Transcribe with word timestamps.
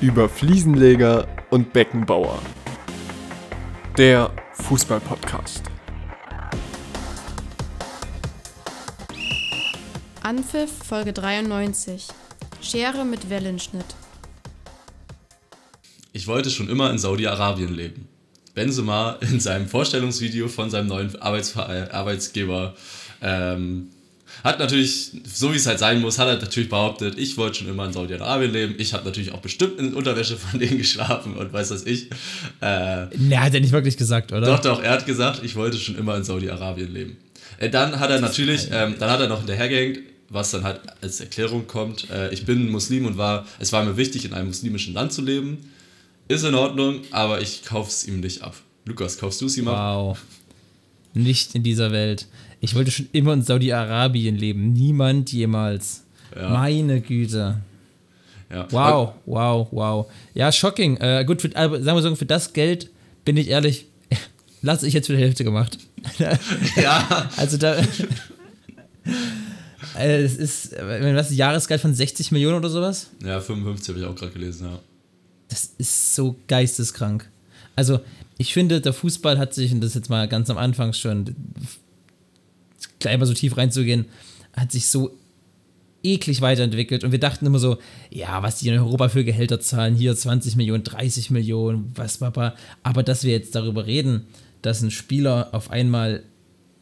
über 0.00 0.30
Fliesenleger 0.30 1.28
und 1.50 1.72
Beckenbauer. 1.74 2.40
Der 3.98 4.30
Fußball-Podcast. 4.54 5.64
Anpfiff 10.22 10.70
Folge 10.86 11.12
93. 11.12 12.08
Schere 12.62 13.04
mit 13.04 13.28
Wellenschnitt. 13.28 13.84
Ich 16.12 16.26
wollte 16.26 16.50
schon 16.50 16.68
immer 16.70 16.90
in 16.90 16.98
Saudi-Arabien 16.98 17.74
leben. 17.74 18.08
Benzema 18.54 19.18
in 19.20 19.38
seinem 19.38 19.68
Vorstellungsvideo 19.68 20.48
von 20.48 20.70
seinem 20.70 20.88
neuen 20.88 21.20
Arbeitsver 21.20 21.92
Arbeitsgeber 21.92 22.74
ähm, 23.20 23.90
hat 24.44 24.58
natürlich, 24.58 25.12
so 25.24 25.52
wie 25.52 25.56
es 25.56 25.66
halt 25.66 25.78
sein 25.78 26.00
muss, 26.00 26.18
hat 26.18 26.28
er 26.28 26.36
natürlich 26.36 26.68
behauptet, 26.68 27.18
ich 27.18 27.36
wollte 27.36 27.58
schon 27.58 27.68
immer 27.68 27.86
in 27.86 27.92
Saudi-Arabien 27.92 28.52
leben. 28.52 28.74
Ich 28.78 28.94
habe 28.94 29.04
natürlich 29.04 29.32
auch 29.32 29.40
bestimmt 29.40 29.78
in 29.78 29.94
Unterwäsche 29.94 30.36
von 30.36 30.58
denen 30.58 30.78
geschlafen 30.78 31.36
und 31.36 31.52
weiß 31.52 31.70
was 31.70 31.84
ich. 31.84 32.10
Äh, 32.60 33.06
ne, 33.16 33.40
hat 33.40 33.54
er 33.54 33.60
nicht 33.60 33.72
wirklich 33.72 33.96
gesagt, 33.96 34.32
oder? 34.32 34.46
Doch, 34.46 34.60
doch, 34.60 34.82
er 34.82 34.92
hat 34.92 35.06
gesagt, 35.06 35.42
ich 35.44 35.56
wollte 35.56 35.78
schon 35.78 35.96
immer 35.96 36.16
in 36.16 36.24
Saudi-Arabien 36.24 36.92
leben. 36.92 37.16
Äh, 37.58 37.70
dann 37.70 37.98
hat 37.98 38.10
er 38.10 38.20
natürlich, 38.20 38.68
ähm, 38.72 38.96
dann 38.98 39.10
hat 39.10 39.20
er 39.20 39.28
noch 39.28 39.38
hinterhergehängt, 39.38 40.00
was 40.28 40.52
dann 40.52 40.64
halt 40.64 40.80
als 41.02 41.20
Erklärung 41.20 41.66
kommt. 41.66 42.08
Äh, 42.10 42.32
ich 42.32 42.46
bin 42.46 42.70
Muslim 42.70 43.06
und 43.06 43.18
war, 43.18 43.46
es 43.58 43.72
war 43.72 43.84
mir 43.84 43.96
wichtig, 43.96 44.24
in 44.24 44.32
einem 44.32 44.48
muslimischen 44.48 44.94
Land 44.94 45.12
zu 45.12 45.22
leben. 45.22 45.58
Ist 46.28 46.44
in 46.44 46.54
Ordnung, 46.54 47.00
aber 47.10 47.40
ich 47.40 47.64
kauf's 47.64 48.04
ihm 48.06 48.20
nicht 48.20 48.42
ab. 48.42 48.54
Lukas, 48.84 49.18
kaufst 49.18 49.40
du 49.40 49.46
es 49.46 49.58
ihm 49.58 49.68
ab? 49.68 49.76
Wow. 49.76 50.18
Nicht 51.12 51.54
in 51.56 51.64
dieser 51.64 51.90
Welt. 51.90 52.26
Ich 52.60 52.74
wollte 52.74 52.90
schon 52.90 53.08
immer 53.12 53.32
in 53.32 53.42
Saudi-Arabien 53.42 54.36
leben. 54.36 54.72
Niemand 54.72 55.32
jemals. 55.32 56.04
Ja. 56.36 56.50
Meine 56.50 57.00
Güte. 57.00 57.60
Ja. 58.50 58.66
Wow, 58.70 59.14
wow, 59.26 59.68
wow. 59.70 60.10
Ja, 60.34 60.52
shocking. 60.52 60.96
Äh, 60.98 61.24
gut, 61.24 61.40
für, 61.40 61.54
aber 61.56 61.82
sagen 61.82 61.96
wir 61.96 62.02
so, 62.02 62.14
für 62.16 62.26
das 62.26 62.52
Geld 62.52 62.90
bin 63.24 63.36
ich 63.36 63.48
ehrlich, 63.48 63.86
lasse 64.62 64.86
ich 64.86 64.94
jetzt 64.94 65.06
für 65.06 65.16
die 65.16 65.22
Hälfte 65.22 65.44
gemacht. 65.44 65.78
ja. 66.76 67.30
Also 67.36 67.56
da. 67.56 67.76
äh, 69.98 70.22
es 70.22 70.36
ist, 70.36 70.72
wenn 70.72 71.14
das 71.14 71.34
Jahresgeld 71.34 71.80
von 71.80 71.94
60 71.94 72.32
Millionen 72.32 72.56
oder 72.56 72.68
sowas? 72.70 73.10
Ja, 73.24 73.40
55 73.40 73.88
habe 73.88 74.00
ich 74.00 74.04
auch 74.04 74.14
gerade 74.14 74.32
gelesen, 74.32 74.66
ja. 74.66 74.78
Das 75.48 75.70
ist 75.78 76.14
so 76.14 76.36
geisteskrank. 76.46 77.28
Also, 77.74 78.00
ich 78.38 78.52
finde, 78.52 78.80
der 78.80 78.92
Fußball 78.92 79.38
hat 79.38 79.54
sich, 79.54 79.72
und 79.72 79.80
das 79.80 79.94
jetzt 79.94 80.10
mal 80.10 80.28
ganz 80.28 80.48
am 80.50 80.58
Anfang 80.58 80.92
schon, 80.92 81.34
gleich 83.00 83.18
mal 83.18 83.26
so 83.26 83.34
tief 83.34 83.56
reinzugehen, 83.56 84.06
hat 84.52 84.72
sich 84.72 84.86
so 84.86 85.16
eklig 86.02 86.40
weiterentwickelt 86.40 87.04
und 87.04 87.12
wir 87.12 87.20
dachten 87.20 87.46
immer 87.46 87.58
so, 87.58 87.78
ja, 88.10 88.42
was 88.42 88.58
die 88.58 88.68
in 88.68 88.78
Europa 88.78 89.08
für 89.10 89.24
Gehälter 89.24 89.60
zahlen, 89.60 89.94
hier 89.94 90.14
20 90.14 90.56
Millionen, 90.56 90.84
30 90.84 91.30
Millionen, 91.30 91.92
was, 91.94 92.18
Papa. 92.18 92.54
Aber 92.82 93.02
dass 93.02 93.24
wir 93.24 93.32
jetzt 93.32 93.54
darüber 93.54 93.86
reden, 93.86 94.26
dass 94.62 94.82
ein 94.82 94.90
Spieler 94.90 95.48
auf 95.52 95.70
einmal 95.70 96.22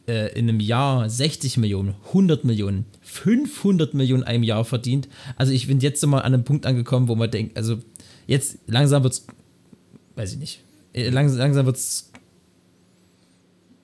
äh, 0.07 0.33
in 0.37 0.49
einem 0.49 0.59
Jahr 0.59 1.09
60 1.09 1.57
Millionen, 1.57 1.95
100 2.07 2.45
Millionen, 2.45 2.85
500 3.01 3.93
Millionen 3.93 4.23
einem 4.23 4.43
Jahr 4.43 4.65
verdient. 4.65 5.07
Also 5.35 5.51
ich 5.51 5.67
bin 5.67 5.79
jetzt 5.79 6.05
mal 6.05 6.19
an 6.19 6.33
einem 6.33 6.43
Punkt 6.43 6.65
angekommen, 6.65 7.07
wo 7.07 7.15
man 7.15 7.29
denkt, 7.29 7.57
also 7.57 7.77
jetzt 8.27 8.57
langsam 8.67 9.03
wird's, 9.03 9.25
weiß 10.15 10.33
ich 10.33 10.39
nicht, 10.39 10.59
äh, 10.93 11.09
langsam, 11.09 11.39
langsam 11.39 11.65
wird's 11.65 12.08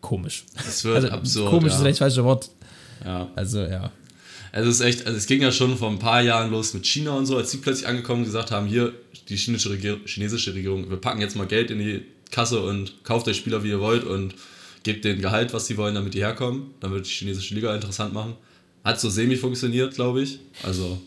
komisch. 0.05 0.45
Es 0.67 0.83
wird 0.83 0.97
also, 0.97 1.09
absurd. 1.09 1.49
Komisch 1.49 1.71
ja. 1.71 1.75
ist 1.75 1.81
vielleicht 1.81 2.01
das 2.01 2.13
falsche 2.13 2.23
Wort. 2.23 2.49
Ja. 3.03 3.27
Also, 3.35 3.61
ja. 3.61 3.91
Es 4.51 4.67
ist 4.67 4.81
echt, 4.81 5.05
also 5.05 5.17
es 5.17 5.25
ging 5.25 5.41
ja 5.41 5.51
schon 5.51 5.75
vor 5.77 5.89
ein 5.89 5.99
paar 5.99 6.21
Jahren 6.21 6.51
los 6.51 6.73
mit 6.73 6.85
China 6.85 7.11
und 7.17 7.25
so, 7.25 7.35
als 7.37 7.51
sie 7.51 7.57
plötzlich 7.57 7.87
angekommen 7.87 8.19
und 8.19 8.25
gesagt 8.25 8.51
haben, 8.51 8.67
hier, 8.67 8.93
die 9.27 9.35
chinesische 9.35 9.71
Regierung, 9.71 10.01
chinesische 10.05 10.53
Regierung, 10.53 10.89
wir 10.89 10.97
packen 10.97 11.19
jetzt 11.19 11.35
mal 11.35 11.47
Geld 11.47 11.71
in 11.71 11.79
die 11.79 12.03
Kasse 12.31 12.61
und 12.61 13.03
kauft 13.03 13.27
euch 13.27 13.37
Spieler, 13.37 13.63
wie 13.63 13.69
ihr 13.69 13.81
wollt 13.81 14.03
und 14.03 14.35
gebt 14.83 15.03
den 15.03 15.21
Gehalt, 15.21 15.53
was 15.53 15.65
sie 15.65 15.75
wollen, 15.77 15.95
damit 15.95 16.13
die 16.13 16.19
herkommen. 16.19 16.67
Dann 16.79 16.91
wird 16.91 17.05
die 17.05 17.09
chinesische 17.09 17.55
Liga 17.55 17.73
interessant 17.73 18.13
machen. 18.13 18.35
Hat 18.83 18.99
so 19.01 19.09
semi 19.09 19.35
funktioniert, 19.35 19.95
glaube 19.95 20.21
ich. 20.21 20.39
Also, 20.63 21.01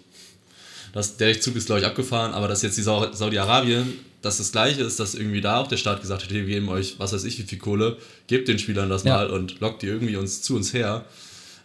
das, 0.92 1.16
der 1.16 1.40
Zug 1.40 1.56
ist, 1.56 1.66
glaube 1.66 1.80
ich, 1.80 1.86
abgefahren, 1.86 2.32
aber 2.32 2.48
dass 2.48 2.62
jetzt 2.62 2.78
die 2.78 2.82
Saudi-Arabien 2.82 3.92
dass 4.22 4.38
das 4.38 4.52
Gleiche 4.52 4.82
ist, 4.82 4.98
dass 4.98 5.14
irgendwie 5.14 5.40
da 5.40 5.58
auch 5.58 5.68
der 5.68 5.76
Staat 5.76 6.00
gesagt 6.00 6.24
hat, 6.24 6.30
wir 6.30 6.44
geben 6.44 6.68
euch, 6.68 6.98
was 6.98 7.12
weiß 7.12 7.24
ich, 7.24 7.38
wie 7.38 7.44
viel 7.44 7.58
Kohle, 7.58 7.96
gebt 8.26 8.48
den 8.48 8.58
Spielern 8.58 8.88
das 8.88 9.04
ja. 9.04 9.14
mal 9.14 9.30
und 9.30 9.60
lockt 9.60 9.82
die 9.82 9.86
irgendwie 9.86 10.16
uns 10.16 10.42
zu 10.42 10.56
uns 10.56 10.72
her. 10.72 11.04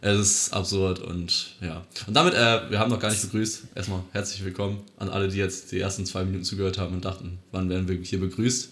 Es 0.01 0.19
ist 0.19 0.53
absurd 0.53 0.99
und 0.99 1.55
ja. 1.61 1.85
Und 2.07 2.13
damit, 2.13 2.33
äh, 2.33 2.69
wir 2.69 2.77
haben 2.77 2.91
noch 2.91 2.99
gar 2.99 3.09
nicht 3.09 3.21
begrüßt. 3.21 3.63
Erstmal 3.73 4.01
herzlich 4.11 4.43
willkommen 4.43 4.81
an 4.97 5.09
alle, 5.09 5.29
die 5.29 5.37
jetzt 5.37 5.71
die 5.71 5.79
ersten 5.79 6.05
zwei 6.05 6.25
Minuten 6.25 6.43
zugehört 6.43 6.77
haben 6.77 6.93
und 6.93 7.05
dachten, 7.05 7.39
wann 7.51 7.69
werden 7.69 7.87
wir 7.87 7.95
hier 7.95 8.19
begrüßt. 8.19 8.69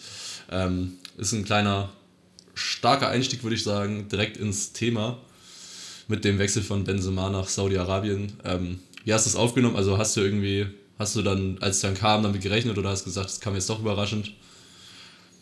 Ähm, 0.51 0.93
ist 1.17 1.31
ein 1.31 1.45
kleiner, 1.45 1.89
starker 2.53 3.07
Einstieg, 3.07 3.43
würde 3.43 3.55
ich 3.55 3.63
sagen, 3.63 4.09
direkt 4.09 4.37
ins 4.37 4.73
Thema 4.73 5.17
mit 6.09 6.25
dem 6.25 6.37
Wechsel 6.37 6.61
von 6.61 6.83
Benzema 6.83 7.29
nach 7.29 7.47
Saudi-Arabien. 7.47 8.33
Ähm, 8.43 8.79
wie 9.05 9.13
hast 9.13 9.25
du 9.25 9.29
es 9.29 9.35
aufgenommen? 9.35 9.75
Also 9.75 9.97
hast 9.97 10.15
du 10.17 10.21
irgendwie 10.21 10.67
Hast 11.01 11.15
du 11.15 11.23
dann, 11.23 11.57
als 11.61 11.77
es 11.77 11.81
dann 11.81 11.95
kam, 11.95 12.21
damit 12.21 12.41
gerechnet 12.41 12.77
oder 12.77 12.91
hast 12.91 13.05
gesagt, 13.05 13.27
es 13.27 13.39
kam 13.39 13.55
jetzt 13.55 13.67
doch 13.71 13.79
überraschend? 13.79 14.33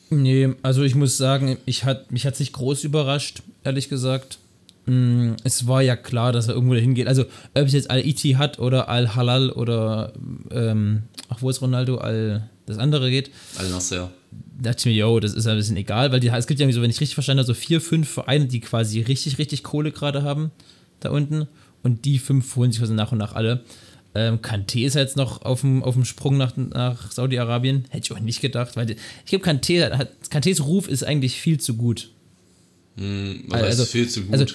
Nee, 0.10 0.54
also 0.62 0.84
ich 0.84 0.96
muss 0.96 1.18
sagen, 1.18 1.58
ich 1.66 1.84
hat, 1.84 2.14
mich 2.14 2.26
hat 2.26 2.36
es 2.36 2.40
nicht 2.40 2.54
groß 2.54 2.86
überrascht, 2.86 3.42
ehrlich 3.66 3.90
gesagt. 3.90 4.40
Mm, 4.86 5.34
es 5.44 5.68
war 5.68 5.82
ja 5.82 5.98
klar, 5.98 6.32
dass 6.32 6.48
er 6.48 6.54
irgendwo 6.54 6.76
dahin 6.76 6.96
geht. 6.96 7.08
Also, 7.08 7.24
ob 7.24 7.66
es 7.66 7.74
jetzt 7.74 7.92
Al-Iti 7.92 8.36
hat 8.36 8.60
oder 8.60 8.88
Al-Halal 8.88 9.50
oder, 9.50 10.14
ähm, 10.50 11.04
ach, 11.28 11.42
wo 11.42 11.50
ist 11.50 11.62
Ronaldo? 11.62 11.98
Al, 11.98 12.50
das 12.66 12.78
andere 12.78 13.10
geht. 13.10 13.30
Al-Nasser. 13.58 14.12
Da 14.32 14.70
dachte 14.70 14.80
ich 14.80 14.96
mir, 14.96 15.02
yo, 15.02 15.20
das 15.20 15.34
ist 15.34 15.46
ein 15.46 15.58
bisschen 15.58 15.76
egal, 15.76 16.14
weil 16.14 16.22
die, 16.22 16.30
es 16.30 16.48
gibt 16.48 16.62
ja 16.62 16.72
so, 16.72 16.82
wenn 16.82 16.90
ich 16.90 17.02
richtig 17.02 17.16
verstanden 17.16 17.40
habe, 17.40 17.48
so 17.48 17.54
vier, 17.54 17.82
fünf 17.82 18.08
Vereine, 18.08 18.46
die 18.46 18.62
quasi 18.62 19.02
richtig, 19.02 19.40
richtig 19.40 19.64
Kohle 19.64 19.92
gerade 19.92 20.24
haben, 20.24 20.52
da 21.02 21.10
unten. 21.10 21.50
Und 21.84 22.06
die 22.06 22.20
fünf 22.20 22.56
holen 22.56 22.72
sich 22.72 22.82
also 22.82 22.94
nach 22.94 23.12
und 23.12 23.18
nach 23.18 23.34
alle. 23.34 23.64
Ähm, 24.16 24.42
Kanté 24.42 24.86
ist 24.86 24.96
jetzt 24.96 25.18
noch 25.18 25.44
auf 25.44 25.62
dem, 25.62 25.84
auf 25.84 25.94
dem 25.94 26.06
Sprung 26.06 26.38
nach, 26.38 26.58
nach 26.58 27.12
Saudi-Arabien. 27.12 27.86
Hätte 27.90 28.06
ich 28.06 28.12
auch 28.12 28.20
nicht 28.20 28.42
gedacht, 28.42 28.76
weil 28.76 28.90
ich 28.92 28.98
glaube, 29.26 29.46
Kanté 29.46 29.92
hat, 29.92 30.12
Kantés 30.30 30.62
Ruf 30.62 30.88
ist 30.88 31.04
eigentlich 31.04 31.40
viel 31.40 31.60
zu 31.60 31.76
gut. 31.76 32.10
Hm, 32.98 33.46
was 33.48 33.64
also, 33.64 33.84
heißt 33.84 33.92
viel 33.92 34.10
zu 34.10 34.24
gut? 34.24 34.34
Also, 34.34 34.46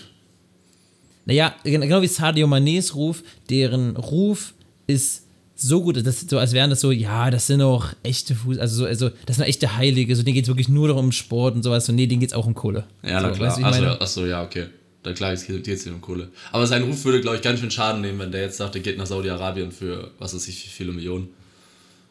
naja, 1.27 1.55
genau 1.65 2.03
wie 2.03 2.09
Sadio 2.09 2.47
Manés 2.47 2.95
Ruf, 2.95 3.23
deren 3.49 3.97
Ruf 3.97 4.55
ist 4.87 5.23
so 5.57 5.83
gut, 5.83 6.05
dass, 6.05 6.21
so 6.21 6.39
als 6.39 6.53
wären 6.53 6.71
das 6.71 6.81
so, 6.81 6.91
ja, 6.91 7.31
das 7.31 7.47
sind 7.47 7.63
auch 7.63 7.87
echte 8.03 8.35
Fuß, 8.35 8.59
also 8.59 8.77
so, 8.77 8.87
also 8.87 9.11
das 9.25 9.37
sind 9.37 9.47
echte 9.47 9.77
Heilige, 9.77 10.15
so 10.17 10.23
denen 10.23 10.35
geht 10.35 10.45
es 10.45 10.49
wirklich 10.49 10.69
nur 10.69 10.89
darum 10.89 11.13
Sport 11.13 11.55
und 11.55 11.63
sowas, 11.63 11.89
und 11.89 11.95
nee, 11.95 12.07
denen 12.07 12.21
geht 12.21 12.31
es 12.31 12.35
auch 12.35 12.47
um 12.47 12.55
Kohle. 12.55 12.85
Ja, 13.03 13.21
so, 13.21 13.27
na 13.29 13.33
klar. 13.33 13.57
Weißt, 13.57 13.65
achso, 13.65 13.87
achso, 13.87 14.27
ja, 14.27 14.43
okay. 14.43 14.67
Da 15.05 15.13
klar, 15.13 15.33
es 15.33 15.47
geht 15.47 15.67
jetzt 15.67 15.87
um 15.87 16.01
Kohle. 16.01 16.31
Aber 16.51 16.67
sein 16.67 16.83
Ruf 16.83 17.05
würde, 17.05 17.21
glaube 17.21 17.37
ich, 17.37 17.43
ganz 17.43 17.61
schön 17.61 17.71
Schaden 17.71 18.01
nehmen, 18.01 18.19
wenn 18.19 18.33
der 18.33 18.41
jetzt 18.41 18.57
sagt, 18.57 18.75
er 18.75 18.81
geht 18.81 18.97
nach 18.97 19.07
Saudi-Arabien 19.07 19.71
für, 19.71 20.11
was 20.19 20.35
weiß 20.35 20.49
ich, 20.49 20.65
viele 20.71 20.93
Millionen. 20.93 21.29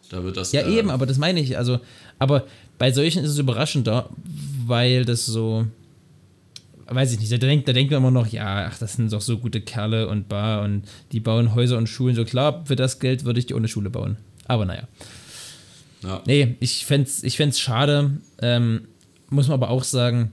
Da 0.10 0.24
wird 0.24 0.38
das. 0.38 0.52
Ja, 0.52 0.62
äh, 0.62 0.78
eben, 0.78 0.92
aber 0.92 1.08
das 1.08 1.18
meine 1.18 1.40
ich. 1.40 1.58
Also, 1.58 1.80
aber 2.20 2.46
bei 2.78 2.92
solchen 2.92 3.24
ist 3.24 3.32
es 3.32 3.40
überraschender, 3.40 4.10
weil 4.68 5.06
das 5.06 5.26
so. 5.26 5.66
Weiß 6.86 7.14
ich 7.14 7.20
nicht, 7.20 7.32
da 7.32 7.38
denkt, 7.38 7.68
da 7.68 7.74
denkt 7.74 7.92
man 7.92 8.02
immer 8.02 8.12
noch, 8.12 8.28
ja, 8.28 8.68
ach, 8.70 8.78
das 8.78 8.94
sind 8.94 9.12
doch 9.12 9.22
so 9.22 9.40
gute 9.40 9.62
Kerle 9.62 10.08
und 10.08 10.30
Bar 10.30 10.64
und 10.64 10.84
die 11.14 11.22
bauen 11.22 11.56
Häuser 11.56 11.78
und 11.78 11.88
Schulen. 11.88 12.16
So 12.16 12.26
klar, 12.26 12.64
für 12.66 12.76
das 12.76 13.00
Geld 13.00 13.26
würde 13.26 13.40
ich 13.40 13.48
die 13.48 13.56
ohne 13.56 13.70
Schule 13.70 13.90
bauen. 13.90 14.18
Aber 14.46 14.66
naja. 14.66 14.88
Ja. 16.04 16.22
Nee, 16.28 16.58
ich 16.60 16.86
fände 16.86 17.08
es 17.08 17.24
ich 17.24 17.38
schade. 17.58 18.12
Ähm, 18.40 18.82
muss 19.30 19.48
man 19.48 19.56
aber 19.56 19.70
auch 19.70 19.84
sagen, 19.84 20.32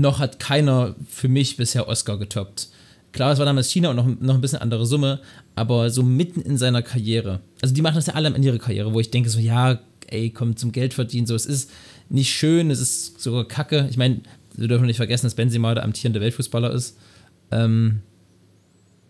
noch 0.00 0.18
hat 0.18 0.38
keiner 0.38 0.94
für 1.08 1.28
mich 1.28 1.56
bisher 1.56 1.88
Oscar 1.88 2.18
getoppt. 2.18 2.68
Klar, 3.12 3.32
es 3.32 3.38
war 3.38 3.46
damals 3.46 3.70
China 3.70 3.90
und 3.90 3.96
noch, 3.96 4.06
noch 4.20 4.34
ein 4.34 4.40
bisschen 4.40 4.58
andere 4.58 4.86
Summe, 4.86 5.20
aber 5.54 5.88
so 5.90 6.02
mitten 6.02 6.40
in 6.40 6.58
seiner 6.58 6.82
Karriere. 6.82 7.40
Also 7.62 7.74
die 7.74 7.82
machen 7.82 7.94
das 7.94 8.06
ja 8.06 8.14
alle 8.14 8.28
in 8.28 8.42
ihrer 8.42 8.58
Karriere, 8.58 8.92
wo 8.92 8.98
ich 8.98 9.10
denke 9.10 9.30
so, 9.30 9.38
ja, 9.38 9.78
ey, 10.08 10.30
komm 10.30 10.56
zum 10.56 10.72
Geld 10.72 10.94
verdienen, 10.94 11.26
so, 11.26 11.34
es 11.34 11.46
ist 11.46 11.70
nicht 12.08 12.32
schön, 12.32 12.70
es 12.70 12.80
ist 12.80 13.20
sogar 13.20 13.46
kacke. 13.46 13.86
Ich 13.88 13.96
meine, 13.96 14.20
wir 14.56 14.68
dürfen 14.68 14.86
nicht 14.86 14.96
vergessen, 14.96 15.26
dass 15.26 15.34
Benzema 15.34 15.74
der 15.74 15.84
amtierende 15.84 16.20
Weltfußballer 16.20 16.72
ist. 16.72 16.96
Ähm, 17.50 18.00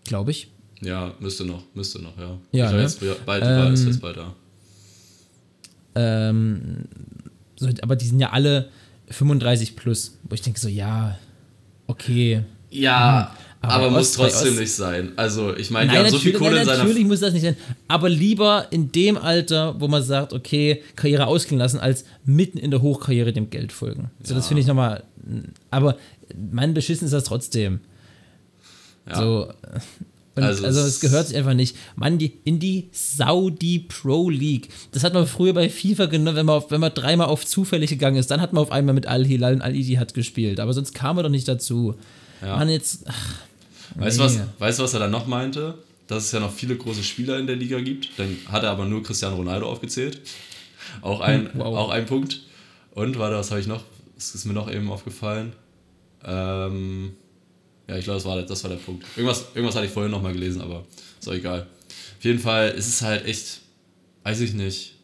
Glaube 0.05 0.31
ich. 0.33 0.49
Ja, 0.81 1.15
müsste 1.19 1.45
noch, 1.45 1.63
müsste 1.75 2.03
noch, 2.03 2.17
ja. 2.19 2.39
Ja, 2.53 2.73
ne? 2.73 2.83
jetzt 2.83 3.01
bald, 3.25 3.43
ähm, 3.47 3.73
ist 3.73 3.87
jetzt 3.87 4.01
bald 4.03 4.19
da. 4.19 4.35
Ähm, 5.95 6.85
so, 7.57 7.69
aber 7.81 7.97
die 7.97 8.07
sind 8.07 8.21
ja 8.21 8.31
alle 8.31 8.69
35 9.15 9.77
plus, 9.77 10.19
wo 10.25 10.35
ich 10.35 10.43
denke 10.43 10.61
so, 10.61 10.69
ja, 10.69 11.19
okay. 11.87 12.43
Ja, 12.71 13.31
hm. 13.31 13.39
aber, 13.61 13.73
aber 13.75 13.91
muss 13.91 14.13
trotzdem 14.13 14.57
nicht 14.57 14.73
sein. 14.73 15.13
Also, 15.17 15.57
ich 15.57 15.71
meine, 15.71 15.93
die 15.93 15.99
haben 15.99 16.11
so 16.11 16.19
viel 16.19 16.33
Kohle 16.33 16.61
in 16.61 16.67
seiner... 16.67 16.85
Natürlich 16.85 17.05
muss 17.05 17.21
das 17.21 17.33
nicht 17.33 17.43
sein, 17.43 17.57
aber 17.89 18.09
lieber 18.09 18.67
in 18.71 18.93
dem 18.93 19.17
Alter, 19.17 19.81
wo 19.81 19.89
man 19.89 20.03
sagt, 20.03 20.33
okay, 20.33 20.83
Karriere 20.97 21.27
ausklingen 21.27 21.61
lassen, 21.61 21.79
als 21.79 22.05
mitten 22.25 22.59
in 22.59 22.71
der 22.71 22.83
Hochkarriere 22.83 23.33
dem 23.33 23.51
Geld 23.51 23.73
folgen. 23.73 24.11
So, 24.23 24.35
ja. 24.35 24.37
das 24.37 24.49
finde 24.49 24.61
ich 24.61 24.67
nochmal... 24.67 25.05
Aber 25.71 25.97
mein 26.53 26.75
Beschissen 26.75 27.07
ist 27.07 27.13
das 27.13 27.25
trotzdem. 27.25 27.81
Ja. 29.09 29.17
So, 29.17 29.53
Und 30.37 30.43
Also 30.43 30.65
also, 30.65 30.81
es- 30.81 30.87
es 30.87 31.01
gehört 31.01 31.29
sich 31.29 31.37
einfach 31.37 31.55
nicht. 31.55 31.77
Mann, 31.97 32.19
die, 32.19 32.33
in 32.45 32.59
die 32.59 32.89
Saudi 32.93 33.79
Pro 33.81 34.29
League. 34.31 34.69
Das 34.93 35.05
hat 35.05 35.15
man 35.15 35.27
früher 35.27 35.53
bei 35.55 35.69
FIFA 35.71 36.07
genommen, 36.07 36.37
wenn 36.37 36.47
man, 36.47 36.57
auf, 36.57 36.71
wenn 36.71 36.81
man 36.81 36.93
dreimal 36.93 37.29
auf 37.29 37.47
zufällig 37.47 37.91
gegangen 37.91 38.17
ist, 38.17 38.31
dann 38.31 38.41
hat 38.41 38.53
man 38.53 38.63
auf 38.63 38.73
einmal 38.73 38.95
mit 38.95 39.07
Al-Hilal 39.07 39.55
und 39.55 39.63
Al-Idi 39.63 39.95
hat 39.95 40.13
gespielt. 40.15 40.59
Aber 40.61 40.73
sonst 40.73 40.93
kam 40.93 41.17
man 41.17 41.23
doch 41.25 41.31
nicht 41.31 41.47
dazu. 41.47 41.95
Ja. 42.43 42.57
Mann, 42.57 42.69
jetzt. 42.69 43.05
Ach, 43.07 43.35
Weißt 43.97 44.19
du, 44.19 44.25
was, 44.25 44.39
weißt, 44.59 44.79
was 44.81 44.93
er 44.95 45.01
dann 45.01 45.13
noch 45.13 45.27
meinte? 45.29 45.75
Dass 46.09 46.25
es 46.25 46.33
ja 46.33 46.41
noch 46.41 46.53
viele 46.53 46.77
große 46.77 47.05
Spieler 47.05 47.39
in 47.39 47.47
der 47.47 47.55
Liga 47.57 47.79
gibt. 47.81 48.09
Dann 48.19 48.37
hat 48.51 48.65
er 48.65 48.71
aber 48.71 48.87
nur 48.87 49.03
Cristiano 49.05 49.37
Ronaldo 49.37 49.67
aufgezählt. 49.71 50.21
Auch 51.01 51.21
ein, 51.21 51.49
wow. 51.55 51.77
auch 51.79 51.91
ein 51.91 52.07
Punkt. 52.07 52.41
Und, 52.93 53.19
warte, 53.19 53.37
was 53.37 53.51
habe 53.53 53.61
ich 53.61 53.67
noch? 53.69 53.85
Das 54.17 54.35
ist 54.35 54.45
mir 54.47 54.53
noch 54.53 54.71
eben 54.71 54.91
aufgefallen. 54.91 55.53
Ähm, 56.25 57.13
ja, 57.89 57.97
ich 57.97 58.05
glaube, 58.05 58.19
das 58.19 58.25
war, 58.25 58.43
das 58.43 58.63
war 58.65 58.71
der 58.71 58.79
Punkt. 58.79 59.05
Irgendwas, 59.17 59.47
irgendwas 59.55 59.75
hatte 59.77 59.87
ich 59.87 59.93
vorhin 59.93 60.11
nochmal 60.11 60.33
gelesen, 60.33 60.61
aber 60.61 60.85
ist 61.21 61.29
auch 61.29 61.35
egal. 61.35 61.67
Auf 62.19 62.25
jeden 62.25 62.39
Fall 62.39 62.71
ist 62.71 62.89
es 62.89 63.03
halt 63.03 63.27
echt, 63.27 63.61
weiß 64.23 64.41
ich 64.41 64.55
nicht, 64.55 64.95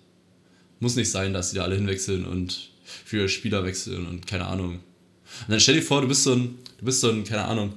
muss 0.79 0.97
nicht 0.97 1.11
sein, 1.11 1.35
dass 1.35 1.51
die 1.51 1.57
da 1.57 1.65
alle 1.65 1.77
hinwechseln 1.77 2.25
und 2.25 2.71
für 3.05 3.29
Spieler 3.29 3.65
wechseln 3.65 4.07
und 4.07 4.27
keine 4.27 4.47
Ahnung. 4.47 4.75
Und 4.75 5.51
dann 5.51 5.61
stell 5.61 5.75
dir 5.77 5.83
vor, 5.83 6.01
du 6.01 6.09
bist 6.09 6.25
so 6.25 6.33
ein, 6.33 6.59
du 6.79 6.85
bist 6.85 7.01
so 7.01 7.11
ein, 7.11 7.25
keine 7.25 7.45
Ahnung, 7.45 7.75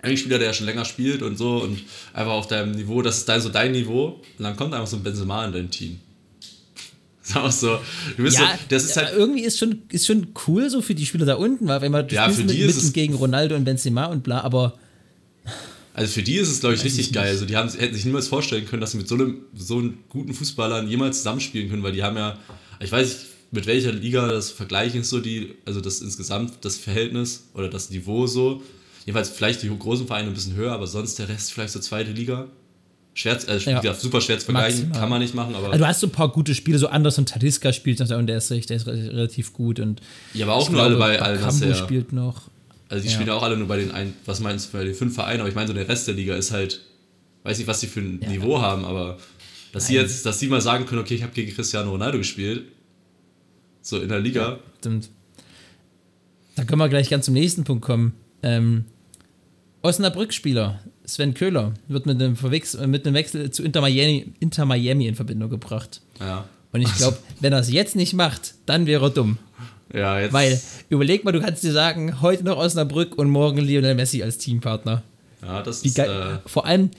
ein 0.00 0.16
Spieler, 0.16 0.38
der 0.38 0.48
ja 0.48 0.54
schon 0.54 0.66
länger 0.66 0.84
spielt 0.84 1.22
und 1.22 1.36
so 1.36 1.62
und 1.62 1.82
einfach 2.12 2.32
auf 2.32 2.46
deinem 2.46 2.72
Niveau, 2.72 3.02
das 3.02 3.18
ist 3.18 3.28
dein, 3.28 3.40
so 3.40 3.48
dein 3.48 3.72
Niveau 3.72 4.20
und 4.38 4.42
dann 4.42 4.56
kommt 4.56 4.74
einfach 4.74 4.86
so 4.86 4.96
ein 4.96 5.02
Benzema 5.02 5.44
in 5.46 5.52
dein 5.52 5.70
Team. 5.70 6.00
Das 7.24 7.30
ist 7.30 7.36
einfach 7.36 7.52
so, 7.52 7.78
ja, 8.22 8.30
so, 8.30 8.44
das 8.68 8.84
ist 8.84 8.96
halt, 8.96 9.14
irgendwie 9.16 9.42
ist 9.44 9.58
schon, 9.58 9.82
ist 9.90 10.06
schon 10.06 10.28
cool 10.46 10.68
so 10.68 10.82
für 10.82 10.94
die 10.94 11.06
Spieler 11.06 11.24
da 11.26 11.34
unten, 11.36 11.66
weil 11.66 11.80
wenn 11.80 11.92
man 11.92 12.06
Ja, 12.10 12.28
für 12.28 12.42
mit, 12.42 12.50
die 12.50 12.60
mit 12.64 12.76
es- 12.76 12.92
gegen 12.92 13.14
Ronaldo 13.14 13.54
und 13.56 13.64
Benzema 13.64 14.06
und 14.06 14.22
bla, 14.22 14.40
aber 14.42 14.78
also 15.94 16.12
für 16.12 16.22
die 16.22 16.34
ist 16.36 16.48
es, 16.48 16.60
glaube 16.60 16.74
ich, 16.74 16.82
richtig 16.84 17.06
ich 17.08 17.12
geil. 17.12 17.28
Also 17.28 17.46
die 17.46 17.56
haben, 17.56 17.68
hätten 17.70 17.94
sich 17.94 18.04
niemals 18.04 18.26
vorstellen 18.26 18.66
können, 18.66 18.80
dass 18.80 18.90
sie 18.92 18.96
mit 18.98 19.06
so 19.08 19.14
einem, 19.14 19.42
so 19.56 19.78
einem 19.78 19.98
guten 20.08 20.34
Fußballern 20.34 20.88
jemals 20.88 21.18
zusammenspielen 21.18 21.70
können, 21.70 21.82
weil 21.84 21.92
die 21.92 22.02
haben 22.02 22.16
ja, 22.16 22.38
ich 22.80 22.90
weiß 22.90 23.06
nicht, 23.08 23.18
mit 23.52 23.66
welcher 23.66 23.92
Liga 23.92 24.26
das 24.26 24.50
vergleichen 24.50 25.02
ist 25.02 25.10
so 25.10 25.20
die, 25.20 25.54
also 25.64 25.80
das 25.80 26.00
insgesamt 26.00 26.64
das 26.64 26.76
Verhältnis 26.76 27.44
oder 27.54 27.68
das 27.68 27.90
Niveau 27.90 28.26
so. 28.26 28.60
Jedenfalls 29.06 29.30
vielleicht 29.30 29.62
die 29.62 29.68
großen 29.68 30.08
Vereine 30.08 30.28
ein 30.28 30.34
bisschen 30.34 30.56
höher, 30.56 30.72
aber 30.72 30.88
sonst 30.88 31.18
der 31.20 31.28
Rest 31.28 31.52
vielleicht 31.52 31.72
so 31.72 31.78
zweite 31.78 32.10
Liga. 32.10 32.48
Schwer, 33.16 33.38
äh, 33.48 33.58
Ja. 33.58 33.94
super 33.94 34.20
schwer 34.20 34.38
zu 34.40 34.46
vergleichen, 34.46 34.80
Maximal. 34.80 35.00
kann 35.00 35.08
man 35.08 35.20
nicht 35.20 35.34
machen, 35.34 35.54
aber. 35.54 35.66
also 35.68 35.78
du 35.78 35.86
hast 35.86 36.00
so 36.00 36.08
ein 36.08 36.10
paar 36.12 36.30
gute 36.30 36.52
Spiele, 36.54 36.78
so 36.78 36.88
Anderson 36.88 37.26
Taliska 37.26 37.72
spielt 37.72 38.00
noch 38.00 38.10
und 38.10 38.26
der 38.26 38.38
ist, 38.38 38.50
recht- 38.50 38.68
der 38.70 38.76
ist 38.78 38.86
re- 38.88 38.92
relativ 38.92 39.52
gut 39.52 39.78
und 39.78 40.00
ja, 40.34 40.46
aber 40.46 40.54
auch 40.56 40.68
nur 40.68 40.80
alle 40.82 40.96
glaube, 40.96 41.12
bei 41.12 41.22
Al 41.22 41.38
Bakambu 41.38 41.64
Nassr. 41.66 41.84
spielt 41.84 42.12
noch. 42.12 42.42
Also 42.88 43.02
die 43.02 43.08
Ja. 43.08 43.14
spielen 43.14 43.28
ja 43.28 43.34
auch 43.34 43.42
alle 43.44 43.56
nur 43.56 43.68
bei 43.68 43.76
den 43.76 43.92
ein, 43.92 44.14
was 44.26 44.40
meinst 44.40 44.72
du, 44.72 44.76
bei 44.78 44.84
den 44.84 44.94
fünf 44.94 45.14
Vereinen, 45.14 45.40
aber 45.40 45.48
ich 45.48 45.54
meine, 45.54 45.68
so 45.68 45.74
der 45.74 45.88
Rest 45.88 46.08
der 46.08 46.14
Liga 46.14 46.34
ist 46.34 46.50
halt, 46.50 46.80
weiß 47.44 47.58
nicht, 47.58 47.68
was 47.68 47.78
die 47.80 47.86
für 47.86 48.00
ein 48.00 48.20
Ja. 48.20 48.28
Niveau 48.30 48.60
haben, 48.60 48.84
aber 48.84 49.18
dass 49.72 49.86
sie 49.86 49.94
Nein. 49.94 50.02
jetzt, 50.06 50.26
dass 50.26 50.40
sie 50.40 50.48
mal 50.48 50.60
sagen 50.60 50.84
können, 50.86 51.00
okay, 51.00 51.14
ich 51.14 51.22
habe 51.22 51.32
gegen 51.32 51.54
Cristiano 51.54 51.90
Ronaldo 51.90 52.18
gespielt, 52.18 52.64
so 53.80 54.00
in 54.00 54.08
der 54.08 54.18
Liga, 54.20 54.58
Stimmt. 54.80 55.08
Da 56.56 56.64
können 56.64 56.78
wir 56.80 56.88
gleich 56.88 57.10
ganz 57.10 57.24
zum 57.26 57.34
nächsten 57.34 57.64
Punkt 57.64 57.84
kommen. 57.84 58.12
Ähm, 58.42 58.84
Osnabrück-Spieler 59.82 60.80
Sven 61.06 61.34
Köhler 61.34 61.74
wird 61.88 62.06
mit 62.06 62.20
einem, 62.20 62.36
Verwechs 62.36 62.76
mit 62.86 63.06
einem 63.06 63.14
Wechsel 63.14 63.50
zu 63.50 63.62
Inter 63.62 63.80
Miami, 63.80 64.32
Inter 64.40 64.64
Miami 64.64 65.06
in 65.06 65.14
Verbindung 65.14 65.50
gebracht. 65.50 66.00
ja. 66.20 66.46
Und 66.72 66.80
ich 66.80 66.92
glaube, 66.96 67.16
wenn 67.40 67.52
er 67.52 67.60
es 67.60 67.70
jetzt 67.70 67.94
nicht 67.94 68.14
macht, 68.14 68.54
dann 68.66 68.86
wäre 68.86 69.06
er 69.06 69.10
dumm. 69.10 69.38
Ja, 69.92 70.18
jetzt. 70.18 70.32
Weil, 70.32 70.60
überleg 70.88 71.22
mal, 71.24 71.30
du 71.30 71.40
kannst 71.40 71.62
dir 71.62 71.70
sagen, 71.70 72.20
heute 72.20 72.42
noch 72.42 72.56
Osnabrück 72.56 73.16
und 73.16 73.30
morgen 73.30 73.58
Lionel 73.58 73.94
Messi 73.94 74.24
als 74.24 74.38
Teampartner. 74.38 75.04
ja, 75.40 75.62
das 75.62 75.84
Wie 75.84 75.88
ist. 75.88 75.94
geil. 75.94 76.40
Äh, 76.44 76.48
Vor 76.48 76.66
allem, 76.66 76.90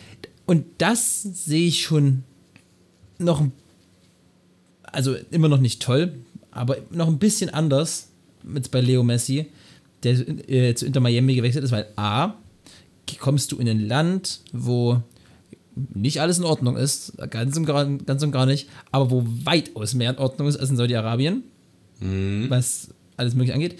und 0.45 0.65
das 0.77 1.23
sehe 1.23 1.67
ich 1.67 1.81
schon 1.83 2.23
noch, 3.17 3.43
also 4.83 5.15
immer 5.31 5.49
noch 5.49 5.59
nicht 5.59 5.81
toll, 5.81 6.13
aber 6.51 6.77
noch 6.89 7.07
ein 7.09 7.19
bisschen 7.19 7.49
anders 7.49 8.07
mit 8.43 8.71
bei 8.71 8.79
Leo 8.79 9.03
Messi, 9.03 9.47
der 10.03 10.13
äh, 10.49 10.73
zu 10.75 10.85
Inter 10.85 11.01
Miami 11.01 11.35
gewechselt 11.35 11.65
ist, 11.65 11.71
weil 11.71 11.87
A, 11.97 12.35
kommst 13.19 13.51
du 13.51 13.57
in 13.57 13.69
ein 13.69 13.87
Land, 13.87 14.41
wo 14.51 15.01
nicht 15.93 16.21
alles 16.21 16.37
in 16.37 16.45
Ordnung 16.45 16.77
ist, 16.77 17.13
ganz 17.29 17.57
und 17.57 17.65
gar, 17.65 17.85
ganz 17.85 18.23
und 18.23 18.31
gar 18.31 18.45
nicht, 18.45 18.69
aber 18.91 19.11
wo 19.11 19.25
weitaus 19.43 19.93
mehr 19.93 20.11
in 20.11 20.17
Ordnung 20.17 20.47
ist 20.47 20.57
als 20.57 20.69
in 20.69 20.77
Saudi-Arabien, 20.77 21.43
was 22.49 22.89
alles 23.17 23.35
mögliche 23.35 23.53
angeht. 23.53 23.79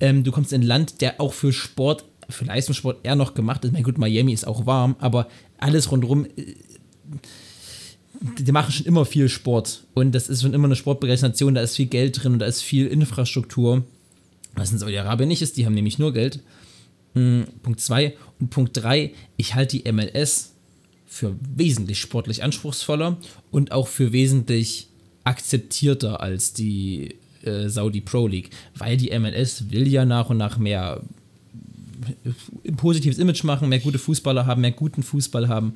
Ähm, 0.00 0.24
du 0.24 0.32
kommst 0.32 0.52
in 0.52 0.62
ein 0.62 0.66
Land, 0.66 1.00
der 1.00 1.20
auch 1.20 1.32
für 1.32 1.52
Sport, 1.52 2.04
für 2.28 2.44
Leistungssport 2.44 3.04
eher 3.04 3.16
noch 3.16 3.34
gemacht 3.34 3.64
ist. 3.64 3.72
Mein 3.72 3.82
gut, 3.82 3.98
Miami 3.98 4.32
ist 4.32 4.46
auch 4.46 4.66
warm, 4.66 4.96
aber 4.98 5.28
alles 5.58 5.90
rundherum, 5.90 6.26
äh, 6.36 6.54
die 8.38 8.52
machen 8.52 8.72
schon 8.72 8.86
immer 8.86 9.04
viel 9.04 9.28
Sport 9.28 9.84
und 9.94 10.12
das 10.12 10.28
ist 10.28 10.42
schon 10.42 10.54
immer 10.54 10.66
eine 10.66 10.76
sportbegeisterte 10.76 11.32
Nation, 11.32 11.54
da 11.54 11.60
ist 11.60 11.76
viel 11.76 11.86
Geld 11.86 12.22
drin 12.22 12.34
und 12.34 12.38
da 12.38 12.46
ist 12.46 12.62
viel 12.62 12.86
Infrastruktur, 12.86 13.84
was 14.54 14.70
in 14.70 14.78
Saudi-Arabien 14.78 15.28
nicht 15.28 15.42
ist, 15.42 15.56
die 15.56 15.66
haben 15.66 15.74
nämlich 15.74 15.98
nur 15.98 16.12
Geld. 16.12 16.40
Hm, 17.14 17.46
Punkt 17.62 17.80
2 17.80 18.14
und 18.40 18.50
Punkt 18.50 18.76
3, 18.76 19.12
ich 19.36 19.54
halte 19.54 19.78
die 19.78 19.92
MLS 19.92 20.54
für 21.06 21.36
wesentlich 21.54 22.00
sportlich 22.00 22.42
anspruchsvoller 22.42 23.18
und 23.50 23.72
auch 23.72 23.88
für 23.88 24.12
wesentlich 24.12 24.88
akzeptierter 25.24 26.20
als 26.20 26.52
die 26.52 27.16
äh, 27.42 27.68
Saudi 27.68 28.00
Pro 28.00 28.26
League, 28.26 28.50
weil 28.76 28.96
die 28.96 29.16
MLS 29.18 29.70
will 29.70 29.86
ja 29.86 30.04
nach 30.04 30.30
und 30.30 30.38
nach 30.38 30.58
mehr 30.58 31.02
ein 32.66 32.76
positives 32.76 33.18
Image 33.18 33.44
machen, 33.44 33.68
mehr 33.68 33.78
gute 33.78 33.98
Fußballer 33.98 34.46
haben, 34.46 34.60
mehr 34.60 34.72
guten 34.72 35.02
Fußball 35.02 35.48
haben 35.48 35.74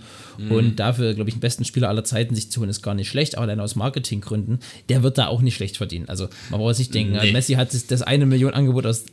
und 0.51 0.77
dafür, 0.77 1.15
glaube 1.15 1.31
ich, 1.31 1.37
den 1.37 1.41
besten 1.41 1.65
Spieler 1.65 1.89
aller 1.89 2.05
Zeiten 2.05 2.35
sich 2.35 2.51
zu 2.51 2.61
holen, 2.61 2.71
ist 2.71 2.83
gar 2.83 2.95
nicht 2.95 3.09
schlecht, 3.09 3.37
aber 3.37 3.47
dann 3.47 3.61
aus 3.61 3.77
Marketinggründen, 3.77 4.61
der 4.89 5.03
wird 5.03 5.19
da 5.19 5.27
auch 5.29 5.43
nicht 5.43 5.55
schlecht 5.57 5.77
verdienen. 5.77 6.09
Also 6.09 6.29
man 6.51 6.61
braucht 6.61 6.77
sich 6.77 6.91
denken, 6.91 7.17
Nee. 7.21 7.33
Messi 7.33 7.55
hat 7.55 7.73
das, 7.73 7.87
das 7.87 8.03
eine 8.03 8.27
Million 8.27 8.53
Angebot 8.55 8.87
aus, 8.87 9.05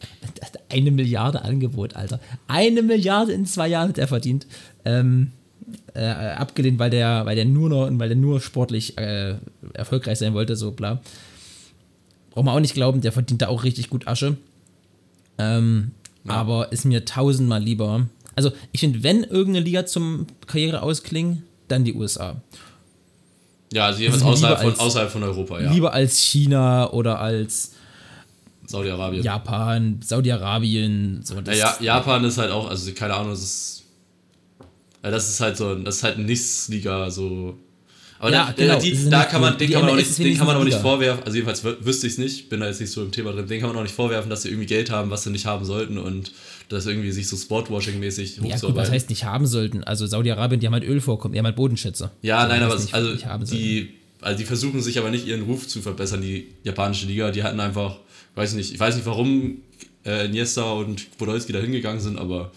eine 0.70 0.92
Milliarde 0.92 1.44
Angebot, 1.44 1.96
Alter. 1.96 2.20
Eine 2.48 2.82
Milliarde 2.82 3.34
in 3.34 3.46
zwei 3.46 3.68
Jahren 3.68 3.90
hat 3.90 3.98
er 3.98 4.08
verdient. 4.08 4.48
Ähm, 4.86 5.32
äh, 5.94 6.06
abgelehnt, 6.06 6.80
weil 6.80 6.90
der, 6.90 7.26
weil 7.26 7.36
der 7.36 7.46
nur 7.46 7.70
noch, 7.70 7.90
weil 7.92 8.10
der 8.10 8.18
nur 8.18 8.42
sportlich 8.42 8.98
äh, 8.98 9.36
erfolgreich 9.74 10.20
sein 10.20 10.34
wollte, 10.34 10.56
so 10.56 10.72
bla. 10.72 11.02
Braucht 12.32 12.46
man 12.46 12.56
auch 12.56 12.60
nicht 12.60 12.74
glauben, 12.74 13.02
der 13.02 13.12
verdient 13.12 13.42
da 13.44 13.48
auch 13.48 13.64
richtig 13.64 13.90
gut 13.90 14.08
Asche. 14.08 14.38
Ähm, 15.38 15.92
Aber 16.28 16.72
ist 16.72 16.86
mir 16.86 17.06
tausendmal 17.06 17.62
lieber. 17.62 18.08
Also, 18.36 18.52
ich 18.72 18.80
finde, 18.80 19.04
wenn 19.04 19.24
irgendeine 19.24 19.66
Liga 19.66 19.86
zum 19.86 20.26
Karriere 20.48 20.82
ausklingen, 20.82 21.44
dann 21.68 21.84
die 21.84 21.94
USA. 21.94 22.36
ja, 23.74 23.88
also 23.88 24.00
jeweils 24.02 24.22
mir 24.24 24.30
außerhalb 24.30 24.60
von, 24.60 24.70
als- 24.72 24.80
außerhalb 24.80 25.12
von 25.12 25.24
Europa, 25.24 25.62
ja. 25.62 25.72
Lieber 25.72 25.94
als 25.94 26.18
China 26.20 26.92
oder 26.92 27.20
als 27.20 27.72
Saudi-Arabien. 28.66 29.24
Japan, 29.24 30.00
Saudi-Arabien. 30.04 31.22
So, 31.24 31.36
Ja, 31.36 31.54
ja, 31.54 31.78
Japan 31.82 32.24
ist 32.24 32.38
halt 32.38 32.52
auch, 32.52 32.70
also 32.70 32.92
keine 32.94 33.14
Ahnung, 33.16 33.32
das 33.32 33.42
ist. 33.44 33.84
Ja, 35.04 35.12
das 35.12 35.28
ist 35.30 35.42
halt 35.42 35.58
so 35.58 35.70
ein, 35.74 35.84
das 35.84 35.98
ist 35.98 36.04
halt 36.04 36.18
ein 36.18 36.26
Nichtsliga, 36.26 37.10
so. 37.12 37.58
Aber 38.24 38.32
Ja, 38.32 38.46
da, 38.46 38.52
genau, 38.54 38.80
die, 38.80 38.92
es 38.92 39.10
da 39.10 39.26
kann 39.26 39.42
man, 39.42 39.58
den 39.58 39.68
Die 39.68 39.74
kann 39.74 39.86
man 39.86 39.98
nicht, 39.98 40.18
den 40.18 40.38
kann 40.38 40.48
man 40.48 40.56
auch 40.56 40.64
nicht 40.64 40.78
vorwerfen, 40.78 41.24
also 41.26 41.36
jedenfalls 41.36 41.66
wü- 41.66 41.76
wüsste 41.84 42.08
ich 42.08 42.14
es 42.14 42.20
nicht, 42.20 42.48
bin 42.48 42.62
da 42.62 42.68
jetzt 42.68 42.80
nicht 42.80 42.92
so 42.92 43.02
im 43.04 43.12
Thema 43.12 43.34
drin, 43.34 43.48
den 43.48 43.60
kann 43.60 43.68
man 43.68 43.78
auch 43.78 43.84
nicht 43.84 43.94
vorwerfen, 43.96 44.30
dass 44.30 44.44
sie 44.44 44.48
irgendwie 44.48 44.66
Geld 44.66 44.90
haben, 44.92 45.10
was 45.10 45.24
sie 45.24 45.30
nicht 45.30 45.46
haben 45.46 45.66
sollten 45.66 45.98
und 45.98 46.32
das 46.70 46.86
irgendwie 46.86 47.12
sich 47.12 47.28
so 47.28 47.36
Sportwashing-mäßig 47.36 48.36
ja, 48.38 48.42
gut, 48.42 48.46
was 48.52 48.54
hochzuarbeiten. 48.54 48.94
heißt 48.94 49.10
nicht 49.10 49.26
haben 49.26 49.46
sollten? 49.46 49.84
Also 49.84 50.08
Saudi-Arabien, 50.08 50.62
die 50.62 50.68
haben 50.68 50.74
halt 50.74 50.86
Ölvorkommen, 50.86 51.34
die 51.34 51.40
haben 51.40 51.46
halt 51.48 51.58
Bodenschätze. 51.58 52.12
Ja, 52.22 52.44
So, 52.44 52.48
nein, 52.48 52.64
aber 52.64 52.76
nicht- 52.78 52.94
also 52.94 53.14
die, 53.14 53.90
also 54.22 54.38
die 54.38 54.46
versuchen 54.46 54.82
sich 54.82 54.98
aber 55.00 55.10
nicht 55.12 55.28
ihren 55.28 55.42
Ruf 55.42 55.68
zu 55.68 55.82
verbessern, 55.82 56.22
die 56.22 56.48
japanische 56.64 57.08
Liga. 57.08 57.30
Die 57.32 57.44
hatten 57.44 57.60
einfach, 57.60 57.98
weiß 58.36 58.54
nicht, 58.54 58.74
ich 58.74 58.80
weiß 58.80 58.96
nicht, 58.96 59.06
warum 59.06 59.58
äh, 60.06 60.28
Iniesta 60.28 60.72
und 60.72 61.18
Podolski 61.18 61.52
da 61.52 61.60
hingegangen 61.60 62.00
sind, 62.00 62.18
aber 62.18 62.54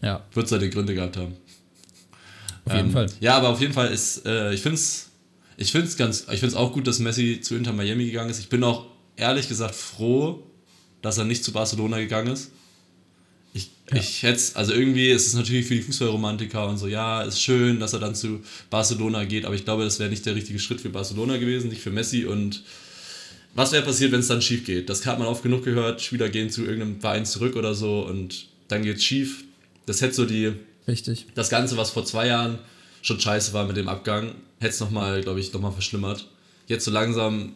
Ja, 0.00 0.22
wird 0.32 0.46
seine 0.48 0.70
Gründe 0.70 0.94
gehabt 0.94 1.16
haben. 1.16 1.34
Auf 2.64 2.74
jeden 2.74 2.88
Ähm, 2.88 2.92
Fall. 2.92 3.06
Ja, 3.20 3.36
aber 3.36 3.48
auf 3.50 3.60
jeden 3.60 3.72
Fall 3.72 3.92
ist, 3.92 4.24
äh, 4.26 4.52
ich 4.54 4.62
finde 4.62 4.76
es 4.76 5.10
ich 5.56 5.72
find's 5.72 5.98
ganz, 5.98 6.20
ich 6.22 6.40
finde 6.40 6.46
es 6.46 6.54
auch 6.54 6.72
gut, 6.72 6.86
dass 6.86 7.00
Messi 7.00 7.40
zu 7.42 7.54
Inter 7.54 7.74
Miami 7.74 8.06
gegangen 8.06 8.30
ist. 8.30 8.38
Ich 8.38 8.48
bin 8.48 8.64
auch 8.64 8.86
ehrlich 9.16 9.46
gesagt 9.46 9.74
froh, 9.74 10.42
dass 11.02 11.18
er 11.18 11.26
nicht 11.26 11.44
zu 11.44 11.52
Barcelona 11.52 11.98
gegangen 11.98 12.32
ist. 12.32 12.50
Ich, 13.52 13.70
ich 13.92 14.22
hätte 14.22 14.40
also 14.54 14.72
irgendwie 14.72 15.10
ist 15.10 15.26
es 15.26 15.34
natürlich 15.34 15.66
für 15.66 15.74
die 15.74 15.82
Fußballromantiker 15.82 16.66
und 16.66 16.78
so, 16.78 16.86
ja, 16.86 17.20
ist 17.22 17.42
schön, 17.42 17.78
dass 17.78 17.92
er 17.92 17.98
dann 17.98 18.14
zu 18.14 18.40
Barcelona 18.70 19.24
geht, 19.24 19.44
aber 19.44 19.54
ich 19.54 19.64
glaube, 19.64 19.84
das 19.84 19.98
wäre 19.98 20.08
nicht 20.08 20.24
der 20.24 20.34
richtige 20.34 20.58
Schritt 20.58 20.80
für 20.80 20.88
Barcelona 20.88 21.36
gewesen, 21.36 21.68
nicht 21.68 21.82
für 21.82 21.90
Messi 21.90 22.24
und 22.24 22.62
was 23.54 23.72
wäre 23.72 23.84
passiert, 23.84 24.12
wenn 24.12 24.20
es 24.20 24.28
dann 24.28 24.40
schief 24.40 24.64
geht? 24.64 24.88
Das 24.88 25.04
hat 25.04 25.18
man 25.18 25.26
oft 25.28 25.42
genug 25.42 25.64
gehört, 25.64 26.00
Spieler 26.00 26.30
gehen 26.30 26.48
zu 26.48 26.62
irgendeinem 26.62 27.00
Verein 27.00 27.26
zurück 27.26 27.56
oder 27.56 27.74
so 27.74 28.06
und 28.06 28.46
dann 28.68 28.82
geht's 28.82 29.04
schief. 29.04 29.44
Das 29.84 30.00
hätte 30.00 30.14
so 30.14 30.24
die, 30.24 30.52
Richtig. 30.88 31.26
das 31.34 31.50
Ganze, 31.50 31.76
was 31.76 31.90
vor 31.90 32.04
zwei 32.04 32.26
Jahren 32.26 32.58
schon 33.02 33.20
scheiße 33.20 33.52
war 33.52 33.66
mit 33.66 33.76
dem 33.76 33.88
Abgang, 33.88 34.34
hätte 34.58 34.74
es 34.74 34.80
nochmal, 34.80 35.22
glaube 35.22 35.40
ich, 35.40 35.52
nochmal 35.52 35.72
verschlimmert. 35.72 36.28
Jetzt 36.66 36.84
so 36.84 36.90
langsam 36.90 37.54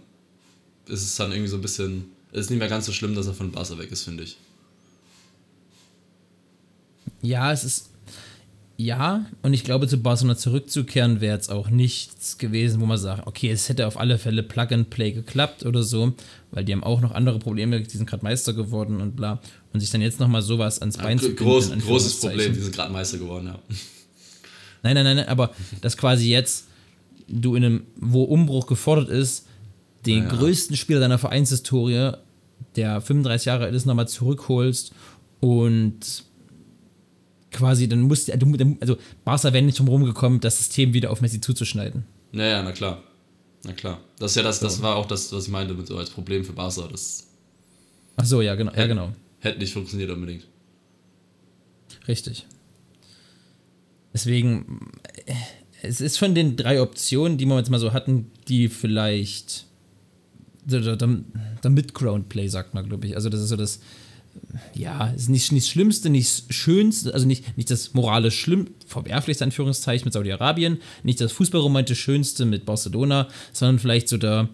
ist 0.87 1.03
es 1.03 1.17
dann 1.17 1.33
irgendwie 1.33 1.51
so 1.51 1.57
ein 1.57 1.63
bisschen, 1.63 2.13
es 2.33 2.43
ist 2.43 2.51
nicht 2.51 2.59
mehr 2.59 2.69
ganz 2.69 2.87
so 2.87 2.93
schlimm, 2.93 3.15
dass 3.15 3.27
er 3.27 3.35
von 3.35 3.53
Barca 3.53 3.79
weg 3.79 3.91
ist, 3.91 4.05
finde 4.05 4.25
ich. 4.25 4.37
Ja, 7.23 7.53
es 7.53 7.65
ist. 7.65 7.91
Ja, 8.77 9.27
und 9.43 9.55
ich 9.55 9.63
glaube, 9.63 9.87
zu 9.87 9.99
Barcelona 9.99 10.37
zurückzukehren 10.37 11.21
wäre 11.21 11.35
jetzt 11.35 11.51
auch 11.51 11.71
nichts 11.71 12.39
gewesen, 12.39 12.81
wo 12.81 12.87
man 12.87 12.99
sagt, 12.99 13.27
okay, 13.27 13.51
es 13.51 13.69
hätte 13.69 13.87
auf 13.87 13.99
alle 13.99 14.19
Fälle 14.19 14.43
Plug 14.43 14.67
and 14.73 14.91
Play 14.91 15.13
geklappt 15.13 15.65
oder 15.65 15.85
so, 15.85 16.15
weil 16.51 16.65
die 16.65 16.73
haben 16.73 16.83
auch 16.83 17.01
noch 17.01 17.13
andere 17.13 17.39
Probleme, 17.39 17.81
die 17.81 17.97
sind 17.97 18.09
gerade 18.09 18.25
Meister 18.25 18.53
geworden 18.53 19.01
und 19.01 19.15
bla. 19.15 19.41
Und 19.73 19.81
sich 19.81 19.91
dann 19.91 20.01
jetzt 20.01 20.19
nochmal 20.19 20.43
sowas 20.43 20.81
ans 20.81 20.99
Bein 20.99 21.19
Ja, 21.19 21.25
zu 21.25 21.35
groß, 21.35 21.71
in 21.71 21.81
großes. 21.81 22.21
Problem, 22.21 22.53
die 22.53 22.61
sind 22.61 22.75
gerade 22.75 22.93
Meister 22.93 23.19
geworden, 23.19 23.47
ja. 23.47 23.59
Nein, 24.83 24.95
nein, 24.95 25.05
nein, 25.05 25.17
nein, 25.17 25.29
aber 25.29 25.55
dass 25.81 25.97
quasi 25.97 26.29
jetzt 26.29 26.67
du 27.29 27.55
in 27.55 27.65
einem, 27.65 27.83
wo 27.97 28.25
Umbruch 28.25 28.67
gefordert 28.67 29.09
ist, 29.09 29.47
den 30.05 30.25
ja. 30.25 30.29
größten 30.29 30.77
Spieler 30.77 31.01
deiner 31.01 31.19
Vereinshistorie, 31.19 32.13
der 32.77 33.01
35 33.01 33.47
Jahre 33.47 33.65
alt 33.65 33.75
ist, 33.75 33.87
nochmal 33.87 34.09
zurückholst 34.09 34.93
und 35.41 36.25
quasi 37.55 37.89
dann 37.89 38.03
musst 38.03 38.29
du, 38.29 38.77
also 38.81 38.99
Barca 39.25 39.53
wäre 39.53 39.65
nicht 39.65 39.79
drum 39.79 39.89
rumgekommen, 39.89 40.41
das 40.41 40.59
System 40.59 40.93
wieder 40.93 41.11
auf 41.11 41.21
Messi 41.21 41.41
zuzuschneiden. 41.41 42.05
Naja, 42.33 42.63
na 42.63 42.73
klar. 42.73 43.03
Na 43.65 43.73
klar. 43.73 44.01
Das 44.19 44.33
ist 44.33 44.37
ja 44.37 44.43
das, 44.43 44.61
das 44.61 44.83
war 44.83 44.97
auch 44.97 45.07
das, 45.07 45.33
was 45.33 45.45
ich 45.45 45.51
meinte 45.51 45.73
mit 45.73 45.87
so 45.87 45.97
als 45.97 46.11
Problem 46.11 46.45
für 46.45 46.53
Barca. 46.53 46.87
Das 46.91 47.29
Ach 48.17 48.25
so, 48.27 48.43
ja, 48.43 48.55
genau, 48.55 48.73
ja, 48.75 48.87
genau. 48.87 49.13
hätte 49.41 49.59
nicht 49.59 49.73
funktioniert 49.73 50.11
unbedingt. 50.11 50.47
Richtig. 52.07 52.47
Deswegen, 54.13 54.93
äh, 55.27 55.35
es 55.83 56.01
ist 56.01 56.19
von 56.19 56.35
den 56.35 56.57
drei 56.57 56.81
Optionen, 56.81 57.39
die 57.39 57.47
wir 57.47 57.57
jetzt 57.57 57.71
mal 57.71 57.81
so 57.81 57.93
hatten, 57.93 58.31
die 58.49 58.69
vielleicht 58.69 59.67
der, 60.65 60.81
der, 60.81 60.97
der 60.97 61.19
der 61.65 61.71
Mid-Ground-Play, 61.71 62.49
sagt 62.49 62.75
man, 62.75 62.87
glaube 62.87 63.07
ich. 63.07 63.17
Also 63.17 63.29
das 63.29 63.41
ist 63.41 63.49
so 63.49 63.57
das, 63.57 63.81
ja, 64.75 65.09
ist 65.09 65.29
nicht, 65.29 65.53
nicht 65.53 65.67
das 65.67 65.71
Schlimmste, 65.71 66.11
nicht 66.11 66.27
das 66.27 66.55
Schönste, 66.55 67.15
also 67.15 67.27
nicht, 67.27 67.57
nicht 67.57 67.71
das 67.71 67.95
moralisch 67.95 68.39
schlimm, 68.39 68.69
verwerflichste 68.87 69.45
Anführungszeichen 69.45 70.05
mit 70.05 70.13
Saudi-Arabien, 70.13 70.79
nicht 71.03 71.21
das 71.21 71.33
fußballromantisch 71.33 72.01
Schönste 72.01 72.45
mit 72.45 72.65
Barcelona, 72.65 73.29
sondern 73.53 73.79
vielleicht 73.79 74.09
so 74.09 74.17
der 74.17 74.49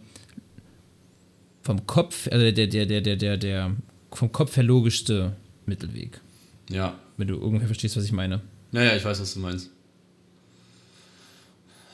vom 1.63 1.87
Kopf, 1.87 2.29
also 2.31 2.51
der, 2.51 2.67
der, 2.67 2.87
der, 2.87 3.01
der, 3.01 3.17
der, 3.17 3.37
der 3.37 3.77
vom 4.13 4.33
Kopf 4.33 4.57
her 4.57 4.65
logischste 4.65 5.37
Mittelweg. 5.67 6.21
Ja. 6.71 6.99
Wenn 7.17 7.29
du 7.29 7.37
ungefähr 7.37 7.69
verstehst, 7.69 7.97
was 7.97 8.05
ich 8.05 8.13
meine. 8.13 8.41
Naja, 8.73 8.97
ich 8.97 9.05
weiß, 9.05 9.21
was 9.21 9.35
du 9.35 9.41
meinst. 9.41 9.71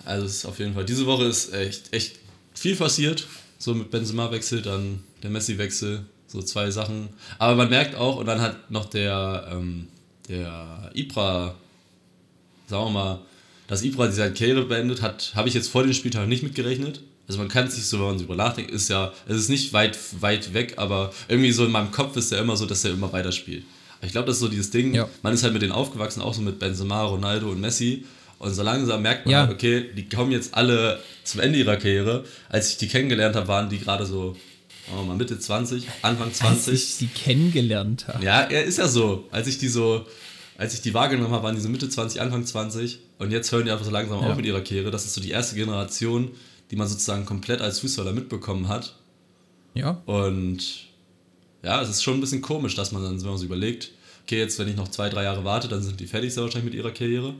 Also 0.04 0.26
es 0.26 0.36
ist 0.36 0.46
auf 0.46 0.58
jeden 0.58 0.74
Fall. 0.74 0.84
Diese 0.84 1.06
Woche 1.06 1.24
ist 1.24 1.52
echt, 1.52 1.92
echt 1.92 2.18
viel 2.54 2.76
passiert. 2.76 3.26
So 3.58 3.74
mit 3.74 3.90
Benzema-Wechsel, 3.90 4.62
dann 4.62 5.00
der 5.22 5.30
Messi-Wechsel, 5.30 6.04
so 6.36 6.42
zwei 6.42 6.70
Sachen. 6.70 7.08
Aber 7.38 7.54
man 7.56 7.70
merkt 7.70 7.94
auch, 7.96 8.16
und 8.16 8.26
dann 8.26 8.40
hat 8.40 8.70
noch 8.70 8.84
der, 8.86 9.48
ähm, 9.52 9.88
der 10.28 10.90
Ibra, 10.94 11.54
sagen 12.66 12.84
wir 12.86 12.90
mal, 12.90 13.18
dass 13.68 13.82
Ibra 13.82 14.06
diese 14.06 14.32
Karriere 14.32 14.64
beendet 14.64 15.02
hat, 15.02 15.32
habe 15.34 15.48
ich 15.48 15.54
jetzt 15.54 15.68
vor 15.68 15.82
dem 15.82 15.92
Spieltag 15.92 16.28
nicht 16.28 16.42
mitgerechnet. 16.42 17.00
Also 17.26 17.38
man 17.40 17.48
kann 17.48 17.66
es 17.66 17.74
sich 17.74 17.86
so, 17.86 17.98
wenn 17.98 18.06
man 18.06 18.16
darüber 18.18 18.36
nachdenkt, 18.36 18.70
ist 18.70 18.88
ja, 18.88 19.12
es 19.26 19.36
ist 19.36 19.48
nicht 19.48 19.72
weit, 19.72 19.98
weit 20.20 20.52
weg, 20.54 20.74
aber 20.76 21.12
irgendwie 21.26 21.50
so 21.50 21.64
in 21.64 21.72
meinem 21.72 21.90
Kopf 21.90 22.16
ist 22.16 22.30
er 22.32 22.40
immer 22.40 22.56
so, 22.56 22.66
dass 22.66 22.84
er 22.84 22.92
immer 22.92 23.12
weiterspielt. 23.12 23.64
Ich 24.02 24.12
glaube, 24.12 24.26
das 24.26 24.36
ist 24.36 24.40
so 24.42 24.48
dieses 24.48 24.70
Ding, 24.70 24.94
Ja. 24.94 25.08
man 25.22 25.32
ist 25.34 25.42
halt 25.42 25.52
mit 25.54 25.62
denen 25.62 25.72
aufgewachsen, 25.72 26.20
auch 26.20 26.34
so 26.34 26.42
mit 26.42 26.58
Benzema, 26.58 27.02
Ronaldo 27.02 27.50
und 27.50 27.60
Messi. 27.60 28.04
Und 28.38 28.52
so 28.52 28.62
langsam 28.62 29.00
merkt 29.02 29.24
man, 29.24 29.32
Ja. 29.32 29.40
halt, 29.46 29.52
okay, 29.52 29.86
die 29.96 30.08
kommen 30.08 30.30
jetzt 30.30 30.54
alle 30.54 31.00
zum 31.24 31.40
Ende 31.40 31.58
ihrer 31.58 31.76
Karriere. 31.76 32.24
Als 32.50 32.68
ich 32.70 32.76
die 32.76 32.86
kennengelernt 32.88 33.34
habe, 33.34 33.48
waren 33.48 33.70
die 33.70 33.78
gerade 33.78 34.04
so, 34.06 34.36
wir 34.94 35.02
mal, 35.04 35.16
Mitte 35.16 35.38
20, 35.38 35.86
Anfang 36.02 36.28
Als 36.28 36.38
20. 36.38 36.74
ich 36.74 36.94
sie 36.94 37.06
kennengelernt 37.08 38.06
habe. 38.08 38.24
Ja, 38.24 38.42
er 38.42 38.64
ist 38.64 38.78
ja 38.78 38.86
so. 38.88 39.26
Als 39.30 39.46
ich 39.48 39.58
die 39.58 39.68
so, 39.68 40.06
als 40.58 40.74
ich 40.74 40.82
die 40.82 40.94
wahrgenommen 40.94 41.32
habe, 41.32 41.42
waren 41.44 41.54
die 41.56 41.60
so 41.60 41.68
Mitte 41.68 41.88
20, 41.88 42.20
Anfang 42.20 42.44
20 42.46 42.98
und 43.18 43.30
jetzt 43.30 43.50
hören 43.52 43.64
die 43.64 43.70
einfach 43.70 43.84
so 43.84 43.90
langsam 43.90 44.20
Ja. 44.20 44.30
auf 44.30 44.36
mit 44.36 44.46
ihrer 44.46 44.60
Karriere. 44.60 44.90
Das 44.90 45.04
ist 45.04 45.14
so 45.14 45.20
die 45.20 45.30
erste 45.30 45.56
Generation, 45.56 46.30
die 46.70 46.76
man 46.76 46.86
sozusagen 46.88 47.24
komplett 47.26 47.60
als 47.60 47.80
Fußballer 47.80 48.12
mitbekommen 48.12 48.68
hat. 48.68 48.94
Ja. 49.74 50.02
Und 50.06 50.58
ja, 51.62 51.82
es 51.82 51.88
ist 51.88 52.02
schon 52.02 52.14
ein 52.14 52.20
bisschen 52.20 52.42
komisch, 52.42 52.74
dass 52.74 52.92
man 52.92 53.02
dann, 53.02 53.20
wenn 53.20 53.28
man 53.28 53.38
so 53.38 53.44
überlegt, 53.44 53.90
okay, 54.22 54.38
jetzt 54.38 54.58
wenn 54.58 54.68
ich 54.68 54.76
noch 54.76 54.88
zwei, 54.88 55.08
drei 55.08 55.24
Jahre 55.24 55.44
warte, 55.44 55.68
dann 55.68 55.82
sind 55.82 55.98
die 56.00 56.06
fertig 56.06 56.32
sehr 56.32 56.42
wahrscheinlich 56.44 56.72
mit 56.72 56.74
ihrer 56.78 56.92
Karriere. 56.92 57.34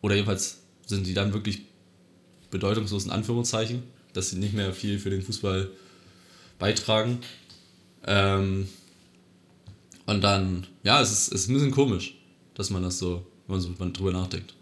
Oder 0.00 0.14
jedenfalls 0.16 0.58
sind 0.86 1.06
die 1.06 1.14
dann 1.14 1.32
wirklich 1.32 1.62
bedeutungslos 2.50 3.04
in 3.04 3.10
Anführungszeichen, 3.10 3.82
dass 4.12 4.30
sie 4.30 4.36
nicht 4.36 4.52
mehr 4.52 4.72
viel 4.72 4.98
für 4.98 5.10
den 5.10 5.22
Fußball 5.22 5.70
beitragen. 6.62 7.18
Ähm, 8.06 8.68
und 10.06 10.22
dann, 10.22 10.66
ja, 10.84 11.00
es 11.00 11.10
ist, 11.12 11.32
es 11.32 11.42
ist 11.42 11.48
ein 11.48 11.54
bisschen 11.54 11.70
komisch, 11.72 12.14
dass 12.54 12.70
man 12.70 12.82
das 12.82 12.98
so, 12.98 13.26
wenn 13.46 13.56
man 13.56 13.60
so 13.60 13.72
drüber 13.92 14.12
nachdenkt. 14.12 14.54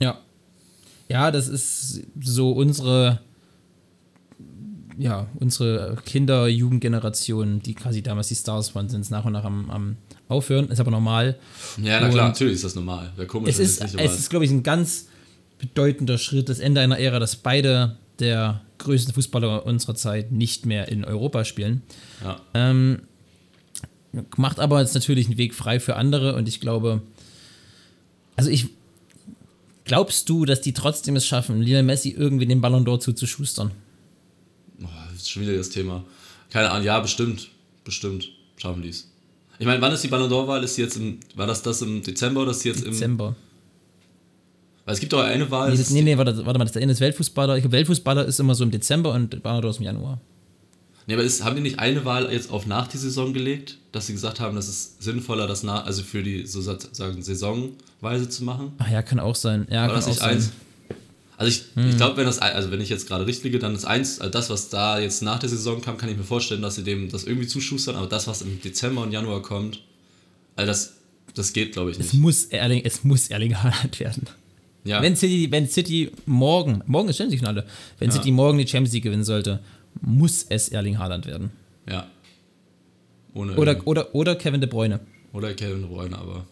Ja. 0.00 0.18
Ja, 1.08 1.30
das 1.30 1.48
ist 1.48 2.02
so 2.20 2.52
unsere, 2.52 3.20
ja, 4.98 5.26
unsere 5.38 5.96
Kinder-, 6.04 6.48
Jugendgeneration, 6.48 7.60
die 7.60 7.74
quasi 7.74 8.02
damals 8.02 8.28
die 8.28 8.34
Stars 8.34 8.74
waren, 8.74 8.88
sind 8.88 9.00
jetzt 9.00 9.10
nach 9.10 9.26
und 9.26 9.32
nach 9.32 9.44
am, 9.44 9.70
am 9.70 9.96
Aufhören. 10.28 10.70
Ist 10.70 10.80
aber 10.80 10.90
normal. 10.90 11.38
Ja, 11.82 12.00
na 12.00 12.08
klar, 12.08 12.26
Und 12.26 12.32
natürlich 12.32 12.54
ist 12.54 12.64
das 12.64 12.74
normal. 12.74 13.12
Wäre 13.16 13.26
komisch, 13.26 13.50
Es 13.50 13.58
ist, 13.58 13.82
es 13.82 13.94
es 13.94 14.18
ist, 14.18 14.30
glaube 14.30 14.46
ich, 14.46 14.50
ein 14.50 14.62
ganz 14.62 15.08
bedeutender 15.58 16.16
Schritt, 16.16 16.48
das 16.48 16.58
Ende 16.58 16.80
einer 16.80 16.98
Ära, 16.98 17.18
dass 17.18 17.36
beide 17.36 17.98
der 18.18 18.62
größten 18.78 19.14
Fußballer 19.14 19.66
unserer 19.66 19.94
Zeit 19.94 20.32
nicht 20.32 20.66
mehr 20.66 20.88
in 20.88 21.04
Europa 21.04 21.44
spielen. 21.44 21.82
Ja. 22.22 22.40
Ähm, 22.54 23.02
macht 24.36 24.60
aber 24.60 24.80
jetzt 24.80 24.94
natürlich 24.94 25.26
einen 25.26 25.38
Weg 25.38 25.54
frei 25.54 25.80
für 25.80 25.96
andere 25.96 26.34
und 26.34 26.48
ich 26.48 26.60
glaube, 26.60 27.02
also 28.36 28.50
ich, 28.50 28.68
glaubst 29.84 30.28
du, 30.28 30.44
dass 30.44 30.60
die 30.60 30.72
trotzdem 30.72 31.16
es 31.16 31.26
schaffen, 31.26 31.60
Lionel 31.60 31.82
Messi 31.82 32.10
irgendwie 32.10 32.46
den 32.46 32.60
Ballon 32.60 32.86
d'Or 32.86 33.00
zuzuschustern? 33.00 33.72
Boah, 34.78 35.08
das 35.12 35.22
ist 35.22 35.30
schon 35.30 35.42
wieder 35.42 35.56
das 35.56 35.70
Thema. 35.70 36.04
Keine 36.50 36.70
Ahnung, 36.70 36.86
ja, 36.86 37.00
bestimmt. 37.00 37.50
Bestimmt 37.84 38.30
schaffen 38.56 38.82
die 38.82 38.90
es. 38.90 39.10
Ich 39.58 39.66
meine, 39.66 39.80
wann 39.80 39.92
ist 39.92 40.04
die 40.04 40.08
Ballon 40.08 40.30
d'Or-Wahl? 40.30 40.62
Ist 40.62 40.76
die 40.76 40.82
jetzt 40.82 40.96
im, 40.96 41.18
war 41.34 41.46
das 41.46 41.62
das 41.62 41.82
im 41.82 42.02
Dezember 42.02 42.42
oder 42.42 42.52
ist 42.52 42.62
die 42.64 42.68
jetzt 42.68 42.84
im. 42.84 42.92
Dezember. 42.92 43.34
Weil 44.88 44.94
es 44.94 45.00
gibt 45.00 45.12
doch 45.12 45.20
eine 45.22 45.50
Wahl. 45.50 45.76
Das, 45.76 45.90
nee, 45.90 46.00
nee, 46.00 46.16
warte, 46.16 46.46
warte 46.46 46.58
mal, 46.58 46.64
das 46.64 46.74
ist 46.74 47.00
Weltfußballer. 47.02 47.56
Ich 47.56 47.62
glaube, 47.62 47.76
Weltfußballer 47.76 48.24
ist 48.24 48.40
immer 48.40 48.54
so 48.54 48.64
im 48.64 48.70
Dezember 48.70 49.12
und 49.12 49.34
d'Or 49.34 49.68
ist 49.68 49.80
im 49.80 49.84
Januar. 49.84 50.18
nee, 51.06 51.12
aber 51.12 51.22
ist, 51.22 51.44
haben 51.44 51.56
die 51.56 51.60
nicht 51.60 51.78
eine 51.78 52.06
Wahl 52.06 52.32
jetzt 52.32 52.50
auf 52.50 52.64
nach 52.64 52.86
die 52.88 52.96
Saison 52.96 53.34
gelegt, 53.34 53.76
dass 53.92 54.06
sie 54.06 54.14
gesagt 54.14 54.40
haben, 54.40 54.56
das 54.56 54.66
ist 54.66 55.02
sinnvoller, 55.02 55.46
das 55.46 55.62
nach, 55.62 55.84
also 55.84 56.02
für 56.02 56.22
die 56.22 56.46
so 56.46 56.62
sozusagen 56.62 57.20
Saisonweise 57.22 58.30
zu 58.30 58.44
machen? 58.44 58.72
Ach 58.78 58.90
ja, 58.90 59.02
kann 59.02 59.20
auch 59.20 59.34
sein. 59.36 59.66
Ja, 59.70 59.82
War 59.82 59.86
kann 59.88 59.96
das 59.96 60.04
auch 60.06 60.08
nicht 60.08 60.20
sein. 60.20 60.30
eins? 60.36 60.52
Also 61.36 61.50
ich, 61.50 61.64
Hm. 61.74 61.90
ich 61.90 61.96
glaube, 61.98 62.16
wenn 62.16 62.24
das, 62.24 62.38
also 62.38 62.70
wenn 62.70 62.80
ich 62.80 62.88
jetzt 62.88 63.06
gerade 63.06 63.26
richtig 63.26 63.44
liege, 63.44 63.58
dann 63.58 63.74
ist 63.74 63.84
eins, 63.84 64.20
also 64.22 64.30
das, 64.32 64.48
was 64.48 64.70
da 64.70 64.98
jetzt 64.98 65.20
nach 65.22 65.38
der 65.38 65.50
Saison 65.50 65.82
kam, 65.82 65.98
kann 65.98 66.08
ich 66.08 66.16
mir 66.16 66.24
vorstellen, 66.24 66.62
dass 66.62 66.76
sie 66.76 66.82
dem 66.82 67.10
das 67.10 67.24
irgendwie 67.24 67.46
zuschustern, 67.46 67.94
aber 67.96 68.06
das, 68.06 68.26
was 68.26 68.40
im 68.40 68.58
Dezember 68.62 69.02
und 69.02 69.12
Januar 69.12 69.42
kommt, 69.42 69.82
also 70.56 70.66
das, 70.66 70.94
das 71.34 71.52
geht, 71.52 71.72
glaube 71.74 71.90
ich, 71.90 71.98
Es 72.00 72.14
nicht. 72.14 72.22
muss 72.22 72.44
Erling, 72.46 72.80
es 72.86 73.04
muss 73.04 73.28
Erling 73.28 73.54
Haaland 73.54 74.00
werden. 74.00 74.22
Ja. 74.84 75.02
Wenn 75.02 75.16
City, 75.16 75.48
wenn 75.50 75.68
City 75.68 76.10
morgen, 76.26 76.82
morgen 76.86 77.08
ist 77.08 77.16
Champions 77.18 77.40
League 77.42 77.48
Finale, 77.48 77.66
wenn 77.98 78.08
Ja. 78.10 78.14
City 78.16 78.30
morgen 78.30 78.58
die 78.58 78.66
Champions 78.66 78.92
League 78.94 79.02
gewinnen 79.04 79.24
sollte, 79.24 79.60
muss 80.00 80.44
es 80.48 80.68
Erling 80.68 80.98
Haaland 80.98 81.26
werden. 81.26 81.50
Ja. 81.88 82.06
Ohne 83.34 83.54
Oder, 83.56 83.86
oder, 83.86 84.14
oder 84.14 84.36
Kevin 84.36 84.60
De 84.60 84.68
Bruyne. 84.70 85.00
oder 85.32 85.52
Kevin 85.54 85.82
De 85.82 85.88
Bruyne, 85.90 86.16
aber 86.16 86.46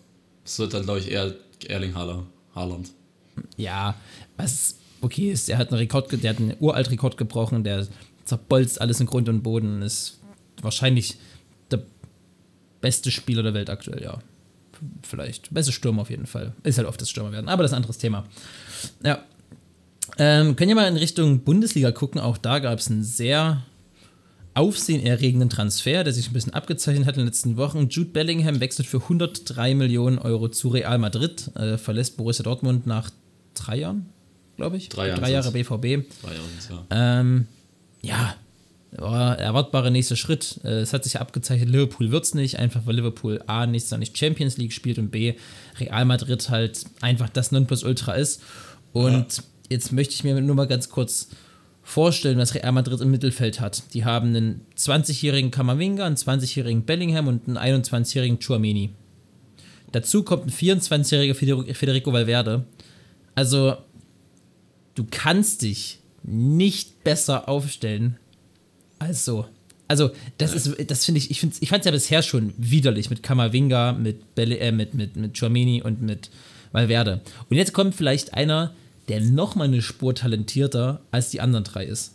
es 0.44 0.58
wird 0.58 0.74
dann, 0.74 0.82
glaube 0.84 0.98
ich, 1.00 1.10
eher 1.10 1.34
Erling 1.68 1.94
Haaland. 1.94 2.90
Ja, 3.56 3.94
was 4.36 4.76
okay 5.00 5.30
ist, 5.30 5.48
der 5.48 5.58
hat 5.58 5.70
einen 5.70 5.78
Rekord, 5.78 6.10
der 6.22 6.30
hat 6.30 6.38
einen 6.38 6.54
uralt 6.60 6.90
Rekord 6.90 7.16
gebrochen, 7.16 7.64
der 7.64 7.86
zerbolzt 8.24 8.80
alles 8.80 9.00
in 9.00 9.06
Grund 9.06 9.28
und 9.28 9.42
Boden, 9.42 9.82
ist 9.82 10.20
wahrscheinlich 10.62 11.16
der 11.70 11.82
beste 12.80 13.10
Spieler 13.10 13.42
der 13.42 13.54
Welt 13.54 13.70
aktuell, 13.70 14.02
ja. 14.02 14.18
Vielleicht. 15.02 15.52
Beste 15.52 15.72
Stürmer 15.72 16.02
auf 16.02 16.10
jeden 16.10 16.26
Fall. 16.26 16.52
Ist 16.62 16.78
halt 16.78 16.88
oft 16.88 17.00
das 17.00 17.10
Stürmer 17.10 17.32
werden, 17.32 17.48
aber 17.48 17.62
das 17.62 17.70
ist 17.70 17.74
ein 17.74 17.78
anderes 17.78 17.98
Thema. 17.98 18.24
Ja. 19.04 19.20
Ähm, 20.18 20.56
können 20.56 20.68
wir 20.68 20.76
mal 20.76 20.88
in 20.88 20.96
Richtung 20.96 21.40
Bundesliga 21.40 21.92
gucken. 21.92 22.20
Auch 22.20 22.38
da 22.38 22.58
gab 22.58 22.78
es 22.78 22.88
einen 22.90 23.04
sehr 23.04 23.62
aufsehenerregenden 24.54 25.50
Transfer, 25.50 26.02
der 26.02 26.12
sich 26.14 26.30
ein 26.30 26.32
bisschen 26.32 26.54
abgezeichnet 26.54 27.06
hat 27.06 27.16
in 27.16 27.20
den 27.20 27.26
letzten 27.26 27.56
Wochen. 27.58 27.88
Jude 27.88 28.10
Bellingham 28.10 28.60
wechselt 28.60 28.88
für 28.88 29.02
103 29.02 29.74
Millionen 29.74 30.18
Euro 30.18 30.48
zu 30.48 30.68
Real 30.68 30.98
Madrid, 30.98 31.50
äh, 31.56 31.76
verlässt 31.76 32.16
Borussia 32.16 32.42
Dortmund 32.42 32.86
nach 32.86 33.10
drei 33.52 33.76
Jahren, 33.76 34.06
glaube 34.56 34.78
ich. 34.78 34.88
Drei 34.88 35.08
Jahren 35.08 35.20
drei 35.20 35.32
Jahre. 35.32 35.52
BVB. 35.52 36.08
Drei 36.22 36.34
Jahre 36.34 36.48
ja. 36.70 37.20
Ähm, 37.20 37.46
ja, 38.00 38.34
war 38.92 39.38
erwartbarer 39.38 39.90
nächster 39.90 40.16
Schritt. 40.16 40.60
Äh, 40.64 40.80
Es 40.80 40.92
hat 40.92 41.04
sich 41.04 41.14
ja 41.14 41.20
abgezeichnet, 41.20 41.68
Liverpool 41.68 42.10
wird 42.10 42.24
es 42.24 42.34
nicht, 42.34 42.58
einfach 42.58 42.82
weil 42.86 42.96
Liverpool 42.96 43.42
A 43.46 43.66
nächstes 43.66 43.90
Jahr 43.90 43.98
nicht 43.98 44.16
Champions 44.16 44.56
League 44.56 44.72
spielt 44.72 44.98
und 44.98 45.10
B 45.10 45.34
Real 45.78 46.04
Madrid 46.04 46.48
halt 46.50 46.84
einfach 47.00 47.28
das 47.28 47.52
Nonplusultra 47.52 48.14
ist. 48.14 48.42
Und 48.92 49.42
jetzt 49.68 49.92
möchte 49.92 50.14
ich 50.14 50.24
mir 50.24 50.40
nur 50.40 50.54
mal 50.56 50.66
ganz 50.66 50.88
kurz 50.88 51.28
vorstellen, 51.82 52.38
was 52.38 52.54
Real 52.54 52.72
Madrid 52.72 53.00
im 53.00 53.10
Mittelfeld 53.10 53.60
hat. 53.60 53.94
Die 53.94 54.04
haben 54.04 54.28
einen 54.28 54.62
20-jährigen 54.76 55.50
Kamavinga, 55.50 56.04
einen 56.04 56.16
20-jährigen 56.16 56.82
Bellingham 56.84 57.28
und 57.28 57.46
einen 57.48 57.82
21-jährigen 57.82 58.38
Chouameni. 58.40 58.90
Dazu 59.92 60.22
kommt 60.24 60.46
ein 60.46 60.50
24-jähriger 60.50 61.34
Federico- 61.34 61.74
Federico 61.74 62.12
Valverde. 62.12 62.64
Also, 63.36 63.76
du 64.94 65.06
kannst 65.10 65.62
dich 65.62 66.00
nicht 66.24 67.04
besser 67.04 67.48
aufstellen 67.48 68.16
als 69.06 69.24
so. 69.24 69.46
Also, 69.88 70.10
das 70.38 70.52
ist, 70.52 70.90
das 70.90 71.04
finde 71.04 71.18
ich, 71.18 71.30
ich, 71.30 71.42
ich 71.60 71.68
fand 71.68 71.80
es 71.80 71.86
ja 71.86 71.92
bisher 71.92 72.22
schon 72.22 72.52
widerlich 72.58 73.08
mit 73.08 73.22
Kamavinga, 73.22 73.92
mit, 73.92 74.34
Belle, 74.34 74.58
äh, 74.58 74.72
mit, 74.72 74.94
mit, 74.94 75.14
mit 75.16 75.38
Chouameni 75.38 75.80
und 75.82 76.02
mit 76.02 76.30
Valverde. 76.72 77.20
Und 77.48 77.56
jetzt 77.56 77.72
kommt 77.72 77.94
vielleicht 77.94 78.34
einer, 78.34 78.74
der 79.08 79.20
noch 79.20 79.54
mal 79.54 79.64
eine 79.64 79.82
Spur 79.82 80.14
talentierter 80.14 81.00
als 81.12 81.30
die 81.30 81.40
anderen 81.40 81.64
drei 81.64 81.84
ist. 81.84 82.14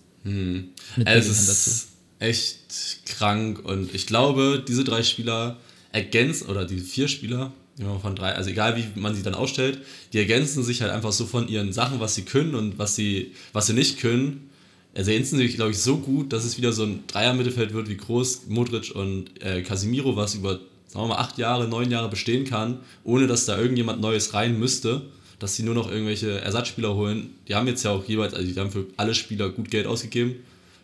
Mit 0.97 1.07
Es 1.07 1.25
Bellingham 1.25 1.27
ist 1.27 1.87
echt 2.19 3.05
krank 3.05 3.63
und 3.63 3.95
ich 3.95 4.05
glaube, 4.05 4.63
diese 4.67 4.83
drei 4.83 5.03
Spieler 5.03 5.57
ergänzen, 5.91 6.47
oder 6.47 6.65
die 6.65 6.79
vier 6.79 7.07
Spieler, 7.07 7.51
man 7.77 7.99
von 7.99 8.15
drei, 8.15 8.33
also 8.33 8.49
egal 8.49 8.77
wie 8.77 8.99
man 8.99 9.15
sie 9.15 9.23
dann 9.23 9.33
ausstellt, 9.33 9.79
die 10.13 10.19
ergänzen 10.19 10.63
sich 10.63 10.81
halt 10.81 10.91
einfach 10.91 11.11
so 11.11 11.25
von 11.25 11.47
ihren 11.47 11.73
Sachen, 11.73 11.99
was 11.99 12.13
sie 12.13 12.23
können 12.23 12.53
und 12.53 12.77
was 12.77 12.95
sie, 12.95 13.33
was 13.53 13.67
sie 13.67 13.73
nicht 13.73 13.99
können, 13.99 14.50
ergänzen 14.93 15.37
sich, 15.37 15.55
glaube 15.55 15.71
ich, 15.71 15.77
so 15.79 15.97
gut, 15.97 16.33
dass 16.33 16.43
es 16.43 16.57
wieder 16.57 16.73
so 16.73 16.83
ein 16.83 17.03
Dreier-Mittelfeld 17.07 17.73
wird 17.73 17.87
wie 17.89 17.97
Groß, 17.97 18.47
Modric 18.47 18.91
und 18.95 19.41
äh, 19.41 19.61
Casemiro, 19.63 20.15
was 20.15 20.35
über, 20.35 20.53
sagen 20.87 21.05
wir 21.05 21.07
mal, 21.07 21.15
acht 21.17 21.37
Jahre, 21.37 21.67
neun 21.67 21.89
Jahre 21.91 22.09
bestehen 22.09 22.45
kann, 22.45 22.79
ohne 23.03 23.27
dass 23.27 23.45
da 23.45 23.57
irgendjemand 23.57 24.01
Neues 24.01 24.33
rein 24.33 24.59
müsste, 24.59 25.03
dass 25.39 25.55
sie 25.55 25.63
nur 25.63 25.75
noch 25.75 25.89
irgendwelche 25.89 26.39
Ersatzspieler 26.41 26.93
holen. 26.95 27.29
Die 27.47 27.55
haben 27.55 27.67
jetzt 27.67 27.83
ja 27.83 27.91
auch 27.91 28.05
jeweils, 28.05 28.33
also 28.33 28.51
die 28.51 28.59
haben 28.59 28.71
für 28.71 28.85
alle 28.97 29.15
Spieler 29.15 29.49
gut 29.49 29.71
Geld 29.71 29.87
ausgegeben. 29.87 30.35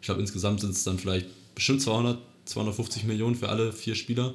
Ich 0.01 0.05
glaube, 0.05 0.21
insgesamt 0.21 0.61
sind 0.61 0.71
es 0.71 0.83
dann 0.83 0.97
vielleicht 0.99 1.27
bestimmt 1.53 1.81
200, 1.81 2.17
250 2.45 3.03
Millionen 3.03 3.35
für 3.35 3.49
alle 3.49 3.73
vier 3.73 3.95
Spieler. 3.95 4.33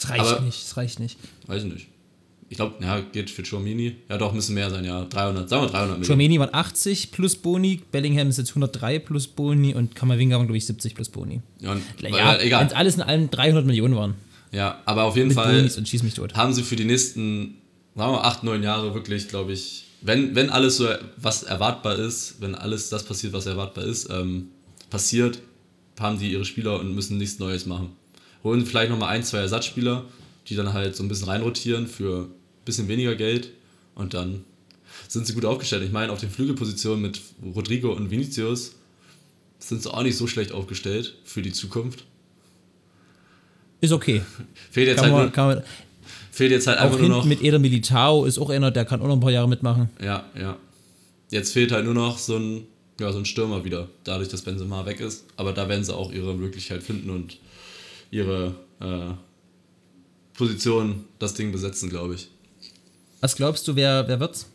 Das 0.00 0.10
reicht 0.10 0.20
Aber- 0.24 0.40
nicht, 0.40 0.62
das 0.62 0.76
reicht 0.76 0.98
nicht. 1.00 1.16
Weiß 1.46 1.62
ich 1.64 1.72
nicht. 1.72 1.86
Ich 2.50 2.56
glaube, 2.56 2.82
ja, 2.84 2.98
geht 3.00 3.30
für 3.30 3.44
Chouamini. 3.44 3.94
Ja, 4.08 4.18
doch, 4.18 4.32
müssen 4.32 4.54
mehr 4.54 4.68
sein, 4.70 4.84
ja. 4.84 5.04
300, 5.04 5.48
sagen 5.48 5.62
wir 5.62 5.68
300 5.68 5.98
Millionen. 6.00 6.04
Chouameni 6.04 6.40
waren 6.40 6.52
80 6.52 7.12
plus 7.12 7.36
Boni, 7.36 7.80
Bellingham 7.92 8.28
ist 8.28 8.38
jetzt 8.38 8.50
103 8.50 8.98
plus 8.98 9.28
Boni 9.28 9.72
und 9.72 9.94
Kamavinga 9.94 10.36
waren, 10.36 10.46
glaube 10.48 10.58
ich, 10.58 10.66
70 10.66 10.96
plus 10.96 11.08
Boni. 11.10 11.40
Ja, 11.60 11.72
und, 11.72 11.82
Ja, 12.02 12.34
wenn 12.38 12.46
egal. 12.46 12.68
alles 12.74 12.96
in 12.96 13.02
allem 13.02 13.30
300 13.30 13.64
Millionen 13.64 13.94
waren. 13.94 14.14
Ja, 14.50 14.82
aber 14.84 15.04
auf 15.04 15.14
jeden 15.16 15.28
Mit 15.28 15.36
Fall 15.36 15.54
Bonis 15.54 15.78
und 15.78 15.88
schieß 15.88 16.02
mich 16.02 16.14
tot. 16.14 16.34
haben 16.34 16.52
sie 16.52 16.64
für 16.64 16.74
die 16.74 16.84
nächsten, 16.84 17.54
sagen 17.94 18.12
wir 18.12 18.18
mal, 18.18 18.22
8, 18.28 18.42
9 18.42 18.62
Jahre 18.64 18.94
wirklich, 18.94 19.28
glaube 19.28 19.52
ich, 19.52 19.84
wenn, 20.02 20.34
wenn 20.34 20.50
alles 20.50 20.78
so, 20.78 20.88
was 21.18 21.44
erwartbar 21.44 22.00
ist, 22.00 22.36
wenn 22.40 22.56
alles 22.56 22.88
das 22.88 23.04
passiert, 23.04 23.32
was 23.32 23.46
erwartbar 23.46 23.84
ist, 23.84 24.08
ähm, 24.10 24.48
passiert, 24.90 25.40
haben 26.00 26.18
die 26.18 26.32
ihre 26.32 26.44
Spieler 26.44 26.80
und 26.80 26.96
müssen 26.96 27.16
nichts 27.16 27.38
Neues 27.38 27.64
machen. 27.66 27.90
Holen 28.42 28.66
vielleicht 28.66 28.90
nochmal 28.90 29.10
ein, 29.10 29.22
zwei 29.22 29.38
Ersatzspieler, 29.38 30.04
die 30.48 30.56
dann 30.56 30.72
halt 30.72 30.96
so 30.96 31.04
ein 31.04 31.08
bisschen 31.08 31.28
reinrotieren 31.28 31.86
für 31.86 32.28
bisschen 32.64 32.88
weniger 32.88 33.14
Geld 33.14 33.50
und 33.94 34.14
dann 34.14 34.44
sind 35.08 35.26
sie 35.26 35.34
gut 35.34 35.44
aufgestellt. 35.44 35.82
Ich 35.82 35.92
meine, 35.92 36.12
auf 36.12 36.20
den 36.20 36.30
Flügelpositionen 36.30 37.02
mit 37.02 37.20
Rodrigo 37.54 37.92
und 37.92 38.10
Vinicius 38.10 38.76
sind 39.58 39.82
sie 39.82 39.92
auch 39.92 40.02
nicht 40.02 40.16
so 40.16 40.26
schlecht 40.26 40.52
aufgestellt 40.52 41.16
für 41.24 41.42
die 41.42 41.52
Zukunft. 41.52 42.04
Ist 43.80 43.92
okay. 43.92 44.22
Fehlt 44.70 44.88
jetzt, 44.88 45.00
Kann 45.00 45.12
halt, 45.12 45.36
man, 45.36 45.54
nur, 45.54 45.64
fehlt 46.30 46.50
jetzt 46.50 46.66
halt 46.66 46.78
auch 46.78 46.84
einfach 46.84 46.98
nur 46.98 47.08
noch. 47.08 47.24
mit 47.24 47.42
Eder 47.42 47.58
Militao 47.58 48.24
ist 48.24 48.38
auch 48.38 48.50
einer, 48.50 48.70
der 48.70 48.84
kann 48.84 49.00
auch 49.00 49.06
noch 49.06 49.14
ein 49.14 49.20
paar 49.20 49.30
Jahre 49.30 49.48
mitmachen. 49.48 49.88
Ja, 50.02 50.24
ja. 50.38 50.56
Jetzt 51.30 51.52
fehlt 51.52 51.72
halt 51.72 51.84
nur 51.84 51.94
noch 51.94 52.18
so 52.18 52.36
ein, 52.36 52.66
ja, 53.00 53.12
so 53.12 53.18
ein 53.18 53.24
Stürmer 53.24 53.64
wieder, 53.64 53.88
dadurch, 54.04 54.28
dass 54.28 54.42
Benzema 54.42 54.84
weg 54.84 55.00
ist. 55.00 55.24
Aber 55.36 55.52
da 55.52 55.68
werden 55.68 55.84
sie 55.84 55.94
auch 55.94 56.12
ihre 56.12 56.34
Möglichkeit 56.34 56.82
finden 56.82 57.10
und 57.10 57.38
ihre 58.10 58.54
äh, 58.80 59.12
Position, 60.34 61.04
das 61.18 61.34
Ding 61.34 61.52
besetzen, 61.52 61.88
glaube 61.88 62.14
ich. 62.14 62.28
Was 63.20 63.36
glaubst 63.36 63.66
du, 63.68 63.76
wer, 63.76 64.06
wer 64.08 64.20
wird's? 64.20 64.46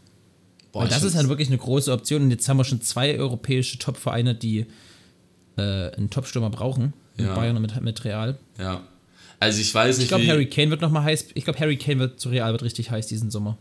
Boah, 0.71 0.81
Weil 0.83 0.89
das 0.89 1.03
ist 1.03 1.15
halt 1.15 1.29
wirklich 1.29 1.47
eine 1.49 1.57
große 1.57 1.91
Option. 1.91 2.23
Und 2.23 2.31
jetzt 2.31 2.47
haben 2.49 2.57
wir 2.57 2.65
schon 2.65 2.81
zwei 2.81 3.17
europäische 3.17 3.77
Top-Vereine, 3.79 4.35
die 4.35 4.65
äh, 5.57 5.61
einen 5.61 6.09
Top-Stürmer 6.09 6.49
brauchen. 6.49 6.93
Mit 7.17 7.27
Ja. 7.27 7.35
Bayern 7.35 7.55
und 7.55 7.61
mit, 7.61 7.79
mit 7.81 8.03
Real. 8.03 8.37
Ja. 8.59 8.83
Also 9.39 9.61
ich 9.61 9.73
weiß 9.73 9.97
nicht, 9.97 10.05
Ich 10.05 10.09
glaube. 10.09 10.27
Harry 10.27 10.49
Kane 10.49 10.69
wird 10.71 10.81
nochmal 10.81 11.03
heiß. 11.03 11.27
Ich 11.33 11.43
glaube, 11.45 11.59
Harry 11.59 11.77
Kane 11.77 11.99
wird 11.99 12.19
zu 12.19 12.29
Real 12.29 12.51
wird 12.51 12.63
richtig 12.63 12.91
heiß 12.91 13.07
diesen 13.07 13.31
Sommer. 13.31 13.57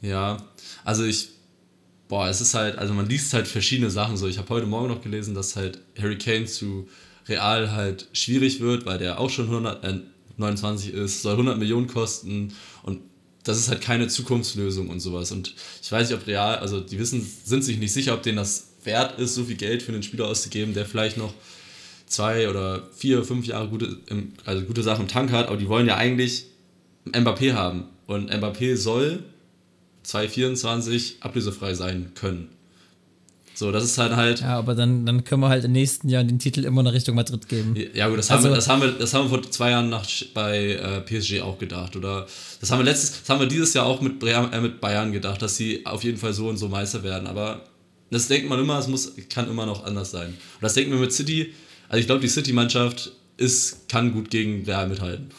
Ja, 0.00 0.36
also 0.84 1.04
ich, 1.04 1.28
boah, 2.08 2.28
es 2.28 2.40
ist 2.40 2.54
halt, 2.54 2.78
also 2.78 2.92
man 2.94 3.08
liest 3.08 3.32
halt 3.34 3.46
verschiedene 3.48 3.90
Sachen 3.90 4.16
so. 4.16 4.26
Ich 4.28 4.38
habe 4.38 4.48
heute 4.50 4.66
Morgen 4.66 4.88
noch 4.88 5.02
gelesen, 5.02 5.34
dass 5.34 5.56
halt 5.56 5.80
Harry 5.98 6.16
Kane 6.18 6.44
zu 6.44 6.88
Real 7.26 7.72
halt 7.72 8.08
schwierig 8.12 8.60
wird, 8.60 8.84
weil 8.86 8.98
der 8.98 9.18
auch 9.18 9.30
schon 9.30 9.46
129 9.46 10.92
ist, 10.92 11.22
soll 11.22 11.32
100 11.32 11.58
Millionen 11.58 11.86
kosten 11.86 12.52
und 12.82 13.00
das 13.44 13.58
ist 13.58 13.68
halt 13.68 13.82
keine 13.82 14.08
Zukunftslösung 14.08 14.88
und 14.88 15.00
sowas. 15.00 15.30
Und 15.30 15.54
ich 15.82 15.92
weiß 15.92 16.08
nicht, 16.08 16.18
ob 16.18 16.26
Real, 16.26 16.56
also 16.56 16.80
die 16.80 16.98
wissen, 16.98 17.24
sind 17.44 17.62
sich 17.62 17.78
nicht 17.78 17.92
sicher, 17.92 18.14
ob 18.14 18.22
denen 18.22 18.38
das 18.38 18.68
wert 18.84 19.18
ist, 19.18 19.34
so 19.34 19.44
viel 19.44 19.56
Geld 19.56 19.82
für 19.82 19.92
einen 19.92 20.02
Spieler 20.02 20.26
auszugeben, 20.26 20.74
der 20.74 20.86
vielleicht 20.86 21.16
noch 21.16 21.32
zwei 22.06 22.48
oder 22.48 22.88
vier, 22.96 23.22
fünf 23.24 23.46
Jahre 23.46 23.68
gute, 23.68 23.98
also 24.44 24.64
gute 24.64 24.82
Sachen 24.82 25.02
im 25.02 25.08
Tank 25.08 25.30
hat, 25.30 25.48
aber 25.48 25.56
die 25.56 25.68
wollen 25.68 25.86
ja 25.86 25.96
eigentlich 25.96 26.46
Mbappé 27.06 27.52
haben. 27.52 27.84
Und 28.06 28.30
Mbappé 28.32 28.76
soll 28.76 29.22
2024 30.02 31.16
ablösefrei 31.20 31.74
sein 31.74 32.12
können. 32.14 32.48
So, 33.56 33.70
das 33.70 33.84
ist 33.84 33.98
halt 33.98 34.16
halt. 34.16 34.40
Ja, 34.40 34.58
aber 34.58 34.74
dann, 34.74 35.06
dann 35.06 35.22
können 35.22 35.40
wir 35.40 35.48
halt 35.48 35.64
im 35.64 35.72
nächsten 35.72 36.08
Jahr 36.08 36.24
den 36.24 36.38
Titel 36.40 36.64
immer 36.64 36.82
nach 36.82 36.92
Richtung 36.92 37.14
Madrid 37.14 37.48
geben. 37.48 37.76
Ja, 37.94 38.08
gut, 38.08 38.18
das, 38.18 38.30
haben 38.30 38.38
Also- 38.38 38.48
wir, 38.50 38.56
das, 38.56 38.68
haben 38.68 38.82
wir, 38.82 38.92
das 38.92 39.14
haben 39.14 39.24
wir 39.30 39.38
vor 39.38 39.50
zwei 39.50 39.70
Jahren 39.70 39.88
nach, 39.90 40.04
bei 40.34 40.72
äh, 40.72 41.00
PSG 41.02 41.40
auch 41.40 41.58
gedacht. 41.58 41.94
Oder 41.96 42.26
das 42.60 42.70
haben 42.70 42.80
wir 42.80 42.84
letztes, 42.84 43.20
das 43.20 43.28
haben 43.28 43.38
wir 43.40 43.46
dieses 43.46 43.72
Jahr 43.74 43.86
auch 43.86 44.00
mit, 44.00 44.22
äh, 44.24 44.60
mit 44.60 44.80
Bayern 44.80 45.12
gedacht, 45.12 45.40
dass 45.40 45.56
sie 45.56 45.86
auf 45.86 46.02
jeden 46.02 46.18
Fall 46.18 46.32
so 46.32 46.48
und 46.48 46.56
so 46.56 46.68
Meister 46.68 47.02
werden. 47.04 47.28
Aber 47.28 47.62
das 48.10 48.26
denkt 48.28 48.48
man 48.48 48.58
immer, 48.58 48.78
es 48.78 48.88
muss, 48.88 49.12
kann 49.28 49.48
immer 49.48 49.66
noch 49.66 49.84
anders 49.84 50.10
sein. 50.10 50.28
Und 50.28 50.62
das 50.62 50.74
denken 50.74 50.92
wir 50.92 50.98
mit 50.98 51.12
City. 51.12 51.54
Also 51.88 52.00
ich 52.00 52.06
glaube, 52.06 52.20
die 52.22 52.28
City-Mannschaft 52.28 53.12
ist, 53.36 53.88
kann 53.88 54.12
gut 54.12 54.30
gegen 54.30 54.64
Real 54.64 54.88
mithalten. 54.88 55.30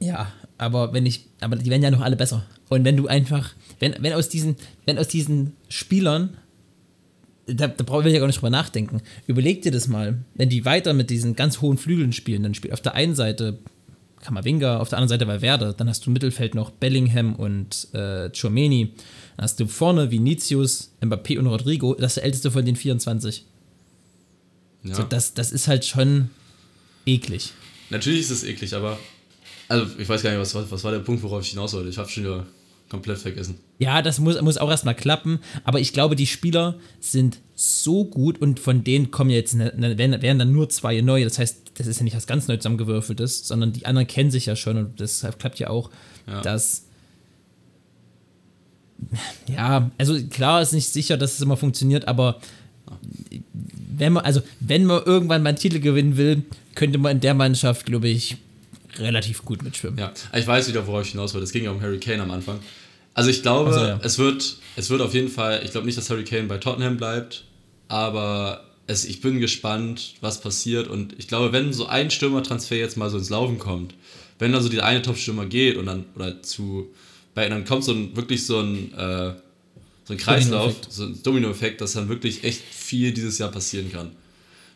Ja, 0.00 0.32
aber 0.58 0.92
wenn 0.92 1.06
ich, 1.06 1.26
aber 1.40 1.56
die 1.56 1.70
werden 1.70 1.82
ja 1.82 1.90
noch 1.90 2.00
alle 2.02 2.16
besser. 2.16 2.44
Und 2.68 2.84
wenn 2.84 2.96
du 2.96 3.06
einfach, 3.06 3.54
wenn, 3.78 3.94
wenn 4.00 4.12
aus 4.12 4.28
diesen, 4.28 4.56
wenn 4.86 4.98
aus 4.98 5.08
diesen 5.08 5.52
Spielern, 5.68 6.36
da, 7.46 7.68
da 7.68 7.84
brauche 7.84 8.06
ich 8.08 8.12
ja 8.14 8.18
gar 8.20 8.26
nicht 8.26 8.36
drüber 8.38 8.50
nachdenken. 8.50 9.00
Überleg 9.28 9.62
dir 9.62 9.70
das 9.70 9.86
mal, 9.86 10.24
wenn 10.34 10.48
die 10.48 10.64
weiter 10.64 10.92
mit 10.94 11.10
diesen 11.10 11.36
ganz 11.36 11.60
hohen 11.60 11.78
Flügeln 11.78 12.12
spielen, 12.12 12.42
dann 12.42 12.54
spielt 12.54 12.74
auf 12.74 12.80
der 12.80 12.94
einen 12.94 13.14
Seite 13.14 13.58
Kamavinga, 14.20 14.78
auf 14.78 14.88
der 14.88 14.98
anderen 14.98 15.20
Seite 15.20 15.28
Valverde, 15.28 15.74
dann 15.76 15.88
hast 15.88 16.04
du 16.04 16.10
im 16.10 16.14
Mittelfeld 16.14 16.56
noch 16.56 16.70
Bellingham 16.70 17.36
und 17.36 17.86
äh, 17.92 18.30
Chouameni, 18.30 18.92
dann 19.36 19.44
hast 19.44 19.60
du 19.60 19.66
vorne 19.68 20.10
Vinicius, 20.10 20.90
Mbappé 21.00 21.38
und 21.38 21.46
Rodrigo, 21.46 21.94
das 21.94 22.12
ist 22.12 22.16
der 22.16 22.24
älteste 22.24 22.50
von 22.50 22.64
den 22.64 22.74
24. 22.74 23.44
Ja. 24.82 24.94
So, 24.94 25.02
das, 25.04 25.34
das 25.34 25.52
ist 25.52 25.68
halt 25.68 25.84
schon 25.84 26.30
eklig. 27.04 27.52
Natürlich 27.90 28.20
ist 28.22 28.30
es 28.30 28.42
eklig, 28.44 28.74
aber. 28.74 28.98
Also, 29.68 29.86
ich 29.98 30.08
weiß 30.08 30.22
gar 30.22 30.30
nicht, 30.30 30.38
was, 30.40 30.54
war- 30.54 30.68
was 30.70 30.82
war 30.84 30.92
der 30.92 31.00
Punkt, 31.00 31.22
worauf 31.22 31.42
ich 31.42 31.50
hinaus 31.50 31.72
wollte. 31.74 31.88
Ich 31.88 31.98
habe 31.98 32.08
schon 32.08 32.22
wieder 32.24 32.46
komplett 32.88 33.18
vergessen. 33.18 33.56
Ja, 33.78 34.00
das 34.00 34.18
muss, 34.20 34.40
muss 34.40 34.58
auch 34.58 34.70
erstmal 34.70 34.94
klappen, 34.94 35.40
aber 35.64 35.80
ich 35.80 35.92
glaube, 35.92 36.16
die 36.16 36.26
Spieler 36.26 36.76
sind 37.00 37.38
so 37.54 38.04
gut 38.04 38.40
und 38.40 38.60
von 38.60 38.84
denen 38.84 39.10
kommen 39.10 39.30
jetzt, 39.30 39.54
ne, 39.54 39.72
ne, 39.76 39.98
werden, 39.98 40.38
dann 40.38 40.52
nur 40.52 40.68
zwei 40.68 41.00
neue. 41.00 41.24
Das 41.24 41.38
heißt, 41.38 41.72
das 41.74 41.86
ist 41.86 41.98
ja 41.98 42.04
nicht 42.04 42.16
was 42.16 42.26
ganz 42.26 42.48
neu 42.48 42.56
zusammengewürfeltes, 42.56 43.46
sondern 43.46 43.72
die 43.72 43.84
anderen 43.86 44.06
kennen 44.06 44.30
sich 44.30 44.46
ja 44.46 44.56
schon 44.56 44.76
und 44.78 45.00
deshalb 45.00 45.38
klappt 45.38 45.58
ja 45.58 45.68
auch, 45.68 45.90
Ja. 46.26 46.40
dass. 46.42 46.84
Ja, 49.46 49.90
also 49.98 50.18
klar 50.28 50.62
ist 50.62 50.72
nicht 50.72 50.88
sicher, 50.88 51.16
dass 51.16 51.34
es 51.34 51.40
immer 51.40 51.56
funktioniert, 51.56 52.08
aber 52.08 52.40
wenn 53.96 54.12
man, 54.14 54.24
also 54.24 54.40
wenn 54.60 54.84
man 54.84 55.02
irgendwann 55.04 55.42
mal 55.42 55.50
einen 55.50 55.58
Titel 55.58 55.80
gewinnen 55.80 56.16
will, 56.16 56.42
könnte 56.74 56.98
man 56.98 57.12
in 57.12 57.20
der 57.20 57.34
Mannschaft, 57.34 57.86
glaube 57.86 58.08
ich, 58.08 58.36
relativ 58.98 59.44
gut 59.44 59.62
mitschwimmen. 59.62 59.98
Ja, 59.98 60.12
ich 60.34 60.46
weiß 60.46 60.68
wieder, 60.68 60.86
worauf 60.86 61.04
ich 61.04 61.12
hinaus 61.12 61.34
wollte. 61.34 61.44
Es 61.44 61.52
ging 61.52 61.64
ja 61.64 61.70
um 61.70 61.80
Harry 61.80 61.98
Kane 61.98 62.22
am 62.22 62.30
Anfang. 62.30 62.60
Also 63.14 63.30
ich 63.30 63.42
glaube, 63.42 63.72
so, 63.72 63.80
ja. 63.80 64.00
es, 64.02 64.18
wird, 64.18 64.56
es 64.76 64.90
wird 64.90 65.00
auf 65.00 65.14
jeden 65.14 65.28
Fall, 65.28 65.62
ich 65.64 65.70
glaube 65.70 65.86
nicht, 65.86 65.96
dass 65.96 66.10
Harry 66.10 66.24
Kane 66.24 66.44
bei 66.44 66.58
Tottenham 66.58 66.98
bleibt, 66.98 67.44
aber 67.88 68.64
es, 68.86 69.04
ich 69.04 69.20
bin 69.20 69.40
gespannt, 69.40 70.14
was 70.20 70.40
passiert 70.40 70.88
und 70.88 71.14
ich 71.18 71.26
glaube, 71.26 71.52
wenn 71.52 71.72
so 71.72 71.86
ein 71.86 72.10
Stürmertransfer 72.10 72.76
jetzt 72.76 72.96
mal 72.96 73.08
so 73.08 73.16
ins 73.16 73.30
Laufen 73.30 73.58
kommt, 73.58 73.94
wenn 74.38 74.52
dann 74.52 74.62
so 74.62 74.68
dieser 74.68 74.84
eine 74.84 75.02
Top-Stürmer 75.02 75.46
geht 75.46 75.76
und 75.76 75.86
dann, 75.86 76.04
oder 76.14 76.42
zu, 76.42 76.88
bei, 77.34 77.48
dann 77.48 77.64
kommt 77.64 77.84
so 77.84 77.92
ein, 77.92 78.14
wirklich 78.16 78.44
so 78.44 78.60
ein, 78.60 78.92
äh, 78.92 79.34
so 80.04 80.12
ein 80.12 80.18
Kreislauf, 80.18 80.74
so 80.88 81.04
ein 81.04 81.22
Dominoeffekt, 81.22 81.80
dass 81.80 81.94
dann 81.94 82.08
wirklich 82.08 82.44
echt 82.44 82.62
viel 82.62 83.12
dieses 83.12 83.38
Jahr 83.38 83.50
passieren 83.50 83.90
kann. 83.90 84.12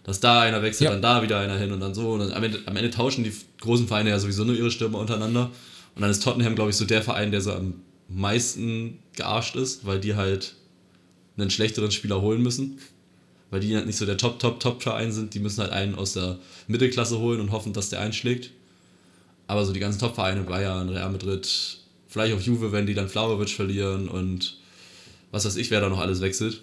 Dass 0.04 0.20
da 0.20 0.40
einer 0.40 0.62
wechselt, 0.62 0.86
Ja. 0.86 0.90
dann 0.92 1.02
da 1.02 1.22
wieder 1.22 1.38
einer 1.38 1.58
hin 1.58 1.72
und 1.72 1.80
dann 1.80 1.94
so. 1.94 2.12
Und 2.12 2.20
dann 2.20 2.32
am, 2.32 2.42
Ende, 2.42 2.60
am 2.66 2.76
Ende 2.76 2.90
tauschen 2.90 3.22
die 3.24 3.32
großen 3.60 3.86
Vereine 3.86 4.10
ja 4.10 4.18
sowieso 4.18 4.44
nur 4.44 4.56
ihre 4.56 4.70
Stürmer 4.70 4.98
untereinander. 4.98 5.50
Und 5.94 6.02
dann 6.02 6.10
ist 6.10 6.22
Tottenham, 6.22 6.54
glaube 6.54 6.70
ich, 6.70 6.76
so 6.76 6.84
der 6.84 7.02
Verein, 7.02 7.30
der 7.30 7.40
so 7.40 7.52
am 7.52 7.74
meisten 8.08 8.98
gearscht 9.14 9.56
ist, 9.56 9.84
weil 9.86 10.00
die 10.00 10.14
halt 10.16 10.54
einen 11.36 11.50
schlechteren 11.50 11.90
Spieler 11.90 12.20
holen 12.20 12.42
müssen. 12.42 12.78
Weil 13.50 13.60
die 13.60 13.74
halt 13.74 13.86
nicht 13.86 13.98
so 13.98 14.06
der 14.06 14.16
Top, 14.16 14.38
Top, 14.38 14.60
Top-Verein 14.60 15.12
sind. 15.12 15.34
Die 15.34 15.40
müssen 15.40 15.60
halt 15.60 15.72
einen 15.72 15.94
aus 15.96 16.12
der 16.14 16.38
Mittelklasse 16.68 17.18
holen 17.18 17.40
und 17.40 17.50
hoffen, 17.50 17.72
dass 17.72 17.90
der 17.90 18.00
einschlägt. 18.00 18.50
Aber 19.48 19.64
so 19.64 19.72
die 19.72 19.80
ganzen 19.80 19.98
Top-Vereine, 19.98 20.42
Bayern, 20.42 20.88
Real 20.88 21.10
Madrid, 21.10 21.78
vielleicht 22.06 22.34
auch 22.34 22.40
Juve, 22.40 22.72
wenn 22.72 22.86
die 22.86 22.94
dann 22.94 23.08
Flaurovic 23.08 23.50
verlieren 23.50 24.08
und 24.08 24.56
was 25.32 25.44
weiß 25.44 25.56
ich, 25.56 25.70
wer 25.70 25.80
da 25.80 25.88
noch 25.88 25.98
alles 25.98 26.20
wechselt. 26.20 26.62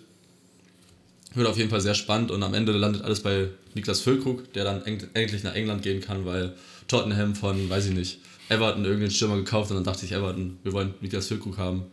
Wird 1.34 1.48
auf 1.48 1.58
jeden 1.58 1.70
Fall 1.70 1.82
sehr 1.82 1.94
spannend 1.94 2.32
und 2.32 2.42
am 2.42 2.54
Ende 2.54 2.72
landet 2.72 3.04
alles 3.04 3.20
bei 3.22 3.50
Niklas 3.76 4.02
Füllkrug, 4.02 4.54
der 4.54 4.64
dann 4.64 4.82
endlich 5.14 5.44
nach 5.44 5.54
England 5.54 5.82
gehen 5.84 6.02
kann, 6.02 6.26
weil 6.26 6.54
Tottenham 6.88 7.36
von, 7.36 7.70
weiß 7.70 7.88
ich 7.88 7.94
nicht, 7.94 8.20
Everton 8.50 8.86
irgendeinen 8.86 9.12
Stürmer 9.12 9.36
gekauft 9.36 9.70
und 9.72 9.78
dann 9.78 9.84
dachte 9.84 10.06
ich, 10.06 10.14
Everton, 10.14 10.58
wir 10.64 10.72
wollen 10.74 10.94
Niklas 11.02 11.28
Füllkrug 11.28 11.58
haben. 11.58 11.84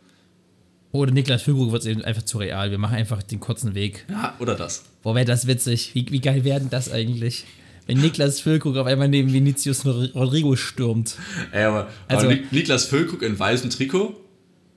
Oder 0.92 1.10
Niklas 1.10 1.42
Füllkrug 1.42 1.72
wird 1.72 1.82
es 1.82 1.88
eben 1.88 2.02
einfach 2.02 2.22
zu 2.22 2.38
real. 2.38 2.70
Wir 2.70 2.78
machen 2.78 2.94
einfach 2.94 3.22
den 3.24 3.40
kurzen 3.40 3.74
Weg. 3.74 4.06
Ja, 4.08 4.34
oder 4.38 4.54
das. 4.54 4.84
Boah, 5.02 5.16
wäre 5.16 5.24
das 5.26 5.48
witzig. 5.48 5.90
Wie, 5.94 6.06
wie 6.10 6.20
geil 6.20 6.44
wäre 6.44 6.60
denn 6.60 6.70
das 6.70 6.90
eigentlich? 6.92 7.44
Wenn 7.86 8.00
Niklas 8.00 8.38
Füllkrug 8.40 8.76
auf 8.76 8.86
einmal 8.86 9.08
neben 9.08 9.32
Vinicius 9.32 9.84
Rodrigo 9.84 10.54
stürmt. 10.56 11.16
Ey, 11.50 11.64
aber, 11.64 11.88
Also- 12.06 12.26
aber 12.26 12.34
Nik- 12.36 12.52
Niklas 12.52 12.84
Füllkrug 12.86 13.22
in 13.22 13.36
weißem 13.36 13.68
Trikot 13.70 14.14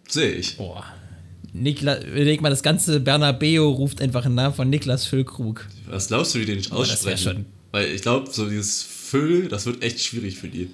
sehe 0.10 0.32
ich. 0.32 0.58
Boah. 0.58 0.84
Niklas, 1.62 2.04
überleg 2.04 2.41
mal, 2.41 2.50
das 2.50 2.63
ganze 2.63 3.00
Bernabeo 3.00 3.70
ruft 3.70 4.02
einfach 4.02 4.26
einen 4.26 4.36
Namen 4.36 4.54
von 4.56 4.70
Niklas 4.70 5.06
Füllkrug. 5.06 5.67
Was 5.88 6.08
glaubst 6.08 6.36
du, 6.36 6.39
wie 6.39 6.46
nicht 6.56 6.65
das 6.65 6.72
wär 6.72 6.78
aussprechen? 6.80 7.46
Weil 7.72 7.88
ich 7.91 8.02
glaube, 8.02 8.30
so 8.32 8.50
dieses 8.50 8.84
Füll, 8.84 9.48
das 9.48 9.65
wird 9.65 9.84
echt 9.84 10.00
schwierig 10.02 10.38
für 10.38 10.48
die. 10.48 10.70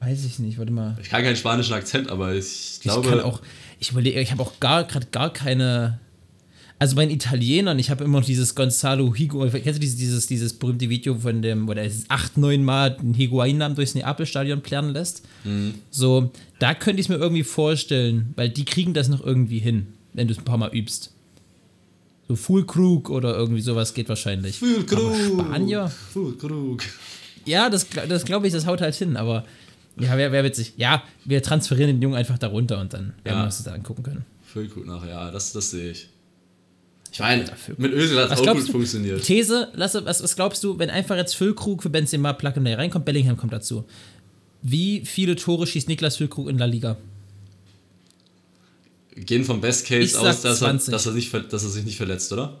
Weiß 0.00 0.24
ich 0.24 0.38
nicht, 0.38 0.58
warte 0.58 0.72
mal. 0.72 0.96
Ich 1.02 1.08
kann 1.08 1.22
keinen 1.22 1.36
spanischen 1.36 1.74
Akzent, 1.74 2.08
aber 2.08 2.34
ich 2.34 2.74
Ich 2.76 2.80
glaube. 2.80 3.08
kann 3.08 3.20
auch, 3.20 3.40
ich 3.80 3.90
überlege, 3.90 4.20
ich 4.20 4.30
habe 4.30 4.42
auch 4.42 4.60
gar 4.60 4.84
gerade 4.84 5.06
gar 5.10 5.32
keine. 5.32 5.98
Also 6.80 6.94
bei 6.94 7.04
den 7.06 7.14
Italienern, 7.14 7.78
ich 7.80 7.90
habe 7.90 8.04
immer 8.04 8.20
noch 8.20 8.26
dieses 8.26 8.54
Gonzalo 8.54 9.12
Higo, 9.12 9.40
kennst 9.50 9.66
du 9.66 9.80
dieses, 9.80 9.96
dieses, 9.96 10.26
dieses 10.28 10.52
berühmte 10.54 10.88
Video 10.88 11.16
von 11.16 11.42
dem, 11.42 11.66
wo 11.66 11.74
der 11.74 11.90
acht, 12.06 12.36
neun 12.38 12.62
Mal 12.62 12.90
den 12.96 13.14
Higuain-Namen 13.14 13.74
durchs 13.74 13.96
Neapel-Stadion 13.96 14.60
plärren 14.60 14.90
lässt? 14.92 15.22
So, 15.90 16.30
da 16.60 16.74
könnte 16.74 17.00
ich 17.00 17.06
es 17.06 17.08
mir 17.08 17.16
irgendwie 17.16 17.42
vorstellen, 17.42 18.32
weil 18.36 18.48
die 18.48 18.64
kriegen 18.64 18.94
das 18.94 19.08
noch 19.08 19.24
irgendwie 19.24 19.58
hin, 19.58 19.88
wenn 20.12 20.28
du 20.28 20.32
es 20.34 20.38
ein 20.38 20.44
paar 20.44 20.56
Mal 20.58 20.70
übst. 20.72 21.12
So 22.28 22.36
Full 22.36 22.64
Krug 22.66 23.10
oder 23.10 23.34
irgendwie 23.36 23.62
sowas 23.62 23.92
geht 23.94 24.08
wahrscheinlich. 24.08 24.60
Aber 24.62 25.14
Spanier? 25.16 25.88
Füllkrug. 26.12 26.82
Ja, 27.44 27.70
das, 27.70 27.86
das 28.08 28.24
glaube 28.24 28.46
ich, 28.46 28.52
das 28.52 28.66
haut 28.66 28.80
halt 28.82 28.94
hin, 28.94 29.16
aber 29.16 29.44
ja, 29.98 30.16
wäre 30.16 30.30
wär 30.30 30.44
witzig. 30.44 30.74
Ja, 30.76 31.02
wir 31.24 31.42
transferieren 31.42 31.90
den 31.96 32.02
Jungen 32.02 32.14
einfach 32.14 32.38
darunter 32.38 32.80
und 32.80 32.92
dann 32.92 33.14
werden 33.24 33.36
Ja. 33.36 33.38
wir 33.40 33.44
uns 33.46 33.56
das 33.56 33.64
da 33.64 33.72
angucken 33.72 34.02
können. 34.04 34.24
Füllkrug 34.44 34.86
nachher, 34.86 35.08
ja, 35.08 35.30
das, 35.32 35.52
das 35.52 35.70
sehe 35.72 35.90
ich. 35.90 36.08
Ich 37.10 37.18
meine, 37.20 37.44
mit 37.78 37.92
Özil 37.92 38.18
hat 38.18 38.30
es 38.32 38.38
auch 38.38 38.42
glaubst 38.42 38.64
gut 38.66 38.72
funktioniert. 38.72 39.22
These, 39.24 39.68
lasse, 39.74 40.04
was, 40.04 40.22
was 40.22 40.36
glaubst 40.36 40.62
du, 40.62 40.78
wenn 40.78 40.90
einfach 40.90 41.16
jetzt 41.16 41.34
Füllkrug 41.34 41.82
für 41.82 41.90
Benzema 41.90 42.32
Plug 42.32 42.52
and 42.56 42.64
Play 42.64 42.74
reinkommt, 42.74 43.04
Bellingham 43.04 43.36
kommt 43.36 43.52
dazu. 43.52 43.84
Wie 44.62 45.04
viele 45.04 45.34
Tore 45.36 45.66
schießt 45.66 45.88
Niklas 45.88 46.16
Füllkrug 46.16 46.48
in 46.48 46.58
La 46.58 46.66
Liga? 46.66 46.96
Gehen 49.16 49.44
vom 49.44 49.60
Best 49.60 49.82
Ich 49.84 49.88
Case 49.88 50.14
sag 50.14 50.20
aus, 50.26 50.42
dass 50.42 50.60
er, 50.62 50.68
20. 50.68 50.92
dass, 50.92 51.06
er 51.06 51.12
ver- 51.22 51.40
dass 51.40 51.62
er 51.64 51.70
sich 51.70 51.84
nicht 51.84 51.96
verletzt, 51.96 52.32
oder? 52.32 52.58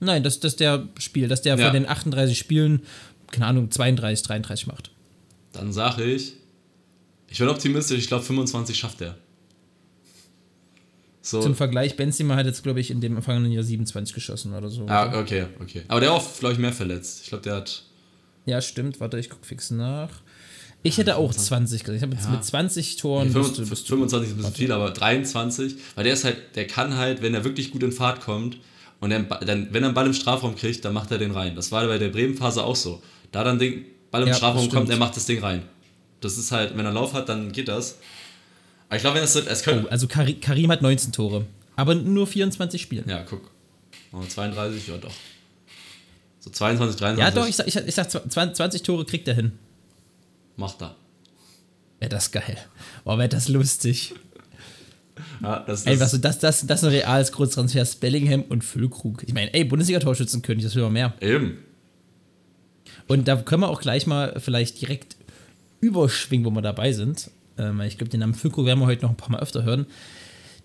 Nein, 0.00 0.22
dass 0.22 0.40
das 0.40 0.56
der 0.56 0.88
Spiel, 0.98 1.28
dass 1.28 1.42
der 1.42 1.56
Ja. 1.58 1.64
von 1.66 1.74
den 1.74 1.88
38 1.88 2.38
Spielen, 2.38 2.82
keine 3.30 3.46
Ahnung, 3.46 3.70
32, 3.70 4.26
33 4.26 4.66
macht. 4.66 4.90
Dann 5.52 5.72
sage 5.72 6.04
ich, 6.04 6.34
ich 7.28 7.38
bin 7.38 7.48
optimistisch, 7.48 7.98
ich 7.98 8.08
glaube 8.08 8.24
25 8.24 8.76
schafft 8.78 9.00
er. 9.00 9.16
So, 11.26 11.40
Zum 11.42 11.56
Vergleich, 11.56 11.96
Benzema 11.96 12.36
hat 12.36 12.46
jetzt, 12.46 12.62
glaube 12.62 12.78
ich, 12.78 12.92
in 12.92 13.00
dem 13.00 13.20
vergangenen 13.20 13.50
Jahr 13.50 13.64
27 13.64 14.14
geschossen 14.14 14.54
oder 14.54 14.68
so. 14.68 14.86
ah, 14.86 15.18
okay, 15.20 15.46
okay. 15.60 15.82
Aber 15.88 15.98
der 15.98 16.10
war 16.10 16.18
auch, 16.18 16.38
glaube 16.38 16.52
ich, 16.52 16.60
mehr 16.60 16.72
verletzt. 16.72 17.22
Ich 17.24 17.30
glaube, 17.30 17.42
der 17.42 17.56
hat 17.56 17.82
Ja, 18.44 18.60
stimmt. 18.60 19.00
Warte, 19.00 19.18
ich 19.18 19.28
guck 19.28 19.44
fix 19.44 19.72
nach. 19.72 20.10
Ich 20.84 20.98
hätte 20.98 21.16
auch 21.16 21.34
20 21.34 21.82
gesagt. 21.82 21.96
Ich 21.96 22.02
habe 22.04 22.14
jetzt 22.14 22.26
Ja. 22.26 22.30
mit 22.30 22.44
20 22.44 22.94
Toren. 22.98 23.24
Bist 23.32 23.34
25 23.56 23.64
du, 23.64 23.70
bist 23.70 23.82
du, 23.90 23.94
25 23.96 24.28
ist 24.30 24.34
ein 24.34 24.36
bisschen 24.36 24.54
viel, 24.54 24.70
aber 24.70 24.90
23, 24.92 25.74
weil 25.96 26.04
der 26.04 26.12
ist 26.12 26.22
halt, 26.24 26.36
der 26.54 26.68
kann 26.68 26.96
halt, 26.96 27.22
wenn 27.22 27.34
er 27.34 27.42
wirklich 27.42 27.72
gut 27.72 27.82
in 27.82 27.90
Fahrt 27.90 28.20
kommt 28.20 28.58
und 29.00 29.10
er, 29.10 29.18
dann, 29.24 29.66
wenn 29.72 29.82
er 29.82 29.86
einen 29.88 29.94
Ball 29.94 30.06
im 30.06 30.12
Strafraum 30.14 30.54
kriegt, 30.54 30.84
dann 30.84 30.94
macht 30.94 31.10
er 31.10 31.18
den 31.18 31.32
rein. 31.32 31.56
Das 31.56 31.72
war 31.72 31.84
bei 31.88 31.98
der 31.98 32.10
Bremen-Phase 32.10 32.62
auch 32.62 32.76
so. 32.76 33.02
Da 33.32 33.42
dann 33.42 33.58
den 33.58 33.84
Ball 34.12 34.22
im 34.22 34.28
Ja, 34.28 34.34
Strafraum 34.34 34.68
kommt, 34.70 34.88
er 34.90 34.96
macht 34.96 35.16
das 35.16 35.26
Ding 35.26 35.40
rein. 35.40 35.62
Das 36.20 36.38
ist 36.38 36.52
halt, 36.52 36.76
wenn 36.78 36.86
er 36.86 36.92
Lauf 36.92 37.14
hat, 37.14 37.28
dann 37.28 37.50
geht 37.50 37.66
das. 37.66 37.98
Aber 38.88 38.96
ich 38.96 39.02
glaube, 39.02 39.16
wenn 39.16 39.24
es 39.24 39.36
oh, 39.36 39.64
könnte. 39.64 39.90
also 39.90 40.06
Kari- 40.06 40.40
Karim 40.40 40.70
hat 40.70 40.82
19 40.82 41.12
Tore. 41.12 41.46
Aber 41.74 41.94
nur 41.94 42.26
24 42.26 42.80
Spiele. 42.80 43.04
Ja, 43.06 43.22
guck. 43.28 43.50
Oh, 44.12 44.22
32, 44.22 44.86
ja 44.88 44.96
doch. 44.98 45.12
So 46.40 46.50
22, 46.50 46.96
23 46.98 47.24
Ja, 47.24 47.30
doch, 47.30 47.48
ich 47.48 47.56
sag, 47.56 47.66
ich, 47.66 47.76
ich 47.76 47.94
sag 47.94 48.10
20 48.10 48.54
20 48.56 48.82
Tore 48.82 49.04
kriegt 49.04 49.26
er 49.28 49.34
hin. 49.34 49.52
macht 50.56 50.80
er. 50.82 50.94
Wäre 51.98 52.10
das 52.10 52.30
geil. 52.30 52.56
Boah, 53.04 53.18
wäre 53.18 53.28
das 53.28 53.48
lustig. 53.48 54.14
Ja, 55.42 55.60
das 55.60 55.80
ist, 55.80 55.86
Ey, 55.86 55.98
was 55.98 56.10
so, 56.12 56.18
das, 56.18 56.38
das, 56.38 56.66
das 56.66 56.80
ist 56.80 56.84
ein 56.84 56.90
reales 56.90 57.32
Großtransfer. 57.32 57.84
Bellingham 58.00 58.42
und 58.42 58.62
Füllkrug. 58.62 59.24
Ich 59.26 59.32
meine, 59.34 59.52
ey, 59.54 59.64
Bundesliga-Torschützenkönig, 59.64 60.62
das 60.64 60.74
will 60.74 60.82
man 60.84 60.92
mehr. 60.92 61.14
Eben. 61.20 61.58
Und 63.08 63.26
da 63.28 63.36
können 63.36 63.62
wir 63.62 63.68
auch 63.68 63.80
gleich 63.80 64.06
mal 64.06 64.38
vielleicht 64.40 64.80
direkt 64.80 65.16
überschwingen, 65.80 66.44
wo 66.46 66.50
wir 66.50 66.62
dabei 66.62 66.92
sind. 66.92 67.30
Ähm, 67.58 67.80
ich 67.82 67.98
glaube, 67.98 68.10
den 68.10 68.20
Namen 68.20 68.34
Füllkrug 68.34 68.66
werden 68.66 68.80
wir 68.80 68.86
heute 68.86 69.02
noch 69.02 69.10
ein 69.10 69.16
paar 69.16 69.30
Mal 69.30 69.40
öfter 69.40 69.64
hören. 69.64 69.86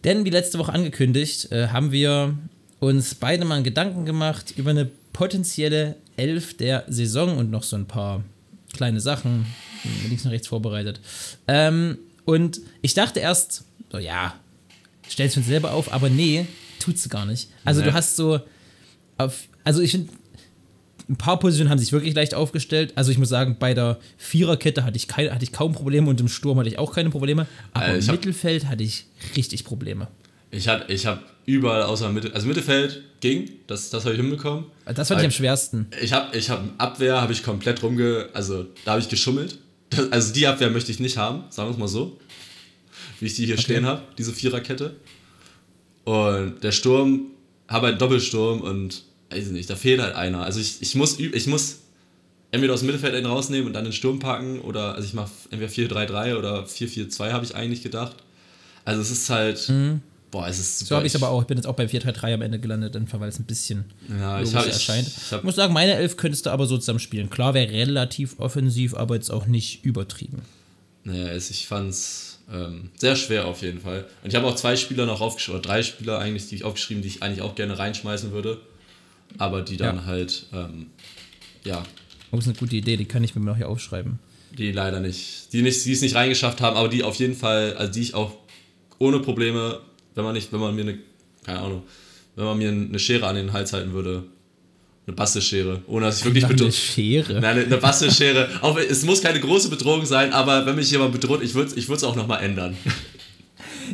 Denn 0.03 0.25
wie 0.25 0.29
letzte 0.29 0.57
Woche 0.59 0.73
angekündigt, 0.73 1.51
äh, 1.51 1.67
haben 1.67 1.91
wir 1.91 2.35
uns 2.79 3.15
beide 3.15 3.45
mal 3.45 3.61
Gedanken 3.63 4.05
gemacht 4.05 4.53
über 4.57 4.71
eine 4.71 4.89
potenzielle 5.13 5.95
Elf 6.17 6.57
der 6.57 6.85
Saison 6.87 7.37
und 7.37 7.51
noch 7.51 7.63
so 7.63 7.75
ein 7.75 7.85
paar 7.85 8.23
kleine 8.73 8.99
Sachen, 9.01 9.45
links 10.07 10.25
und 10.25 10.31
rechts 10.31 10.47
vorbereitet. 10.47 10.99
Ähm, 11.47 11.97
und 12.25 12.61
ich 12.81 12.93
dachte 12.93 13.19
erst, 13.19 13.63
so 13.91 13.97
ja, 13.99 14.33
stellst 15.09 15.35
du 15.35 15.41
uns 15.41 15.47
selber 15.47 15.73
auf, 15.73 15.91
aber 15.93 16.09
nee, 16.09 16.45
tut's 16.79 17.07
gar 17.09 17.25
nicht. 17.25 17.49
Also 17.65 17.81
Nee. 17.81 17.87
du 17.87 17.93
hast 17.93 18.15
so, 18.15 18.39
auf, 19.17 19.43
also 19.63 19.81
ich 19.81 19.91
finde, 19.91 20.11
ein 21.11 21.17
paar 21.17 21.37
Positionen 21.39 21.69
haben 21.69 21.77
sich 21.79 21.91
wirklich 21.91 22.15
leicht 22.15 22.33
aufgestellt. 22.33 22.93
Also 22.95 23.11
ich 23.11 23.17
muss 23.17 23.27
sagen, 23.29 23.57
bei 23.59 23.73
der 23.73 23.99
Viererkette 24.17 24.83
hatte 24.85 24.95
ich, 24.95 25.07
keine, 25.07 25.33
hatte 25.33 25.43
ich 25.43 25.51
kaum 25.51 25.73
Probleme 25.73 26.09
und 26.09 26.19
im 26.21 26.29
Sturm 26.29 26.57
hatte 26.57 26.69
ich 26.69 26.79
auch 26.79 26.93
keine 26.93 27.09
Probleme. 27.09 27.47
Aber 27.73 27.87
Äh, 27.89 27.97
im 27.97 28.07
hab- 28.07 28.11
Mittelfeld 28.15 28.67
hatte 28.67 28.83
ich 28.83 29.05
richtig 29.35 29.65
Probleme. 29.65 30.07
Ich 30.51 30.67
habe 30.67 30.85
ich 30.91 31.05
hab 31.05 31.23
überall 31.45 31.83
außer 31.83 32.09
Mitte, 32.11 32.33
also 32.33 32.47
Mittelfeld 32.47 33.03
ging, 33.19 33.49
das, 33.67 33.89
das 33.89 34.03
habe 34.05 34.15
ich 34.15 34.21
hinbekommen. 34.21 34.65
Das 34.85 35.07
fand 35.09 35.19
ich 35.21 35.25
am 35.25 35.31
schwersten. 35.31 35.87
Ich 36.01 36.11
habe 36.13 36.35
ich 36.37 36.49
hab 36.49 36.63
Abwehr, 36.77 37.21
habe 37.21 37.31
ich 37.33 37.43
komplett 37.43 37.83
rumge, 37.83 38.29
also 38.33 38.65
da 38.85 38.91
habe 38.91 39.01
ich 39.01 39.09
geschummelt. 39.09 39.59
Das, 39.89 40.11
also 40.11 40.33
die 40.33 40.47
Abwehr 40.47 40.69
möchte 40.69 40.91
ich 40.91 40.99
nicht 40.99 41.17
haben, 41.17 41.43
sagen 41.49 41.67
wir 41.69 41.73
es 41.73 41.77
mal 41.77 41.87
so. 41.87 42.17
Wie 43.19 43.25
ich 43.27 43.35
die 43.35 43.45
hier 43.45 43.57
stehen 43.57 43.85
habe, 43.85 44.01
diese 44.17 44.31
Viererkette. 44.33 44.95
Und 46.03 46.63
der 46.63 46.71
Sturm, 46.71 47.27
habe 47.67 47.87
einen 47.87 47.97
Doppelsturm 47.97 48.61
und 48.61 49.03
weiß 49.31 49.47
ich 49.47 49.51
nicht, 49.51 49.69
da 49.69 49.75
fehlt 49.75 50.01
halt 50.01 50.15
einer. 50.15 50.43
Also 50.43 50.59
ich, 50.59 50.81
ich 50.81 50.95
muss 50.95 51.19
ich 51.19 51.47
muss 51.47 51.77
entweder 52.51 52.73
aus 52.73 52.81
dem 52.81 52.87
Mittelfeld 52.87 53.15
einen 53.15 53.25
rausnehmen 53.25 53.67
und 53.67 53.73
dann 53.73 53.85
den 53.85 53.93
Sturm 53.93 54.19
packen 54.19 54.59
oder 54.59 54.95
also 54.95 55.07
ich 55.07 55.13
mache 55.13 55.31
entweder 55.51 55.71
4-3-3 55.71 56.35
oder 56.37 56.65
4-4-2 56.65 57.31
habe 57.31 57.45
ich 57.45 57.55
eigentlich 57.55 57.81
gedacht. 57.83 58.15
Also 58.83 59.01
es 59.01 59.11
ist 59.11 59.29
halt 59.29 59.71
boah, 60.31 60.47
es 60.47 60.59
ist 60.59 60.79
super. 60.79 60.85
Mhm. 60.85 60.87
So 60.87 60.95
habe 60.95 61.07
ich 61.07 61.15
es 61.15 61.21
aber 61.21 61.31
auch. 61.31 61.41
Ich 61.41 61.47
bin 61.47 61.57
jetzt 61.57 61.67
auch 61.67 61.75
bei 61.75 61.85
4-3-3 61.85 62.33
am 62.33 62.41
Ende 62.41 62.59
gelandet, 62.59 62.95
einfach 62.95 63.19
weil 63.19 63.29
es 63.29 63.39
ein 63.39 63.45
bisschen 63.45 63.85
Ja, 64.09 64.41
ich 64.41 64.55
habe 64.55 64.67
ich, 64.67 64.73
erscheint. 64.73 65.07
ich 65.07 65.17
Ich 65.17 65.31
hab, 65.31 65.43
muss 65.43 65.55
sagen, 65.55 65.73
meine 65.73 65.93
Elf 65.93 66.17
könntest 66.17 66.45
du 66.45 66.49
aber 66.49 66.65
so 66.65 66.77
zusammen 66.77 66.99
spielen. 66.99 67.29
Klar, 67.29 67.53
wäre 67.53 67.71
relativ 67.71 68.39
offensiv, 68.39 68.95
aber 68.95 69.15
jetzt 69.15 69.29
auch 69.29 69.45
nicht 69.45 69.83
übertrieben. 69.85 70.41
Naja, 71.03 71.35
ich 71.35 71.67
fand's 71.67 72.39
ähm, 72.51 72.89
sehr 72.97 73.15
schwer 73.15 73.45
auf 73.45 73.61
jeden 73.61 73.79
Fall. 73.79 74.05
Und 74.23 74.29
ich 74.29 74.35
habe 74.35 74.47
auch 74.47 74.55
zwei 74.55 74.75
Spieler 74.75 75.05
noch 75.05 75.21
aufgeschrieben, 75.21 75.59
oder 75.59 75.69
drei 75.69 75.83
Spieler 75.83 76.19
eigentlich, 76.19 76.47
die 76.47 76.55
ich 76.55 76.63
aufgeschrieben, 76.63 77.01
die 77.01 77.09
ich 77.09 77.23
eigentlich 77.23 77.41
auch 77.41 77.55
gerne 77.55 77.77
reinschmeißen 77.77 78.31
würde. 78.31 78.59
Aber 79.37 79.61
die 79.61 79.77
dann 79.77 79.97
Ja. 79.97 80.05
halt, 80.05 80.45
ähm, 80.53 80.87
ja, 81.63 81.83
Das 82.31 82.41
ist 82.41 82.47
eine 82.47 82.57
gute 82.57 82.75
Idee, 82.75 82.97
die 82.97 83.05
kann 83.05 83.23
ich 83.23 83.35
mir 83.35 83.41
noch 83.43 83.57
hier 83.57 83.69
aufschreiben. 83.69 84.19
die 84.57 84.71
leider 84.71 84.99
nicht, 84.99 85.51
die 85.53 85.61
nicht, 85.61 85.85
die 85.85 85.93
es 85.93 86.01
nicht 86.01 86.15
reingeschafft 86.15 86.59
haben, 86.61 86.75
aber 86.77 86.89
die 86.89 87.03
auf 87.03 87.15
jeden 87.15 87.35
Fall, 87.35 87.73
also 87.77 87.91
die 87.93 88.01
ich 88.01 88.13
auch 88.13 88.33
ohne 88.99 89.19
Probleme, 89.19 89.79
wenn 90.15 90.23
man 90.23 90.33
nicht, 90.33 90.51
wenn 90.51 90.59
man 90.59 90.75
mir 90.75 90.81
eine, 90.81 90.97
keine 91.45 91.59
Ahnung, 91.59 91.83
wenn 92.35 92.45
man 92.45 92.57
mir 92.57 92.69
eine 92.69 92.99
Schere 92.99 93.27
an 93.27 93.35
den 93.35 93.51
Hals 93.53 93.73
halten 93.73 93.93
würde, 93.93 94.23
eine 95.07 95.15
Bastelschere, 95.15 95.81
ohne 95.87 96.05
dass 96.05 96.19
ich 96.19 96.25
wirklich 96.25 96.43
Einfach 96.43 96.55
eine 96.55 96.65
bedroht. 96.67 96.73
Schere. 96.75 97.33
Nein, 97.33 97.43
eine, 97.45 97.63
eine 97.63 97.77
Bastelschere. 97.77 98.49
Auch, 98.61 98.77
es 98.77 99.03
muss 99.03 99.21
keine 99.21 99.39
große 99.39 99.69
Bedrohung 99.69 100.05
sein, 100.05 100.31
aber 100.31 100.65
wenn 100.65 100.75
mich 100.75 100.91
jemand 100.91 101.11
bedroht, 101.13 101.41
ich 101.43 101.53
würde 101.55 101.71
ich 101.75 101.89
es 101.89 102.03
auch 102.03 102.15
nochmal 102.15 102.43
ändern. 102.43 102.77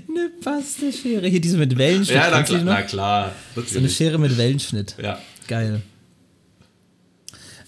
Eine 0.07 0.29
Bastelschere. 0.43 1.27
Hier 1.27 1.41
diese 1.41 1.57
mit 1.57 1.77
Wellenschnitt. 1.77 2.17
Ja, 2.17 2.29
na 2.29 2.43
klar, 2.43 2.63
na 2.63 2.81
klar. 2.81 3.31
So 3.55 3.79
eine. 3.79 3.89
Schere 3.89 4.17
mit 4.17 4.37
Wellenschnitt. 4.37 4.95
Ja. 5.01 5.19
Geil. 5.47 5.81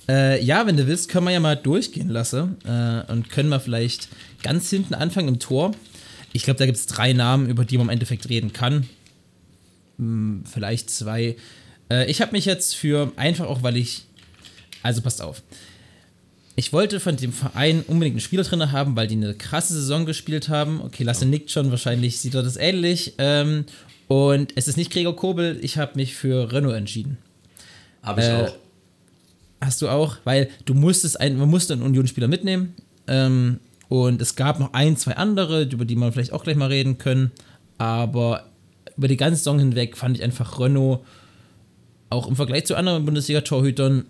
Äh, 0.09 0.43
ja, 0.43 0.65
wenn 0.65 0.75
du 0.75 0.87
willst, 0.87 1.09
können 1.09 1.25
wir 1.25 1.31
ja 1.31 1.39
mal 1.39 1.55
durchgehen 1.55 2.09
lassen 2.09 2.57
äh, 2.65 3.11
und 3.11 3.29
können 3.29 3.49
wir 3.49 3.59
vielleicht 3.59 4.09
ganz 4.41 4.69
hinten 4.69 4.95
anfangen 4.95 5.27
im 5.27 5.39
Tor. 5.39 5.71
Ich 6.33 6.43
glaube, 6.43 6.57
da 6.57 6.65
gibt 6.65 6.77
es 6.77 6.87
drei 6.87 7.13
Namen, 7.13 7.47
über 7.47 7.63
die 7.63 7.77
man 7.77 7.87
im 7.87 7.89
Endeffekt 7.91 8.27
reden 8.27 8.51
kann. 8.51 8.87
Hm, 9.97 10.43
vielleicht 10.51 10.89
zwei. 10.89 11.35
Äh, 11.91 12.09
ich 12.09 12.21
habe 12.21 12.31
mich 12.31 12.45
jetzt 12.45 12.75
für, 12.75 13.11
einfach 13.17 13.45
auch, 13.45 13.61
weil 13.61 13.77
ich, 13.77 14.05
also 14.81 15.01
passt 15.01 15.21
auf. 15.21 15.43
Ich 16.59 16.73
wollte 16.73 16.99
von 16.99 17.15
dem 17.15 17.31
Verein 17.31 17.85
unbedingt 17.87 18.15
einen 18.15 18.19
Spieler 18.19 18.43
drin 18.43 18.73
haben, 18.73 18.97
weil 18.97 19.07
die 19.07 19.15
eine 19.15 19.33
krasse 19.33 19.73
Saison 19.73 20.05
gespielt 20.05 20.49
haben. 20.49 20.81
Okay, 20.81 21.03
Lasse 21.03 21.23
ja. 21.23 21.31
nickt 21.31 21.51
schon, 21.51 21.71
wahrscheinlich 21.71 22.19
sieht 22.19 22.35
er 22.35 22.43
das 22.43 22.57
ähnlich. 22.57 23.13
Ähm, 23.17 23.63
und 24.09 24.51
es 24.57 24.67
ist 24.67 24.75
nicht 24.75 24.91
Gregor 24.91 25.15
Kobel, 25.15 25.57
ich 25.61 25.77
habe 25.77 25.93
mich 25.95 26.15
für 26.15 26.51
Renault 26.51 26.75
entschieden. 26.75 27.17
Habe 28.03 28.19
ich 28.19 28.27
äh, 28.27 28.33
auch. 28.33 28.55
Hast 29.61 29.81
du 29.81 29.87
auch, 29.87 30.17
weil 30.25 30.49
du 30.65 30.73
musstest 30.73 31.21
ein, 31.21 31.37
man 31.37 31.49
musste 31.49 31.71
einen 31.71 31.81
Unionsspieler 31.81 32.27
mitnehmen. 32.27 32.75
Ähm, 33.07 33.61
und 33.87 34.21
es 34.21 34.35
gab 34.35 34.59
noch 34.59 34.73
ein, 34.73 34.97
zwei 34.97 35.15
andere, 35.15 35.63
über 35.63 35.85
die 35.85 35.95
man 35.95 36.11
vielleicht 36.11 36.33
auch 36.33 36.43
gleich 36.43 36.57
mal 36.57 36.67
reden 36.67 36.97
können. 36.97 37.31
Aber 37.77 38.43
über 38.97 39.07
die 39.07 39.15
ganze 39.15 39.37
Saison 39.37 39.59
hinweg 39.59 39.95
fand 39.95 40.17
ich 40.17 40.23
einfach 40.23 40.59
Renault 40.59 41.05
auch 42.09 42.27
im 42.27 42.35
Vergleich 42.35 42.65
zu 42.65 42.75
anderen 42.75 43.05
Bundesliga-Torhütern 43.05 44.03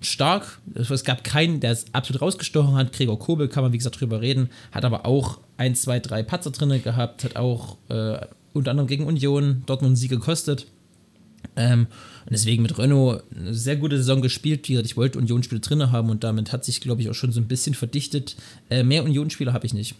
stark. 0.00 0.60
Es 0.74 1.04
gab 1.04 1.24
keinen, 1.24 1.60
der 1.60 1.72
es 1.72 1.86
absolut 1.92 2.22
rausgestochen 2.22 2.74
hat. 2.74 2.92
Gregor 2.92 3.18
Kobel 3.18 3.48
kann 3.48 3.62
man, 3.62 3.72
wie 3.72 3.78
gesagt, 3.78 4.00
drüber 4.00 4.20
reden. 4.20 4.50
Hat 4.72 4.84
aber 4.84 5.06
auch 5.06 5.40
ein, 5.56 5.74
zwei, 5.74 5.98
drei 6.00 6.22
Patzer 6.22 6.50
drin 6.50 6.82
gehabt. 6.82 7.24
Hat 7.24 7.36
auch 7.36 7.76
äh, 7.88 8.18
unter 8.52 8.70
anderem 8.70 8.86
gegen 8.86 9.06
Union 9.06 9.62
Dortmund 9.66 9.90
einen 9.90 9.96
Sieg 9.96 10.10
gekostet. 10.10 10.66
Ähm, 11.56 11.86
und 12.24 12.32
deswegen 12.32 12.62
mit 12.62 12.78
Renault 12.78 13.22
eine 13.34 13.54
sehr 13.54 13.76
gute 13.76 13.96
Saison 13.96 14.22
gespielt. 14.22 14.68
Ich 14.68 14.96
wollte 14.96 15.18
Unionsspiele 15.18 15.60
drin 15.60 15.90
haben 15.92 16.10
und 16.10 16.24
damit 16.24 16.52
hat 16.52 16.64
sich, 16.64 16.80
glaube 16.80 17.00
ich, 17.00 17.08
auch 17.08 17.14
schon 17.14 17.32
so 17.32 17.40
ein 17.40 17.48
bisschen 17.48 17.74
verdichtet. 17.74 18.36
Äh, 18.70 18.82
mehr 18.82 19.04
Unionsspieler 19.04 19.52
habe 19.52 19.66
ich 19.66 19.74
nicht 19.74 19.94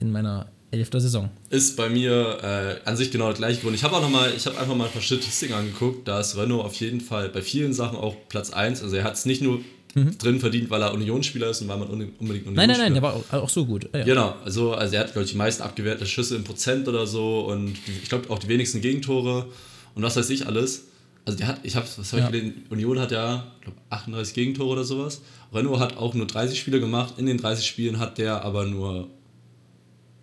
in 0.00 0.12
meiner 0.12 0.46
elfter 0.70 1.00
Saison. 1.00 1.30
Ist 1.50 1.76
bei 1.76 1.88
mir 1.88 2.38
äh, 2.84 2.88
an 2.88 2.96
sich 2.96 3.10
genau 3.10 3.26
der 3.26 3.36
gleiche 3.36 3.60
Grund. 3.60 3.74
Ich 3.74 3.84
habe 3.84 3.96
auch 3.96 4.02
noch 4.02 4.10
mal, 4.10 4.32
ich 4.36 4.46
habe 4.46 4.58
einfach 4.58 4.74
mal 4.74 4.86
ein 4.86 4.92
paar 4.92 5.02
Statistiken 5.02 5.54
angeguckt. 5.54 6.06
Da 6.08 6.20
ist 6.20 6.36
Renault 6.36 6.64
auf 6.64 6.74
jeden 6.74 7.00
Fall 7.00 7.28
bei 7.28 7.42
vielen 7.42 7.72
Sachen 7.72 7.98
auch 7.98 8.16
Platz 8.28 8.50
1. 8.50 8.82
Also 8.82 8.96
er 8.96 9.04
hat 9.04 9.14
es 9.14 9.26
nicht 9.26 9.42
nur 9.42 9.60
mhm. 9.94 10.18
drin 10.18 10.40
verdient, 10.40 10.70
weil 10.70 10.82
er 10.82 10.92
Unionsspieler 10.92 11.50
ist 11.50 11.62
und 11.62 11.68
weil 11.68 11.78
man 11.78 11.88
unbedingt 11.88 12.20
Unionsspieler 12.20 12.52
Nein, 12.54 12.68
nein, 12.68 12.78
nein, 12.78 12.92
der 12.94 13.02
war 13.02 13.14
auch, 13.14 13.32
auch 13.32 13.48
so 13.48 13.64
gut. 13.64 13.88
Ja, 13.94 14.04
Genau, 14.04 14.34
also, 14.44 14.74
also 14.74 14.94
er 14.94 15.00
hat, 15.00 15.12
glaube 15.12 15.24
ich, 15.24 15.32
die 15.32 15.38
meisten 15.38 15.62
abgewehrte 15.62 16.06
Schüsse 16.06 16.36
im 16.36 16.44
Prozent 16.44 16.88
oder 16.88 17.06
so 17.06 17.46
und 17.46 17.76
ich 18.02 18.08
glaube 18.08 18.30
auch 18.30 18.38
die 18.38 18.48
wenigsten 18.48 18.80
Gegentore 18.80 19.46
und 19.94 20.02
was 20.02 20.16
weiß 20.16 20.30
ich 20.30 20.46
alles. 20.46 20.84
Also 21.24 21.38
der 21.38 21.48
hat, 21.48 21.60
ich 21.64 21.74
habe, 21.74 21.86
was 21.96 22.12
habe 22.12 22.20
ja. 22.20 22.26
ich 22.26 22.32
gelesen, 22.32 22.66
Union 22.70 23.00
hat 23.00 23.10
ja, 23.10 23.52
glaube 23.60 23.78
38 23.90 24.32
Gegentore 24.32 24.68
oder 24.68 24.84
sowas. 24.84 25.22
Renault 25.52 25.80
hat 25.80 25.96
auch 25.96 26.14
nur 26.14 26.26
30 26.26 26.58
Spiele 26.58 26.78
gemacht. 26.78 27.14
In 27.18 27.26
den 27.26 27.36
30 27.36 27.66
Spielen 27.66 27.98
hat 27.98 28.18
der 28.18 28.44
aber 28.44 28.64
nur 28.64 29.08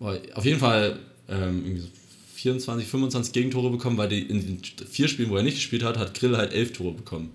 auf 0.00 0.44
jeden 0.44 0.60
Fall 0.60 0.98
ähm, 1.28 1.82
24, 2.34 2.86
25 2.86 3.32
Gegentore 3.32 3.70
bekommen, 3.70 3.96
weil 3.96 4.08
die 4.08 4.20
in 4.20 4.40
den 4.40 4.60
vier 4.86 5.08
Spielen, 5.08 5.30
wo 5.30 5.36
er 5.36 5.42
nicht 5.42 5.54
gespielt 5.54 5.82
hat, 5.82 5.98
hat 5.98 6.14
Grill 6.14 6.36
halt 6.36 6.52
elf 6.52 6.72
Tore 6.72 6.92
bekommen. 6.92 7.30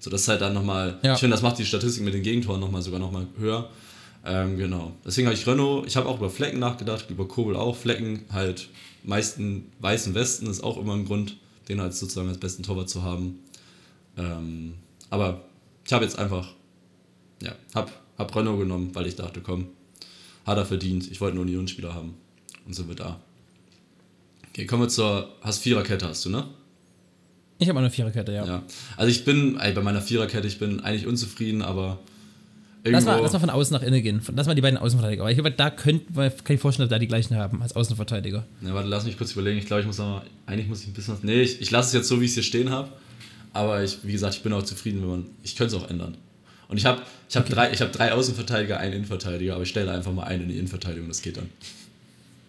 So, 0.00 0.10
das 0.10 0.22
ist 0.22 0.28
halt 0.28 0.40
dann 0.40 0.54
nochmal, 0.54 0.98
ja. 1.02 1.14
ich 1.14 1.20
finde, 1.20 1.34
das 1.34 1.42
macht 1.42 1.58
die 1.58 1.66
Statistik 1.66 2.02
mit 2.02 2.14
den 2.14 2.22
Gegentoren 2.22 2.60
nochmal 2.60 2.82
sogar 2.82 2.98
nochmal 2.98 3.26
höher. 3.38 3.70
Ähm, 4.24 4.56
genau. 4.56 4.92
Deswegen 5.04 5.26
habe 5.28 5.36
ich 5.36 5.46
Renault, 5.46 5.86
ich 5.86 5.96
habe 5.96 6.08
auch 6.08 6.18
über 6.18 6.30
Flecken 6.30 6.58
nachgedacht, 6.58 7.10
über 7.10 7.28
Kobel 7.28 7.54
auch. 7.54 7.76
Flecken 7.76 8.24
halt 8.32 8.68
meisten 9.02 9.70
weißen 9.80 10.14
Westen 10.14 10.46
ist 10.46 10.62
auch 10.62 10.78
immer 10.78 10.94
ein 10.94 11.04
Grund, 11.04 11.36
den 11.68 11.80
als 11.80 12.00
sozusagen 12.00 12.28
als 12.28 12.38
besten 12.38 12.62
Torwart 12.62 12.88
zu 12.88 13.02
haben. 13.02 13.38
Ähm, 14.16 14.74
aber 15.10 15.44
ich 15.86 15.92
habe 15.92 16.04
jetzt 16.04 16.18
einfach, 16.18 16.52
ja, 17.42 17.52
habe 17.74 17.90
hab 18.18 18.34
Renault 18.34 18.58
genommen, 18.58 18.90
weil 18.94 19.06
ich 19.06 19.16
dachte, 19.16 19.40
komm, 19.40 19.68
hat 20.50 20.58
er 20.58 20.66
verdient. 20.66 21.10
Ich 21.10 21.20
wollte 21.20 21.36
einen 21.36 21.46
Unionsspieler 21.46 21.94
haben. 21.94 22.14
Und 22.66 22.74
sind 22.74 22.88
wir 22.88 22.96
da. 22.96 23.20
Okay, 24.50 24.66
kommen 24.66 24.82
wir 24.82 24.88
zur. 24.88 25.28
Hast 25.40 25.62
Viererkette, 25.62 26.06
hast 26.08 26.24
du, 26.24 26.30
ne? 26.30 26.46
Ich 27.58 27.68
habe 27.68 27.78
eine 27.78 27.90
Viererkette, 27.90 28.32
ja. 28.32 28.44
ja. 28.44 28.62
Also 28.96 29.10
ich 29.10 29.24
bin, 29.24 29.58
ey, 29.58 29.72
bei 29.72 29.82
meiner 29.82 30.00
Viererkette, 30.00 30.46
ich 30.46 30.58
bin 30.58 30.80
eigentlich 30.80 31.06
unzufrieden, 31.06 31.62
aber. 31.62 31.98
Lass 32.82 33.04
mal, 33.04 33.20
lass 33.20 33.34
mal 33.34 33.40
von 33.40 33.50
außen 33.50 33.74
nach 33.74 33.82
innen 33.82 34.02
gehen. 34.02 34.22
Lass 34.34 34.46
mal 34.46 34.54
die 34.54 34.62
beiden 34.62 34.78
Außenverteidiger. 34.78 35.22
Aber 35.22 35.30
ich 35.30 35.36
glaube, 35.36 35.50
da 35.50 35.68
könnte 35.68 36.06
kann 36.14 36.56
ich 36.56 36.60
vorstellen, 36.60 36.88
dass 36.88 36.96
da 36.96 36.98
die 36.98 37.08
gleichen 37.08 37.36
haben 37.36 37.60
als 37.60 37.76
Außenverteidiger. 37.76 38.46
Ja, 38.62 38.74
warte, 38.74 38.88
lass 38.88 39.04
mich 39.04 39.18
kurz 39.18 39.32
überlegen. 39.32 39.58
Ich 39.58 39.66
glaube, 39.66 39.82
ich 39.82 39.86
muss 39.86 39.98
noch 39.98 40.22
eigentlich 40.46 40.66
muss 40.66 40.80
ich 40.80 40.88
ein 40.88 40.94
bisschen 40.94 41.14
was. 41.14 41.22
Nee, 41.22 41.42
ich, 41.42 41.60
ich 41.60 41.70
lasse 41.70 41.88
es 41.88 41.92
jetzt 41.92 42.08
so, 42.08 42.20
wie 42.20 42.24
ich 42.24 42.30
es 42.30 42.34
hier 42.34 42.42
stehen 42.42 42.70
habe. 42.70 42.88
Aber 43.52 43.84
ich, 43.84 43.98
wie 44.02 44.12
gesagt, 44.12 44.34
ich 44.34 44.42
bin 44.42 44.54
auch 44.54 44.62
zufrieden, 44.62 45.02
wenn 45.02 45.10
man. 45.10 45.26
Ich 45.42 45.56
könnte 45.56 45.76
es 45.76 45.82
auch 45.82 45.90
ändern. 45.90 46.16
Und 46.70 46.76
ich 46.76 46.86
habe 46.86 47.02
ich 47.28 47.36
hab 47.36 47.44
okay. 47.44 47.54
drei, 47.54 47.72
hab 47.72 47.92
drei 47.92 48.12
Außenverteidiger, 48.12 48.78
einen 48.78 48.94
Innenverteidiger, 48.94 49.54
aber 49.54 49.64
ich 49.64 49.68
stelle 49.68 49.92
einfach 49.92 50.12
mal 50.12 50.24
einen 50.24 50.42
in 50.42 50.48
die 50.48 50.54
Innenverteidigung, 50.56 51.08
das 51.08 51.22
geht 51.22 51.36
dann. 51.36 51.50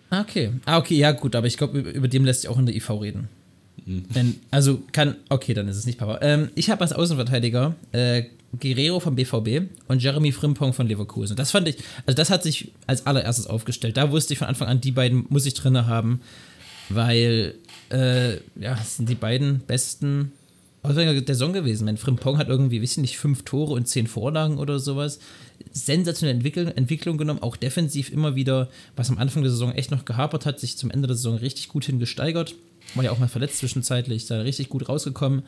Ah, 0.09 0.21
okay. 0.21 0.51
Ah, 0.65 0.77
okay, 0.77 0.95
ja, 0.95 1.11
gut, 1.11 1.35
aber 1.35 1.47
ich 1.47 1.57
glaube, 1.57 1.79
über, 1.79 2.07
dem 2.07 2.25
lässt 2.25 2.41
sich 2.41 2.49
auch 2.49 2.59
in 2.59 2.65
der 2.65 2.75
IV 2.75 2.89
reden. 3.01 3.29
Mhm. 3.85 4.05
Wenn, 4.09 4.35
also 4.51 4.81
kann, 4.91 5.15
okay, 5.29 5.53
dann 5.53 5.67
ist 5.67 5.77
es 5.77 5.85
nicht 5.85 5.97
Papa. 5.97 6.19
Ähm, 6.21 6.49
ich 6.55 6.69
habe 6.69 6.81
als 6.81 6.93
Außenverteidiger 6.93 7.75
äh, 7.93 8.23
Guerrero 8.59 8.99
vom 8.99 9.15
BVB 9.15 9.69
und 9.87 10.03
Jeremy 10.03 10.31
Frimpong 10.31 10.73
von 10.73 10.87
Leverkusen. 10.87 11.35
Das 11.35 11.51
fand 11.51 11.69
ich, 11.69 11.77
also 12.05 12.15
das 12.15 12.29
hat 12.29 12.43
sich 12.43 12.71
als 12.85 13.05
allererstes 13.07 13.47
aufgestellt. 13.47 13.97
Da 13.97 14.11
wusste 14.11 14.33
ich 14.33 14.39
von 14.39 14.47
Anfang 14.47 14.67
an, 14.67 14.81
die 14.81 14.91
beiden 14.91 15.25
muss 15.29 15.45
ich 15.45 15.53
drin 15.53 15.87
haben, 15.87 16.21
weil, 16.89 17.55
äh, 17.89 18.33
ja, 18.59 18.75
das 18.75 18.97
sind 18.97 19.07
die 19.07 19.15
beiden 19.15 19.59
besten 19.59 20.33
Ausgänger 20.83 21.13
der 21.13 21.35
Saison 21.35 21.53
gewesen. 21.53 21.85
Mein 21.85 21.97
Frimpong 21.97 22.37
hat 22.37 22.49
irgendwie, 22.49 22.81
wissen 22.81 23.01
nicht, 23.01 23.17
fünf 23.17 23.43
Tore 23.43 23.73
und 23.73 23.87
zehn 23.87 24.07
Vorlagen 24.07 24.57
oder 24.57 24.79
sowas. 24.79 25.19
Sensationelle 25.71 26.37
Entwicklung, 26.37 26.67
Entwicklung 26.69 27.17
genommen, 27.17 27.43
auch 27.43 27.55
defensiv 27.55 28.11
immer 28.11 28.35
wieder, 28.35 28.69
was 28.95 29.09
am 29.09 29.19
Anfang 29.19 29.43
der 29.43 29.51
Saison 29.51 29.71
echt 29.73 29.91
noch 29.91 30.05
gehapert 30.05 30.45
hat, 30.45 30.59
sich 30.59 30.77
zum 30.77 30.89
Ende 30.89 31.07
der 31.07 31.15
Saison 31.15 31.35
richtig 31.35 31.69
gut 31.69 31.85
hingesteigert. 31.85 32.55
War 32.95 33.03
ja 33.03 33.11
auch 33.11 33.19
mal 33.19 33.27
verletzt 33.27 33.59
zwischenzeitlich, 33.59 34.23
ist 34.23 34.31
da 34.31 34.41
richtig 34.41 34.69
gut 34.69 34.89
rausgekommen. 34.89 35.43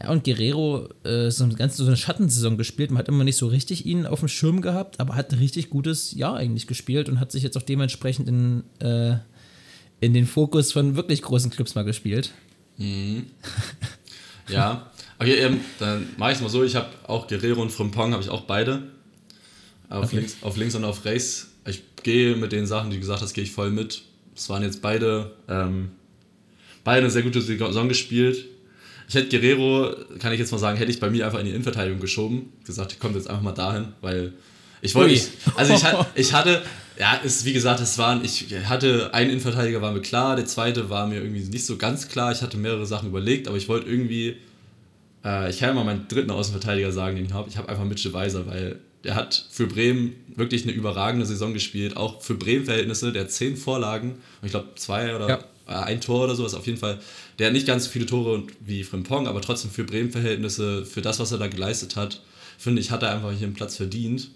Ja, 0.00 0.10
und 0.10 0.24
Guerrero 0.24 0.88
äh, 1.04 1.30
so 1.30 1.44
eine 1.44 1.54
ganz 1.54 1.76
so 1.76 1.86
eine 1.86 1.96
Schattensaison 1.96 2.56
gespielt. 2.56 2.90
Man 2.90 2.98
hat 2.98 3.08
immer 3.08 3.24
nicht 3.24 3.36
so 3.36 3.46
richtig 3.46 3.86
ihn 3.86 4.06
auf 4.06 4.20
dem 4.20 4.28
Schirm 4.28 4.60
gehabt, 4.60 5.00
aber 5.00 5.14
hat 5.14 5.32
ein 5.32 5.38
richtig 5.38 5.70
gutes 5.70 6.12
Jahr 6.14 6.36
eigentlich 6.36 6.66
gespielt 6.66 7.08
und 7.08 7.20
hat 7.20 7.32
sich 7.32 7.42
jetzt 7.42 7.56
auch 7.56 7.62
dementsprechend 7.62 8.28
in, 8.28 8.64
äh, 8.80 9.16
in 10.00 10.14
den 10.14 10.26
Fokus 10.26 10.72
von 10.72 10.96
wirklich 10.96 11.22
großen 11.22 11.50
Clubs 11.50 11.74
mal 11.74 11.84
gespielt. 11.84 12.32
Mhm. 12.76 13.26
Ja, 14.48 14.90
okay, 15.18 15.34
ähm, 15.34 15.60
dann 15.78 16.08
mache 16.16 16.32
ich 16.32 16.36
es 16.36 16.42
mal 16.42 16.48
so. 16.48 16.64
Ich 16.64 16.76
habe 16.76 16.88
auch 17.06 17.26
Guerrero 17.28 17.60
und 17.62 17.70
Frimpong, 17.70 18.12
habe 18.12 18.22
ich 18.22 18.28
auch 18.28 18.42
beide. 18.42 18.82
Auf, 19.88 20.06
okay. 20.06 20.16
links, 20.16 20.36
auf 20.42 20.56
links 20.56 20.74
und 20.74 20.84
auf 20.84 21.04
rechts. 21.04 21.48
Ich 21.66 21.82
gehe 22.02 22.36
mit 22.36 22.52
den 22.52 22.66
Sachen, 22.66 22.90
die 22.90 22.96
du 22.96 23.00
gesagt 23.00 23.22
hast, 23.22 23.34
gehe 23.34 23.44
ich 23.44 23.52
voll 23.52 23.70
mit. 23.70 24.02
Es 24.34 24.48
waren 24.48 24.62
jetzt 24.62 24.82
beide, 24.82 25.32
ähm, 25.48 25.90
beide 26.84 27.00
eine 27.00 27.10
sehr 27.10 27.22
gute 27.22 27.40
Saison 27.40 27.88
gespielt. 27.88 28.44
Ich 29.08 29.14
hätte 29.14 29.28
Guerrero, 29.28 29.94
kann 30.18 30.32
ich 30.32 30.38
jetzt 30.38 30.52
mal 30.52 30.58
sagen, 30.58 30.76
hätte 30.76 30.90
ich 30.90 31.00
bei 31.00 31.08
mir 31.08 31.24
einfach 31.24 31.38
in 31.38 31.46
die 31.46 31.52
Innenverteidigung 31.52 32.00
geschoben. 32.00 32.52
Gesagt, 32.64 32.92
ich 32.92 32.98
komme 32.98 33.14
jetzt 33.14 33.28
einfach 33.28 33.42
mal 33.42 33.52
dahin, 33.52 33.88
weil 34.02 34.34
ich 34.82 34.94
wollte, 34.94 35.20
also 35.56 35.74
ich, 35.74 35.82
ich 36.14 36.32
hatte, 36.32 36.62
ja, 36.98 37.14
ist 37.14 37.44
wie 37.44 37.52
gesagt, 37.52 37.80
es 37.80 37.96
waren, 37.96 38.24
ich 38.24 38.46
hatte, 38.64 39.14
ein 39.14 39.30
Innenverteidiger 39.30 39.80
war 39.80 39.92
mir 39.92 40.00
klar, 40.00 40.34
der 40.34 40.46
zweite 40.46 40.90
war 40.90 41.06
mir 41.06 41.20
irgendwie 41.20 41.44
nicht 41.44 41.64
so 41.64 41.76
ganz 41.76 42.08
klar. 42.08 42.32
Ich 42.32 42.42
hatte 42.42 42.56
mehrere 42.56 42.86
Sachen 42.86 43.08
überlegt, 43.08 43.46
aber 43.46 43.56
ich 43.56 43.68
wollte 43.68 43.88
irgendwie, 43.88 44.36
äh, 45.24 45.48
ich 45.48 45.60
kann 45.60 45.68
ja 45.68 45.74
mal 45.74 45.84
meinen 45.84 46.08
dritten 46.08 46.30
Außenverteidiger 46.30 46.90
sagen, 46.90 47.16
den 47.16 47.26
ich 47.26 47.32
habe. 47.32 47.48
Ich 47.48 47.56
habe 47.56 47.68
einfach 47.68 47.84
Mitchell 47.84 48.12
Weiser, 48.12 48.46
weil 48.48 48.80
der 49.04 49.14
hat 49.14 49.46
für 49.48 49.68
Bremen 49.68 50.16
wirklich 50.34 50.64
eine 50.64 50.72
überragende 50.72 51.24
Saison 51.24 51.54
gespielt, 51.54 51.96
auch 51.96 52.20
für 52.20 52.34
Bremen-Verhältnisse. 52.34 53.12
Der 53.12 53.22
hat 53.22 53.30
zehn 53.30 53.56
Vorlagen, 53.56 54.16
ich 54.42 54.50
glaube 54.50 54.70
zwei 54.74 55.14
oder 55.14 55.28
ja. 55.28 55.38
äh, 55.68 55.84
ein 55.84 56.00
Tor 56.00 56.24
oder 56.24 56.34
sowas, 56.34 56.54
auf 56.54 56.66
jeden 56.66 56.78
Fall. 56.78 56.98
Der 57.38 57.46
hat 57.46 57.52
nicht 57.52 57.66
ganz 57.66 57.84
so 57.84 57.90
viele 57.90 58.06
Tore 58.06 58.42
wie 58.58 58.82
Frimpong, 58.82 59.28
aber 59.28 59.40
trotzdem 59.40 59.70
für 59.70 59.84
Bremen-Verhältnisse, 59.84 60.84
für 60.84 61.00
das, 61.00 61.20
was 61.20 61.30
er 61.30 61.38
da 61.38 61.46
geleistet 61.46 61.94
hat, 61.94 62.22
finde 62.58 62.80
ich, 62.80 62.90
hat 62.90 63.04
er 63.04 63.14
einfach 63.14 63.30
hier 63.30 63.46
einen 63.46 63.54
Platz 63.54 63.76
verdient. 63.76 64.30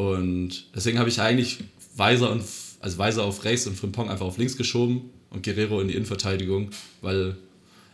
Und 0.00 0.64
deswegen 0.74 0.98
habe 0.98 1.08
ich 1.08 1.20
eigentlich 1.20 1.58
Weiser, 1.94 2.30
und, 2.30 2.42
also 2.80 2.98
Weiser 2.98 3.24
auf 3.24 3.44
rechts 3.44 3.66
und 3.66 3.76
Frimpong 3.76 4.08
einfach 4.08 4.26
auf 4.26 4.38
links 4.38 4.56
geschoben 4.56 5.10
und 5.28 5.44
Guerrero 5.44 5.80
in 5.80 5.88
die 5.88 5.94
Innenverteidigung, 5.94 6.70
weil 7.02 7.36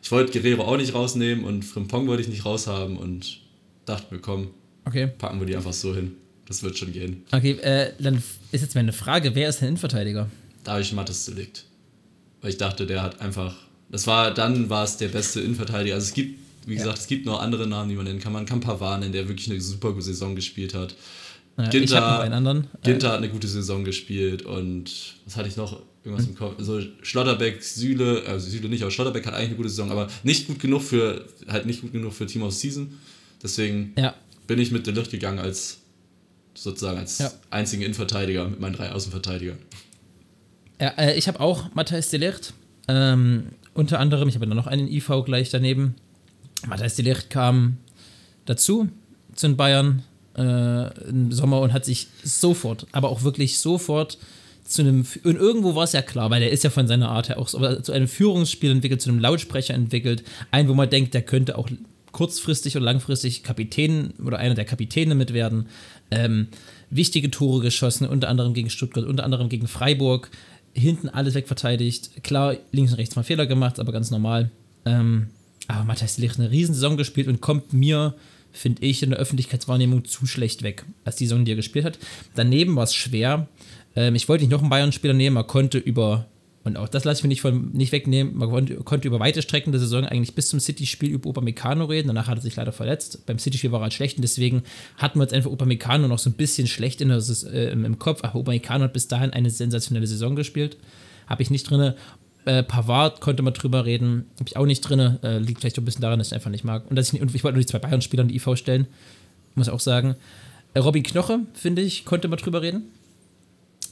ich 0.02 0.12
wollte 0.12 0.38
Guerrero 0.38 0.62
auch 0.62 0.76
nicht 0.76 0.94
rausnehmen 0.94 1.44
und 1.44 1.64
Frimpong 1.64 2.06
wollte 2.06 2.22
ich 2.22 2.28
nicht 2.28 2.44
raushaben 2.44 2.96
und 2.96 3.40
dachte 3.86 4.14
mir, 4.14 4.20
komm, 4.20 4.50
okay. 4.84 5.08
packen 5.18 5.40
wir 5.40 5.46
die 5.46 5.56
einfach 5.56 5.72
so 5.72 5.94
hin. 5.94 6.12
Das 6.46 6.62
wird 6.62 6.78
schon 6.78 6.92
gehen. 6.92 7.24
Okay, 7.32 7.52
äh, 7.52 7.92
dann 7.98 8.22
ist 8.52 8.60
jetzt 8.60 8.76
meine 8.76 8.92
Frage, 8.92 9.34
wer 9.34 9.48
ist 9.48 9.60
der 9.60 9.68
Innenverteidiger? 9.68 10.30
Da 10.62 10.72
habe 10.72 10.82
ich 10.82 10.92
Mattes 10.92 11.24
Delikt. 11.24 11.64
Weil 12.40 12.50
ich 12.50 12.56
dachte, 12.56 12.86
der 12.86 13.02
hat 13.02 13.20
einfach, 13.20 13.56
das 13.90 14.06
war, 14.06 14.32
dann 14.32 14.70
war 14.70 14.84
es 14.84 14.96
der 14.96 15.08
beste 15.08 15.40
Innenverteidiger. 15.40 15.96
Also 15.96 16.06
es 16.06 16.14
gibt, 16.14 16.38
wie 16.66 16.74
ja. 16.74 16.78
gesagt, 16.78 16.98
es 16.98 17.08
gibt 17.08 17.26
noch 17.26 17.40
andere 17.40 17.66
Namen, 17.66 17.88
die 17.88 17.96
man 17.96 18.04
nennen 18.04 18.20
kann. 18.20 18.32
Man 18.32 18.46
kann 18.46 18.60
Pavard 18.60 19.00
nennen, 19.00 19.12
der 19.12 19.26
wirklich 19.26 19.50
eine 19.50 19.60
super 19.60 20.00
Saison 20.00 20.36
gespielt 20.36 20.72
hat. 20.74 20.94
Naja, 21.56 21.70
Ginter. 21.70 22.62
Ginter 22.82 23.12
hat 23.12 23.18
eine 23.18 23.30
gute 23.30 23.48
Saison 23.48 23.84
gespielt 23.84 24.42
und 24.42 24.90
was 25.24 25.36
hatte 25.36 25.48
ich 25.48 25.56
noch? 25.56 25.80
Irgendwas 26.04 26.26
hm. 26.26 26.32
im 26.32 26.38
Kopf. 26.38 26.54
Also 26.58 26.80
Schlotterbeck, 27.02 27.62
Süle, 27.62 28.22
also 28.26 28.48
Süle 28.48 28.68
nicht, 28.68 28.82
aber 28.82 28.90
Schlotterbeck 28.90 29.26
hat 29.26 29.34
eigentlich 29.34 29.48
eine 29.48 29.56
gute 29.56 29.70
Saison, 29.70 29.90
aber 29.90 30.08
nicht 30.22 30.46
gut 30.46 30.60
genug 30.60 30.82
für, 30.82 31.26
halt 31.48 31.66
nicht 31.66 31.80
gut 31.80 31.92
genug 31.92 32.12
für 32.12 32.26
Team 32.26 32.42
of 32.42 32.52
Season. 32.52 32.98
Deswegen 33.42 33.92
ja. 33.96 34.14
bin 34.46 34.58
ich 34.58 34.70
mit 34.70 34.86
Delicht 34.86 35.10
gegangen 35.10 35.38
als 35.38 35.78
sozusagen 36.54 36.98
als 36.98 37.18
ja. 37.18 37.30
einzigen 37.50 37.82
Innenverteidiger 37.82 38.48
mit 38.48 38.60
meinen 38.60 38.74
drei 38.74 38.92
Außenverteidigern. 38.92 39.58
Ja, 40.80 40.88
äh, 40.90 41.16
ich 41.16 41.26
habe 41.28 41.40
auch 41.40 41.74
Matthias 41.74 42.10
Delicht. 42.10 42.52
Ähm, 42.88 43.46
unter 43.74 43.98
anderem, 43.98 44.28
ich 44.28 44.34
habe 44.36 44.46
noch 44.46 44.66
einen 44.66 44.88
IV 44.88 45.24
gleich 45.24 45.50
daneben. 45.50 45.94
Matthias 46.66 46.94
Delicht 46.94 47.30
kam 47.30 47.78
dazu 48.44 48.88
zu 49.34 49.48
den 49.48 49.56
Bayern 49.56 50.02
äh, 50.36 51.08
im 51.08 51.32
Sommer 51.32 51.60
und 51.60 51.72
hat 51.72 51.84
sich 51.84 52.08
sofort, 52.22 52.86
aber 52.92 53.08
auch 53.10 53.22
wirklich 53.22 53.58
sofort 53.58 54.18
zu 54.64 54.82
einem, 54.82 55.06
und 55.22 55.36
irgendwo 55.36 55.74
war 55.74 55.84
es 55.84 55.92
ja 55.92 56.02
klar, 56.02 56.30
weil 56.30 56.40
der 56.40 56.50
ist 56.50 56.64
ja 56.64 56.70
von 56.70 56.88
seiner 56.88 57.08
Art 57.08 57.28
her 57.28 57.38
auch 57.38 57.48
so, 57.48 57.80
zu 57.80 57.92
einem 57.92 58.08
Führungsspiel 58.08 58.70
entwickelt, 58.70 59.00
zu 59.00 59.10
einem 59.10 59.20
Lautsprecher 59.20 59.74
entwickelt, 59.74 60.24
ein, 60.50 60.68
wo 60.68 60.74
man 60.74 60.90
denkt, 60.90 61.14
der 61.14 61.22
könnte 61.22 61.56
auch 61.56 61.68
kurzfristig 62.12 62.76
oder 62.76 62.86
langfristig 62.86 63.42
Kapitän 63.42 64.14
oder 64.24 64.38
einer 64.38 64.54
der 64.54 64.64
Kapitäne 64.64 65.14
mit 65.14 65.34
werden. 65.34 65.66
Ähm, 66.10 66.48
wichtige 66.90 67.30
Tore 67.30 67.60
geschossen, 67.60 68.06
unter 68.06 68.28
anderem 68.28 68.54
gegen 68.54 68.70
Stuttgart, 68.70 69.04
unter 69.04 69.24
anderem 69.24 69.48
gegen 69.48 69.68
Freiburg. 69.68 70.30
Hinten 70.72 71.08
alles 71.08 71.34
wegverteidigt. 71.34 72.22
Klar, 72.22 72.56
links 72.72 72.92
und 72.92 72.98
rechts 72.98 73.16
mal 73.16 73.22
Fehler 73.22 73.46
gemacht, 73.46 73.78
aber 73.78 73.92
ganz 73.92 74.10
normal. 74.10 74.50
Ähm, 74.84 75.28
aber 75.68 75.84
Matthias 75.84 76.16
Licht 76.18 76.38
eine 76.38 76.50
Riesensaison 76.50 76.96
gespielt 76.96 77.28
und 77.28 77.40
kommt 77.40 77.72
mir, 77.72 78.14
finde 78.56 78.82
ich, 78.84 79.02
in 79.02 79.10
der 79.10 79.18
Öffentlichkeitswahrnehmung 79.18 80.04
zu 80.04 80.26
schlecht 80.26 80.62
weg, 80.62 80.84
als 81.04 81.16
die 81.16 81.26
Saison, 81.26 81.44
die 81.44 81.52
er 81.52 81.56
gespielt 81.56 81.84
hat. 81.84 81.98
Daneben 82.34 82.76
war 82.76 82.84
es 82.84 82.94
schwer. 82.94 83.48
Ähm, 83.94 84.14
ich 84.14 84.28
wollte 84.28 84.44
nicht 84.44 84.50
noch 84.50 84.60
einen 84.60 84.70
Bayern-Spieler 84.70 85.14
nehmen, 85.14 85.36
er 85.36 85.44
konnte 85.44 85.78
über 85.78 86.26
und 86.66 86.76
auch 86.76 86.88
das 86.88 87.04
lasse 87.04 87.20
ich 87.20 87.22
mir 87.22 87.28
nicht, 87.28 87.42
von, 87.42 87.70
nicht 87.74 87.92
wegnehmen. 87.92 88.36
Man 88.36 88.50
konnte, 88.50 88.74
konnte, 88.78 89.06
über 89.06 89.20
weite 89.20 89.40
Strecken 89.40 89.70
der 89.70 89.78
Saison 89.78 90.04
eigentlich 90.04 90.34
bis 90.34 90.48
zum 90.48 90.58
City-Spiel 90.58 91.10
über 91.10 91.30
Upamecano 91.30 91.84
reden. 91.84 92.08
Danach 92.08 92.26
hat 92.26 92.38
er 92.38 92.42
sich 92.42 92.56
leider 92.56 92.72
verletzt. 92.72 93.24
Beim 93.24 93.38
City-Spiel 93.38 93.70
war 93.70 93.78
er 93.78 93.82
halt 93.84 93.94
schlecht 93.94 94.18
und 94.18 94.22
deswegen 94.22 94.64
hatten 94.96 95.20
wir 95.20 95.22
jetzt 95.22 95.32
einfach 95.32 95.52
Upamecano 95.52 96.08
noch 96.08 96.18
so 96.18 96.28
ein 96.28 96.32
bisschen 96.32 96.66
schlecht 96.66 97.00
in 97.00 97.10
der, 97.10 97.22
äh, 97.52 97.70
im 97.70 98.00
Kopf. 98.00 98.24
Aber 98.24 98.40
Upamecano 98.40 98.82
hat 98.82 98.92
bis 98.92 99.06
dahin 99.06 99.30
eine 99.30 99.50
sensationelle 99.50 100.08
Saison 100.08 100.34
gespielt. 100.34 100.76
Habe 101.28 101.40
ich 101.40 101.50
nicht 101.50 101.70
drin. 101.70 101.94
Äh, 102.46 102.62
Pavard 102.62 103.20
konnte 103.20 103.42
man 103.42 103.52
drüber 103.52 103.84
reden. 103.84 104.26
Habe 104.38 104.48
ich 104.48 104.56
auch 104.56 104.66
nicht 104.66 104.80
drin. 104.80 105.18
Äh, 105.22 105.38
liegt 105.38 105.60
vielleicht 105.60 105.76
auch 105.76 105.82
ein 105.82 105.84
bisschen 105.84 106.02
daran, 106.02 106.18
dass 106.18 106.28
ich 106.28 106.34
einfach 106.34 106.50
nicht 106.50 106.64
mag. 106.64 106.88
Und, 106.88 106.96
dass 106.96 107.12
ich, 107.12 107.20
und 107.20 107.34
ich 107.34 107.44
wollte 107.44 107.56
nur 107.56 107.62
die 107.62 107.66
zwei 107.66 107.80
Bayern-Spieler 107.80 108.22
in 108.22 108.28
die 108.28 108.36
IV 108.36 108.56
stellen. 108.56 108.86
Muss 109.56 109.66
ich 109.66 109.72
auch 109.72 109.80
sagen. 109.80 110.14
Äh, 110.72 110.78
Robin 110.78 111.02
Knoche, 111.02 111.40
finde 111.54 111.82
ich, 111.82 112.04
konnte 112.04 112.28
man 112.28 112.38
drüber 112.38 112.62
reden. 112.62 112.84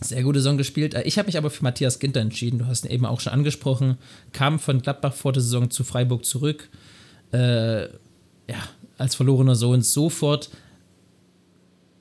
Sehr 0.01 0.23
gute 0.23 0.39
Saison 0.39 0.57
gespielt. 0.57 0.95
Äh, 0.95 1.03
ich 1.03 1.19
habe 1.19 1.27
mich 1.27 1.37
aber 1.37 1.51
für 1.51 1.65
Matthias 1.65 1.99
Ginter 1.99 2.21
entschieden. 2.21 2.61
Du 2.61 2.67
hast 2.67 2.85
ihn 2.85 2.93
eben 2.93 3.07
auch 3.07 3.21
schon 3.21 3.33
angesprochen. 3.33 3.99
Kam 4.33 4.61
von 4.61 4.81
Gladbach 4.81 5.15
vor 5.15 5.33
der 5.33 5.43
Saison 5.43 5.71
zu 5.71 5.83
Freiburg 5.83 6.25
zurück. 6.25 6.69
Äh, 7.33 7.85
ja, 7.85 8.63
als 8.99 9.17
verlorener 9.17 9.57
Sohn 9.57 9.83
sofort. 9.83 10.51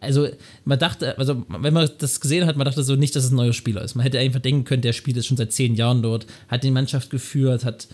Also, 0.04 0.28
man 0.66 0.80
dachte, 0.80 1.18
also, 1.18 1.46
wenn 1.48 1.74
man 1.74 1.89
das 1.98 2.20
gesehen 2.20 2.46
hat, 2.46 2.56
man 2.58 2.66
dachte 2.66 2.84
so 2.84 2.96
nicht, 2.96 3.16
dass 3.16 3.26
es 3.26 3.32
ein 3.32 3.36
neuer 3.36 3.54
Spieler 3.54 3.82
ist. 3.82 3.96
Man 3.96 4.04
hätte 4.04 4.20
einfach 4.20 4.39
denken 4.39 4.63
können, 4.63 4.82
der 4.82 4.94
spielt 4.94 5.18
jetzt 5.18 5.28
schon 5.28 5.38
seit 5.38 5.52
zehn 5.52 5.76
Jahren 5.76 6.02
dort, 6.02 6.26
hat 6.48 6.63
die 6.63 6.72
Mannschaft 6.72 7.10
geführt, 7.10 7.66
hat, 7.66 7.88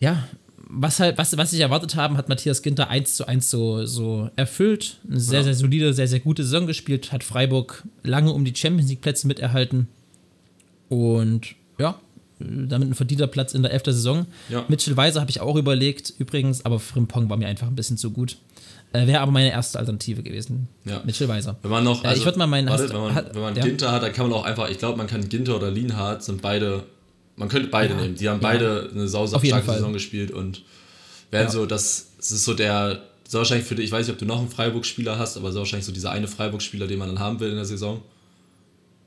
ja, 0.00 0.24
was 0.68 1.00
halt, 1.00 1.18
was, 1.18 1.36
was 1.36 1.52
ich 1.52 1.60
erwartet 1.60 1.94
haben, 1.96 2.16
hat 2.16 2.28
Matthias 2.28 2.62
Ginter 2.62 2.88
eins 2.88 3.16
zu 3.16 3.26
eins 3.26 3.50
so, 3.50 3.84
so 3.86 4.30
erfüllt. 4.36 4.98
Eine 5.08 5.20
sehr, 5.20 5.40
ja. 5.40 5.44
sehr 5.44 5.54
solide, 5.54 5.92
sehr, 5.94 6.08
sehr 6.08 6.20
gute 6.20 6.42
Saison 6.42 6.66
gespielt, 6.66 7.12
hat 7.12 7.22
Freiburg 7.22 7.84
lange 8.02 8.32
um 8.32 8.44
die 8.44 8.54
Champions 8.54 8.88
League-Plätze 8.88 9.26
miterhalten. 9.26 9.88
Und 10.88 11.54
ja, 11.78 12.00
damit 12.38 12.88
ein 12.88 12.94
verdienter 12.94 13.26
Platz 13.26 13.54
in 13.54 13.62
der 13.62 13.72
11. 13.72 13.84
Saison. 13.86 14.26
Ja. 14.48 14.64
Mitchell 14.68 14.96
Weiser 14.96 15.20
habe 15.20 15.30
ich 15.30 15.40
auch 15.40 15.56
überlegt, 15.56 16.12
übrigens, 16.18 16.64
aber 16.64 16.78
Frimpong 16.78 17.28
war 17.30 17.36
mir 17.36 17.46
einfach 17.46 17.68
ein 17.68 17.76
bisschen 17.76 17.96
zu 17.96 18.10
gut. 18.10 18.38
Äh, 18.94 19.06
Wäre 19.06 19.20
aber 19.20 19.32
meine 19.32 19.50
erste 19.50 19.78
Alternative 19.78 20.22
gewesen. 20.22 20.68
Ja. 20.84 21.02
Mitchell 21.04 21.28
Weiser. 21.28 21.56
Wenn 21.60 21.70
man 21.70 21.84
noch, 21.84 22.02
also, 22.02 22.16
äh, 22.16 22.18
ich 22.18 22.24
würde 22.24 22.38
mal 22.38 22.46
meinen. 22.46 22.68
Warte, 22.68 22.88
wenn 22.88 23.00
man, 23.00 23.26
wenn 23.32 23.42
man 23.42 23.56
ja. 23.56 23.62
Ginter 23.62 23.92
hat, 23.92 24.02
dann 24.02 24.12
kann 24.12 24.30
man 24.30 24.38
auch 24.38 24.44
einfach, 24.44 24.70
ich 24.70 24.78
glaube, 24.78 24.96
man 24.96 25.06
kann 25.06 25.28
Ginter 25.28 25.56
oder 25.56 25.70
Lienhardt 25.70 26.22
sind 26.22 26.40
beide 26.40 26.84
man 27.36 27.48
könnte 27.48 27.68
beide 27.68 27.94
ja. 27.94 28.00
nehmen. 28.00 28.14
Die 28.14 28.28
haben 28.28 28.40
beide 28.40 28.90
eine 28.92 29.08
sausabstarke 29.08 29.72
Saison 29.72 29.92
gespielt 29.92 30.30
und 30.30 30.62
werden 31.30 31.50
so, 31.50 31.66
das, 31.66 32.12
das 32.18 32.30
ist 32.30 32.44
so 32.44 32.54
der, 32.54 33.02
so 33.26 33.38
wahrscheinlich 33.38 33.66
für 33.66 33.74
dich, 33.74 33.86
ich 33.86 33.92
weiß 33.92 34.06
nicht, 34.06 34.14
ob 34.14 34.18
du 34.18 34.26
noch 34.26 34.38
einen 34.38 34.48
Freiburg-Spieler 34.50 35.18
hast, 35.18 35.36
aber 35.36 35.50
so 35.52 35.60
wahrscheinlich 35.60 35.86
so 35.86 35.92
dieser 35.92 36.10
eine 36.10 36.28
Freiburg-Spieler, 36.28 36.86
den 36.86 36.98
man 36.98 37.08
dann 37.08 37.18
haben 37.18 37.40
will 37.40 37.50
in 37.50 37.56
der 37.56 37.64
Saison. 37.64 38.02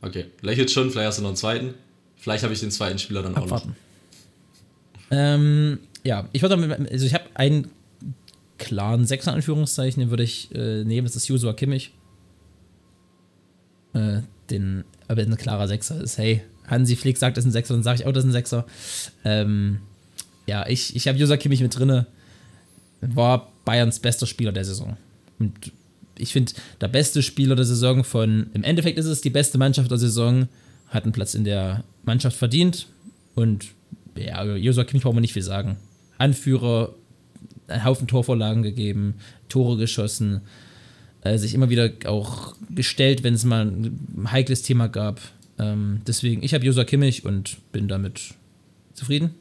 Okay, 0.02 0.26
lächelt 0.42 0.70
schon, 0.72 0.92
vielleicht 0.92 1.08
hast 1.08 1.18
du 1.20 1.22
noch 1.22 1.30
einen 1.30 1.38
zweiten. 1.38 1.74
Vielleicht 2.18 2.44
habe 2.44 2.54
ich 2.54 2.60
den 2.60 2.72
zweiten 2.72 3.00
Spieler 3.00 3.24
dann 3.24 3.36
Abwarten. 3.36 3.54
auch 3.54 3.66
noch. 3.66 3.76
Ähm, 5.12 5.80
ja, 6.04 6.28
ich 6.34 6.42
würde 6.42 6.88
also 6.92 7.06
ich 7.06 7.14
habe 7.14 7.26
einen 7.36 7.70
klaren 8.58 9.06
Sechser 9.06 9.34
Anführungszeichen, 9.34 10.00
den 10.00 10.10
würde 10.10 10.24
ich 10.24 10.54
äh, 10.54 10.84
nehmen, 10.84 11.06
das 11.06 11.16
ist 11.16 11.28
Joshua 11.28 11.54
Kimmich. 11.54 11.92
Äh, 13.94 14.22
den, 14.50 14.84
aber 15.08 15.22
ein 15.22 15.38
klarer 15.38 15.68
Sechser 15.68 16.02
ist, 16.02 16.18
hey, 16.18 16.42
Hansi 16.68 16.96
Flick 16.96 17.18
sagt, 17.18 17.38
das 17.38 17.44
ist 17.44 17.50
ein 17.50 17.54
Sechser, 17.54 17.74
dann 17.74 17.84
sage 17.84 18.02
ich 18.02 18.08
auch, 18.08 18.12
das 18.12 18.24
ist 18.24 18.30
ein 18.30 18.34
Sechser. 18.34 18.66
Ähm, 19.24 19.80
ja, 20.46 20.68
ich, 20.68 20.96
ich 20.96 21.08
habe 21.08 21.18
Josa 21.18 21.38
Kimmich 21.38 21.62
mit 21.62 21.78
drinne. 21.78 22.08
War 23.02 23.52
Bayerns 23.66 24.00
bester 24.00 24.26
Spieler 24.26 24.52
der 24.52 24.66
Saison. 24.66 24.98
Und 25.40 25.72
ich 26.18 26.32
finde, 26.32 26.54
der 26.82 26.88
beste 26.88 27.22
Spieler 27.22 27.56
der 27.56 27.66
Saison 27.66 28.04
von, 28.04 28.50
im 28.54 28.64
Endeffekt 28.64 28.98
ist 28.98 29.06
es 29.06 29.22
die 29.22 29.30
beste 29.30 29.58
Mannschaft 29.58 29.92
der 29.92 29.98
Saison, 29.98 30.48
hat 30.88 31.04
einen 31.04 31.12
Platz 31.12 31.36
in 31.36 31.44
der 31.44 31.84
Mannschaft 32.04 32.38
verdient. 32.38 32.88
Und 33.36 33.68
ja, 34.18 34.44
Josa 34.56 34.84
Kimmich 34.84 35.04
braucht 35.04 35.14
man 35.14 35.22
nicht 35.22 35.34
viel 35.34 35.44
sagen. 35.44 35.78
Anführer, 36.18 36.96
einen 37.68 37.84
Haufen 37.84 38.08
Torvorlagen 38.08 38.64
gegeben, 38.64 39.16
Tore 39.50 39.78
geschossen, 39.78 40.42
äh, 41.22 41.38
sich 41.38 41.54
immer 41.54 41.70
wieder 41.70 41.92
auch 42.06 42.56
gestellt, 42.70 43.24
wenn 43.24 43.34
es 43.34 43.46
mal 43.46 43.66
ein 43.66 44.32
heikles 44.32 44.62
Thema 44.62 44.88
gab. 44.88 45.20
Ähm, 45.60 46.02
deswegen, 46.08 46.44
ich 46.44 46.54
habe 46.54 46.66
Josa 46.66 46.84
Kimmich 46.84 47.26
und 47.26 47.58
bin 47.72 47.88
damit 47.88 48.34
zufrieden. 48.94 49.36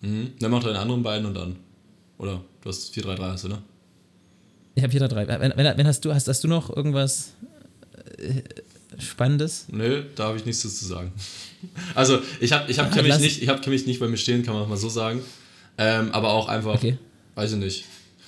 Mhm. 0.00 0.32
Dann 0.38 0.50
mach 0.50 0.62
deine 0.62 0.78
anderen 0.78 1.02
beiden 1.02 1.26
und 1.26 1.34
dann. 1.34 1.56
Oder 2.18 2.42
du 2.60 2.68
hast 2.68 2.94
4-3-3 2.94 3.18
hast 3.18 3.44
du, 3.44 3.48
ne? 3.48 3.58
Ich 4.74 4.82
habe 4.82 4.92
4-3-3. 4.92 5.40
Wenn, 5.40 5.52
wenn, 5.56 5.78
wenn, 5.78 5.86
hast 5.86 6.04
du, 6.04 6.14
hast, 6.14 6.28
hast 6.28 6.44
du 6.44 6.48
noch 6.48 6.74
irgendwas 6.74 7.32
äh, 8.18 8.42
Spannendes? 8.98 9.66
Nö, 9.70 10.04
da 10.14 10.28
habe 10.28 10.38
ich 10.38 10.44
nichts 10.44 10.60
zu 10.60 10.68
sagen. 10.68 11.12
Also, 11.94 12.18
ich 12.40 12.50
habe 12.50 12.68
ich 12.68 12.80
hab 12.80 12.90
ah, 12.90 12.94
Kimmich, 12.96 13.20
nicht, 13.20 13.48
hab 13.48 13.62
Kimmich 13.62 13.86
nicht 13.86 14.00
bei 14.00 14.08
mir 14.08 14.16
stehen, 14.16 14.42
kann 14.42 14.52
man 14.52 14.68
mal 14.68 14.76
so 14.76 14.88
sagen. 14.88 15.20
Ähm, 15.78 16.10
aber 16.10 16.32
auch 16.32 16.48
einfach, 16.48 16.74
okay. 16.74 16.98
Weiß 17.34 17.52
ich 17.52 17.58
nicht. 17.58 17.84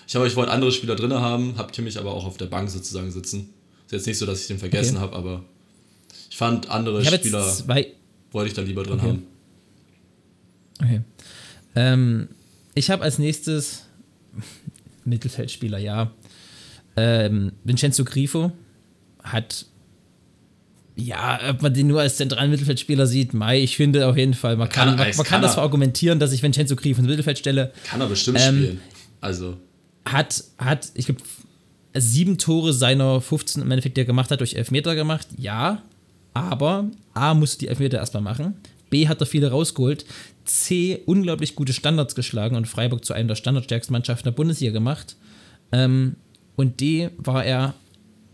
Ich 0.07 0.15
habe, 0.15 0.27
ich 0.27 0.37
wollte 0.37 0.53
andere 0.53 0.73
Spieler 0.73 0.97
drin 0.97 1.13
haben, 1.15 1.57
habe 1.57 1.73
Kimmich 1.73 1.99
aber 1.99 2.13
auch 2.13 2.25
auf 2.25 2.37
der 2.37 2.47
Bank 2.47 2.71
sozusagen 2.71 3.11
sitzen. 3.11 3.51
Ist 3.87 3.93
jetzt 3.93 4.07
nicht 4.07 4.19
so, 4.19 4.27
dass 4.27 4.43
ich 4.43 4.49
den 4.49 4.59
vergessen 4.59 4.97
okay. 4.97 5.05
habe, 5.05 5.17
aber 5.17 5.45
ich 6.31 6.37
fand 6.37 6.71
andere 6.71 7.01
ich 7.01 7.09
Spieler 7.09 7.55
wollte 8.33 8.49
ich 8.49 8.55
da 8.55 8.63
lieber 8.63 8.83
drin 8.83 8.99
okay. 8.99 9.07
haben. 9.07 9.27
Okay. 10.83 11.01
Ähm, 11.77 12.29
ich 12.75 12.91
habe 12.91 13.03
als 13.03 13.19
nächstes 13.19 13.85
Mittelfeldspieler, 15.05 15.79
ja. 15.79 16.11
Ähm, 16.97 17.53
Vincenzo 17.65 18.05
Grifo 18.05 18.53
hat 19.23 19.67
ja, 20.97 21.41
ob 21.51 21.63
man 21.63 21.75
den 21.75 21.89
nur 21.89 22.01
als 22.01 22.17
zentralen 22.17 22.51
Mittelfeldspieler 22.51 23.07
sieht, 23.07 23.35
Mai, 23.35 23.61
ich 23.61 23.77
finde 23.77 24.07
auf 24.07 24.17
jeden 24.17 24.35
Fall, 24.35 24.57
man 24.57 24.69
kann, 24.69 24.89
kann, 24.89 24.97
man, 24.97 25.07
man 25.09 25.17
kann, 25.17 25.25
kann 25.27 25.43
das 25.43 25.55
verargumentieren, 25.55 26.21
dass 26.21 26.33
ich 26.33 26.43
Vincenzo 26.43 26.77
Grifo 26.77 27.01
ins 27.01 27.09
Mittelfeld 27.09 27.39
stelle. 27.39 27.73
Kann 27.85 28.01
er 28.01 28.07
bestimmt 28.07 28.39
ähm, 28.41 28.57
spielen. 28.57 28.81
Also. 29.25 29.57
Hat, 30.05 30.45
hat, 30.59 30.91
ich 30.95 31.07
glaube, 31.07 31.23
sieben 31.95 32.37
Tore 32.37 32.75
seiner 32.75 33.23
15 33.23 33.63
im 33.63 33.71
Endeffekt, 33.71 33.97
die 33.97 34.03
er 34.03 34.07
gemacht 34.07 34.31
hat, 34.31 34.41
durch 34.41 34.55
Elfmeter 34.55 34.95
gemacht, 34.95 35.27
ja. 35.39 35.83
Aber 36.35 36.91
A, 37.15 37.33
musste 37.33 37.61
die 37.61 37.69
Elfmeter 37.69 37.99
erstmal 37.99 38.23
machen. 38.23 38.55
B, 38.91 39.09
hat 39.09 39.21
er 39.21 39.27
viele 39.27 39.51
rausgeholt. 39.51 40.05
C 40.45 41.01
unglaublich 41.07 41.55
gute 41.55 41.73
Standards 41.73 42.15
geschlagen 42.15 42.55
und 42.55 42.69
Freiburg 42.69 43.03
zu 43.03 43.15
einer 43.15 43.29
der 43.29 43.37
standardstärksten 43.37 43.93
Mannschaften 43.93 44.25
der 44.25 44.33
Bundesliga 44.33 44.73
gemacht. 44.73 45.17
Ähm, 45.73 46.17
und 46.57 46.81
D 46.81 47.09
war 47.17 47.47
er 47.47 47.73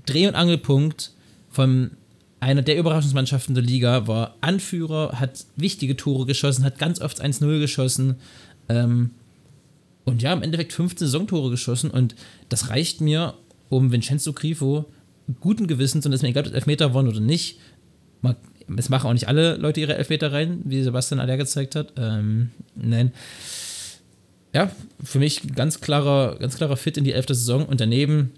Dreh- 0.06 0.26
und 0.26 0.34
Angelpunkt 0.34 1.12
von 1.50 1.92
einer 2.40 2.62
der 2.62 2.78
Überraschungsmannschaften 2.78 3.54
der 3.54 3.62
Liga, 3.62 4.08
war 4.08 4.34
Anführer, 4.40 5.20
hat 5.20 5.44
wichtige 5.54 5.96
Tore 5.96 6.26
geschossen, 6.26 6.64
hat 6.64 6.78
ganz 6.78 7.00
oft 7.00 7.22
1-0 7.22 7.60
geschossen. 7.60 8.16
Ähm, 8.68 9.10
und 10.04 10.22
ja, 10.22 10.32
im 10.32 10.42
Endeffekt 10.42 10.72
15 10.72 11.06
Saisontore 11.06 11.50
geschossen 11.50 11.90
und 11.90 12.14
das 12.48 12.70
reicht 12.70 13.00
mir, 13.00 13.34
um 13.68 13.92
Vincenzo 13.92 14.32
Grifo 14.32 14.86
guten 15.40 15.66
Gewissens, 15.66 16.04
und 16.06 16.12
es 16.12 16.22
mir 16.22 16.28
egal, 16.28 16.46
ob 16.46 16.54
Elfmeter 16.54 16.92
waren 16.94 17.08
oder 17.08 17.20
nicht, 17.20 17.58
es 18.76 18.88
machen 18.88 19.08
auch 19.08 19.12
nicht 19.12 19.28
alle 19.28 19.56
Leute 19.56 19.80
ihre 19.80 19.96
Elfmeter 19.96 20.32
rein, 20.32 20.60
wie 20.64 20.82
Sebastian 20.82 21.20
Aller 21.20 21.36
gezeigt 21.36 21.74
hat. 21.74 21.92
Ähm, 21.96 22.50
nein. 22.76 23.12
Ja, 24.54 24.70
für 25.02 25.18
mich 25.18 25.54
ganz 25.54 25.80
klarer, 25.80 26.36
ganz 26.38 26.56
klarer 26.56 26.76
Fit 26.76 26.96
in 26.96 27.04
die 27.04 27.12
elfte 27.12 27.34
Saison 27.34 27.66
und 27.66 27.80
daneben, 27.80 28.32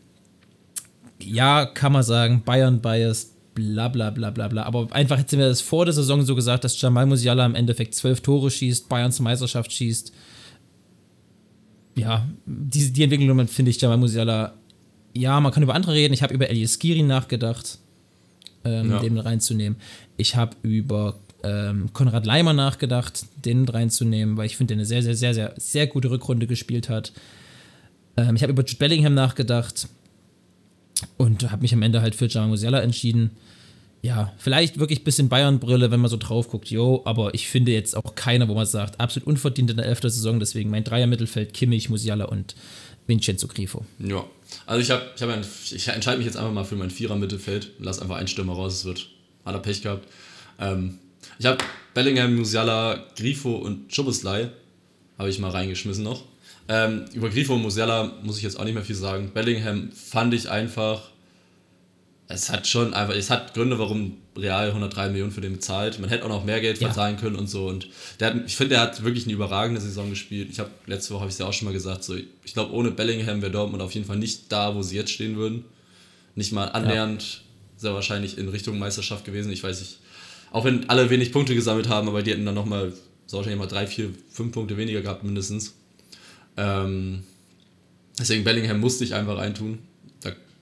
ja, 1.22 1.66
kann 1.66 1.93
man 1.93 2.03
sagen, 2.03 2.43
Bayern 2.45 2.80
Bias, 2.80 3.32
bla 3.55 3.89
bla 3.89 4.11
bla 4.11 4.30
bla 4.30 4.49
bla. 4.49 4.62
Aber 4.64 4.93
einfach 4.93 5.18
hätten 5.18 5.39
wir 5.39 5.49
das 5.49 5.61
vor 5.61 5.84
der 5.84 5.95
Saison 5.95 6.22
so 6.22 6.34
gesagt, 6.34 6.64
dass 6.64 6.80
Jamal 6.80 7.07
Musiala 7.07 7.45
im 7.47 7.55
Endeffekt 7.55 7.95
zwölf 7.95 8.20
Tore 8.20 8.51
schießt, 8.51 8.89
Bayern 8.89 9.12
zur 9.12 9.24
Meisterschaft 9.24 9.72
schießt. 9.72 10.12
Ja, 11.95 12.26
die, 12.47 12.93
die 12.93 13.03
Entwicklung 13.03 13.47
finde 13.49 13.70
ich 13.70 13.80
Jamal 13.80 13.99
Musiala. 13.99 14.55
Ja, 15.14 15.40
man 15.40 15.53
kann 15.53 15.62
über 15.62 15.74
andere 15.74 15.93
reden. 15.93 16.14
Ich 16.14 16.22
habe 16.22 16.32
über 16.32 16.49
Elias 16.49 16.78
Skiri 16.78 17.03
nachgedacht 17.03 17.78
ähm, 18.64 18.90
ja. 18.90 19.01
den 19.01 19.18
reinzunehmen. 19.18 19.78
Ich 20.16 20.36
habe 20.36 20.57
über 20.62 21.16
ähm, 21.43 21.93
Konrad 21.93 22.26
Leimer 22.26 22.53
nachgedacht, 22.53 23.26
den 23.45 23.68
reinzunehmen, 23.68 24.36
weil 24.36 24.47
ich 24.47 24.57
finde, 24.57 24.74
der 24.74 24.78
eine 24.78 24.86
sehr, 24.86 25.03
sehr, 25.03 25.16
sehr, 25.16 25.34
sehr, 25.34 25.55
sehr 25.57 25.86
gute 25.86 26.11
Rückrunde 26.11 26.47
gespielt 26.47 26.88
hat. 26.88 27.12
Ähm, 28.16 28.36
ich 28.36 28.43
habe 28.43 28.53
über 28.53 28.62
Jude 28.62 28.78
Bellingham 28.78 29.14
nachgedacht. 29.14 29.88
und 31.16 31.51
habe 31.51 31.62
mich 31.62 31.74
am 31.74 31.82
Ende 31.82 32.01
halt 32.01 32.14
für 32.14 32.26
Jamal 32.28 32.51
Musiala 32.51 32.80
entschieden. 32.80 33.30
Ja, 34.03 34.32
vielleicht 34.36 34.80
wirklich 34.80 35.00
ein 35.00 35.05
bisschen 35.05 35.28
Bayern-Brille, 35.28 35.92
wenn 35.92 36.00
man 36.00 36.11
so 36.11 36.16
drauf 36.16 36.48
guckt, 36.48 36.68
jo, 36.70 37.03
aber 37.05 37.34
ich 37.34 37.48
finde 37.48 37.70
jetzt 37.70 37.96
auch 37.96 38.16
keiner, 38.16 38.48
wo 38.48 38.55
man 38.55 38.66
sagt, 38.66 39.00
absolut 39.00 39.28
unverdient 39.28 39.70
in 39.70 39.76
der 39.76 39.86
11. 39.86 40.00
Saison, 40.03 40.40
deswegen 40.40 40.70
mein 40.70 40.82
Dreier-Mittelfeld, 40.82 41.55
Kimmich, 41.55 41.88
Musiala 41.88 42.24
und 42.24 42.57
Vincenzo 43.07 43.46
Grifo. 43.46 43.84
Ja, 44.00 44.24
also 44.66 44.82
ich 44.82 44.90
habe, 44.90 45.03
ich, 45.14 45.22
hab 45.22 45.30
ein, 45.30 45.44
ich 45.70 45.88
entscheide 45.88 46.18
mich 46.18 46.26
jetzt 46.26 46.36
einfach 46.36 46.53
mal 46.53 46.64
für 46.64 46.74
mein 46.74 46.90
Vierer-Mittelfeld, 46.90 47.70
lass 47.78 48.00
einfach 48.00 48.16
einen 48.16 48.26
Stürmer 48.26 48.55
raus, 48.55 48.74
es 48.74 48.84
wird, 48.84 49.07
hat 49.44 49.55
er 49.55 49.61
Pech 49.61 49.82
gehabt. 49.82 50.09
Ähm, 50.59 50.98
ich 51.38 51.46
habe 51.46 51.59
Bellingham, 51.94 52.34
Musiala, 52.34 53.07
Grifo 53.16 53.55
und 53.55 53.94
Schubeslei 53.94 54.50
habe 55.16 55.30
ich 55.30 55.38
mal 55.38 55.50
reingeschmissen 55.50 56.03
noch. 56.03 56.24
Ähm, 56.68 57.05
über 57.12 57.30
Grifo 57.30 57.55
und 57.55 57.62
Musiala 57.62 58.12
muss 58.22 58.38
ich 58.38 58.42
jetzt 58.42 58.59
auch 58.59 58.64
nicht 58.64 58.74
mehr 58.74 58.84
viel 58.84 58.96
sagen. 58.96 59.30
Bellingham 59.32 59.92
fand 59.92 60.34
ich 60.34 60.50
einfach, 60.50 61.11
es 62.29 62.51
hat 62.51 62.66
schon 62.66 62.95
einfach, 62.95 63.14
es 63.14 63.31
hat 63.31 63.53
Gründe, 63.55 63.79
warum 63.79 64.16
Real 64.37 64.68
103 64.68 65.11
Millionen 65.11 65.33
für 65.33 65.43
den 65.43 65.53
bezahlt. 65.53 65.99
Man 65.99 66.09
hätte 66.09 66.25
auch 66.25 66.29
noch 66.31 66.45
mehr 66.45 66.61
Geld 66.61 66.79
Ja. 66.81 66.87
verzahlen 66.89 67.18
können 67.18 67.37
und 67.37 67.49
so. 67.49 67.66
Und 67.66 67.89
der 68.20 68.29
hat, 68.29 68.37
ich 68.47 68.57
finde, 68.57 68.70
der 68.70 68.81
hat 68.81 69.05
wirklich 69.05 69.25
eine 69.25 69.35
überragende 69.35 69.81
Saison 69.81 70.09
gespielt. 70.09 70.49
Ich 70.51 70.59
habe 70.59 70.70
letzte 70.87 71.12
Woche 71.12 71.20
habe 71.20 71.29
ich 71.29 71.35
es 71.35 71.39
ja 71.39 71.47
auch 71.47 71.53
schon 71.53 71.66
mal 71.66 71.73
gesagt, 71.73 72.05
so 72.05 72.14
ich 72.16 72.55
glaube, 72.55 72.73
ohne 72.73 72.91
Bellingham 72.91 73.43
wäre 73.43 73.53
Dortmund 73.53 73.83
auf 73.83 73.93
jeden 73.93 74.07
Fall 74.07 74.16
nicht 74.16 74.51
da, 74.51 74.75
wo 74.75 74.83
sie 74.83 74.97
jetzt 74.97 75.11
stehen 75.11 75.37
würden. 75.37 75.64
Nicht 76.35 76.53
mal 76.53 76.66
annähernd 76.66 77.43
sehr 77.77 77.93
wahrscheinlich 77.93 78.39
in 78.39 78.49
Richtung 78.49 78.79
Meisterschaft 78.79 79.25
gewesen. 79.27 79.53
Ich 79.53 79.62
weiß 79.62 79.81
nicht, 79.81 79.99
auch 80.53 80.64
wenn 80.64 80.89
alle 80.89 81.11
wenig 81.11 81.33
Punkte 81.33 81.55
gesammelt 81.55 81.89
haben, 81.89 82.09
aber 82.09 82.23
die 82.23 82.31
hätten 82.31 82.47
dann 82.47 82.55
nochmal, 82.55 82.93
so 83.27 83.37
wahrscheinlich 83.37 83.59
mal 83.61 83.66
drei, 83.66 83.87
vier, 83.87 84.11
fünf 84.31 84.53
Punkte 84.53 84.77
weniger 84.79 85.03
gehabt 85.03 85.25
mindestens. 85.25 85.75
Ähm, 86.57 87.25
deswegen 88.18 88.45
Bellingham 88.45 88.81
musste 88.81 89.05
ich 89.05 89.14
einfach 89.14 89.37
reintun. 89.37 89.81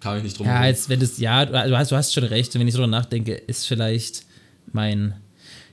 Kam 0.00 0.16
ich 0.16 0.22
nicht 0.22 0.38
drum 0.38 0.46
Ja, 0.46 0.66
jetzt, 0.66 0.88
wenn 0.88 1.00
das, 1.00 1.18
ja, 1.18 1.44
du 1.44 1.76
hast, 1.76 1.90
du 1.90 1.96
hast 1.96 2.12
schon 2.12 2.24
recht. 2.24 2.54
Und 2.54 2.60
wenn 2.60 2.68
ich 2.68 2.74
so 2.74 2.78
darüber 2.78 2.96
nachdenke, 2.96 3.34
ist 3.34 3.66
vielleicht 3.66 4.24
mein. 4.72 5.14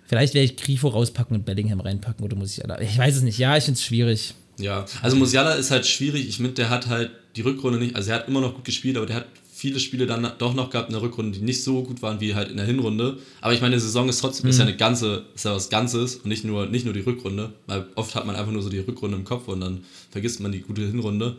Vielleicht 0.06 0.34
werde 0.34 0.46
ich 0.46 0.56
Grifo 0.56 0.88
rauspacken 0.88 1.36
und 1.36 1.46
Bellingham 1.46 1.82
reinpacken 1.82 2.24
oder 2.24 2.38
muss 2.38 2.58
ich. 2.58 2.64
Ich 2.82 2.98
weiß 2.98 3.18
es 3.18 3.24
nicht. 3.24 3.38
Ja, 3.40 3.58
ich 3.58 3.66
finde 3.66 3.78
es 3.78 3.84
schwierig. 3.84 4.36
Ja, 4.58 4.86
also 5.02 5.18
Musiala 5.18 5.54
ist 5.54 5.72
halt 5.72 5.86
schwierig. 5.86 6.28
Ich 6.28 6.38
finde, 6.38 6.52
der 6.52 6.70
hat 6.70 6.88
halt 6.88 7.12
die 7.36 7.42
Rückrunde 7.42 7.78
nicht, 7.78 7.96
also 7.96 8.12
er 8.12 8.18
hat 8.18 8.28
immer 8.28 8.42
noch 8.42 8.56
gut 8.56 8.66
gespielt, 8.66 8.98
aber 8.98 9.06
der 9.06 9.18
hat 9.18 9.26
viele 9.54 9.80
Spiele 9.80 10.06
dann 10.06 10.32
doch 10.38 10.54
noch 10.54 10.70
gehabt 10.70 10.90
in 10.90 10.94
der 10.94 11.02
Rückrunde, 11.02 11.38
die 11.38 11.44
nicht 11.44 11.64
so 11.64 11.84
gut 11.84 12.02
waren 12.02 12.20
wie 12.22 12.36
halt 12.36 12.50
in 12.50 12.58
der 12.58 12.66
Hinrunde. 12.66 13.18
Aber 13.42 13.54
ich 13.54 13.62
meine, 13.62 13.76
die 13.76 13.82
Saison 13.82 14.08
ist 14.08 14.20
trotzdem 14.20 14.50
ist 14.50 14.60
ja 14.60 14.66
eine 14.66 14.76
ganze, 14.76 15.26
ist 15.34 15.46
ja 15.46 15.56
was 15.56 15.70
Ganzes 15.70 16.18
und 16.18 16.28
nicht 16.28 16.44
nur, 16.44 16.68
nicht 16.68 16.86
nur 16.86 16.94
die 16.94 17.00
Rückrunde, 17.02 17.54
weil 17.66 17.86
oft 17.96 18.14
hat 18.16 18.26
man 18.26 18.36
einfach 18.36 18.52
nur 18.52 18.62
so 18.62 18.70
die 18.70 18.80
Rückrunde 18.80 19.18
im 19.18 19.24
Kopf 19.24 19.48
und 19.48 19.62
dann 19.62 19.84
vergisst 20.12 20.40
man 20.42 20.52
die 20.52 20.62
gute 20.62 20.82
Hinrunde. 20.82 21.38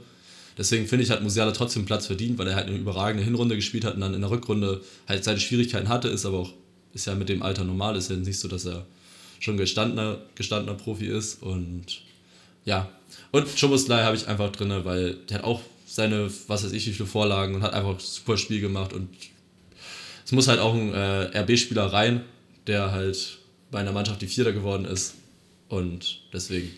Deswegen 0.58 0.88
finde 0.88 1.04
ich, 1.04 1.10
hat 1.10 1.22
Musiala 1.22 1.52
trotzdem 1.52 1.86
Platz 1.86 2.06
verdient, 2.06 2.36
weil 2.36 2.48
er 2.48 2.56
halt 2.56 2.66
eine 2.66 2.76
überragende 2.76 3.24
Hinrunde 3.24 3.54
gespielt 3.54 3.84
hat 3.84 3.94
und 3.94 4.00
dann 4.00 4.12
in 4.12 4.20
der 4.20 4.30
Rückrunde 4.30 4.82
halt 5.06 5.22
seine 5.22 5.38
Schwierigkeiten 5.38 5.88
hatte, 5.88 6.08
ist 6.08 6.26
aber 6.26 6.40
auch, 6.40 6.52
ist 6.92 7.06
ja 7.06 7.14
mit 7.14 7.28
dem 7.28 7.42
Alter 7.42 7.62
normal, 7.62 7.96
ist 7.96 8.10
ja 8.10 8.16
nicht 8.16 8.40
so, 8.40 8.48
dass 8.48 8.66
er 8.66 8.84
schon 9.38 9.56
gestandener, 9.56 10.18
gestandener 10.34 10.76
Profi 10.76 11.06
ist 11.06 11.42
und 11.42 12.02
ja. 12.64 12.90
Und 13.30 13.46
Choboslai 13.58 14.02
habe 14.02 14.16
ich 14.16 14.26
einfach 14.26 14.50
drin, 14.50 14.72
weil 14.82 15.14
der 15.28 15.38
hat 15.38 15.44
auch 15.44 15.60
seine, 15.86 16.28
was 16.48 16.64
weiß 16.64 16.72
ich, 16.72 16.86
wie 16.86 16.92
viele 16.92 17.08
Vorlagen 17.08 17.54
und 17.54 17.62
hat 17.62 17.72
einfach 17.72 17.90
ein 17.90 18.00
super 18.00 18.36
Spiel 18.36 18.60
gemacht 18.60 18.92
und 18.92 19.08
es 20.24 20.32
muss 20.32 20.48
halt 20.48 20.58
auch 20.58 20.74
ein 20.74 20.92
äh, 20.92 21.38
RB-Spieler 21.38 21.86
rein, 21.86 22.24
der 22.66 22.90
halt 22.90 23.38
bei 23.70 23.78
einer 23.78 23.92
Mannschaft 23.92 24.20
die 24.20 24.26
Vierter 24.26 24.52
geworden 24.52 24.84
ist 24.84 25.14
und 25.68 26.20
deswegen 26.32 26.70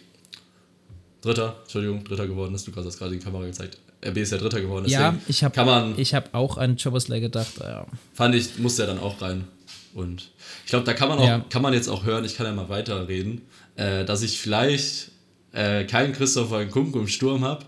Dritter, 1.22 1.56
Entschuldigung, 1.62 2.02
Dritter 2.04 2.26
geworden 2.26 2.54
ist. 2.54 2.66
Du 2.66 2.74
hast 2.74 2.98
gerade 2.98 3.12
in 3.14 3.18
die 3.20 3.24
Kamera 3.24 3.44
gezeigt. 3.46 3.78
RB 4.04 4.16
ist 4.18 4.32
ja 4.32 4.38
Dritter 4.38 4.60
geworden. 4.60 4.86
Ja, 4.88 5.16
ich 5.28 5.44
habe 5.44 5.60
hab 5.60 6.34
auch 6.34 6.56
an 6.56 6.76
Chobosley 6.76 7.20
gedacht. 7.20 7.52
Ja. 7.60 7.86
fand 8.14 8.34
ich, 8.34 8.58
muss 8.58 8.76
der 8.76 8.86
dann 8.86 8.98
auch 8.98 9.20
rein. 9.20 9.44
Und 9.92 10.30
ich 10.64 10.70
glaube, 10.70 10.84
da 10.84 10.94
kann 10.94 11.08
man 11.08 11.18
auch, 11.18 11.26
Ja. 11.26 11.44
kann 11.50 11.62
man 11.62 11.74
jetzt 11.74 11.88
auch 11.88 12.04
hören, 12.04 12.24
ich 12.24 12.36
kann 12.36 12.46
ja 12.46 12.52
mal 12.52 12.68
weiterreden, 12.68 13.42
äh, 13.76 14.04
dass 14.04 14.22
ich 14.22 14.38
vielleicht 14.40 15.10
äh, 15.52 15.84
keinen 15.84 16.12
Christopher 16.12 16.60
Nkunku 16.64 17.00
im 17.00 17.08
Sturm 17.08 17.44
habe. 17.44 17.64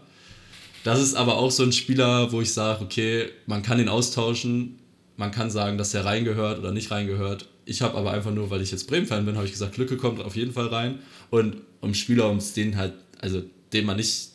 Das 0.84 1.00
ist 1.00 1.14
aber 1.14 1.36
auch 1.36 1.50
so 1.50 1.62
ein 1.64 1.72
Spieler, 1.72 2.32
wo 2.32 2.40
ich 2.40 2.52
sage, 2.52 2.82
okay, 2.84 3.28
man 3.46 3.62
kann 3.62 3.78
ihn 3.78 3.88
austauschen, 3.88 4.78
man 5.16 5.30
kann 5.30 5.50
sagen, 5.50 5.78
dass 5.78 5.92
er 5.94 6.04
reingehört 6.04 6.58
oder 6.58 6.72
nicht 6.72 6.90
reingehört. 6.90 7.46
Ich 7.64 7.82
habe 7.82 7.96
aber 7.96 8.12
einfach 8.12 8.32
nur, 8.32 8.50
weil 8.50 8.60
ich 8.62 8.70
jetzt 8.72 8.88
Bremen-Fan 8.88 9.24
bin, 9.24 9.36
habe 9.36 9.46
ich 9.46 9.52
gesagt, 9.52 9.76
Lücke 9.76 9.96
kommt 9.96 10.20
auf 10.20 10.34
jeden 10.34 10.52
Fall 10.52 10.66
rein. 10.68 10.98
Und 11.30 11.56
um 11.80 11.94
Spieler, 11.94 12.28
um 12.28 12.38
den 12.56 12.76
halt, 12.76 12.94
also 13.22 13.42
den 13.72 13.86
man 13.86 13.96
nicht 13.96 14.28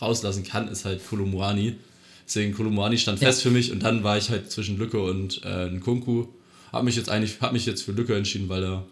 rauslassen 0.00 0.44
kann, 0.44 0.68
ist 0.68 0.84
halt 0.84 1.00
Kolumuani. 1.08 1.76
Deswegen 2.26 2.52
Kolumuani 2.54 2.98
stand 2.98 3.20
Ja. 3.20 3.28
fest 3.28 3.42
für 3.42 3.50
mich 3.50 3.72
und 3.72 3.82
dann 3.82 4.04
war 4.04 4.18
ich 4.18 4.28
halt 4.30 4.50
zwischen 4.50 4.78
Lücke 4.78 5.00
und 5.02 5.40
äh, 5.44 5.66
Nkunku. 5.70 6.26
Habe 6.72 6.84
mich 6.84 6.96
jetzt 6.96 7.08
eigentlich, 7.08 7.40
habe 7.40 7.54
mich 7.54 7.66
jetzt 7.66 7.82
für 7.82 7.92
Lücke 7.92 8.14
entschieden, 8.16 8.48
weil 8.48 8.62
er 8.64 8.84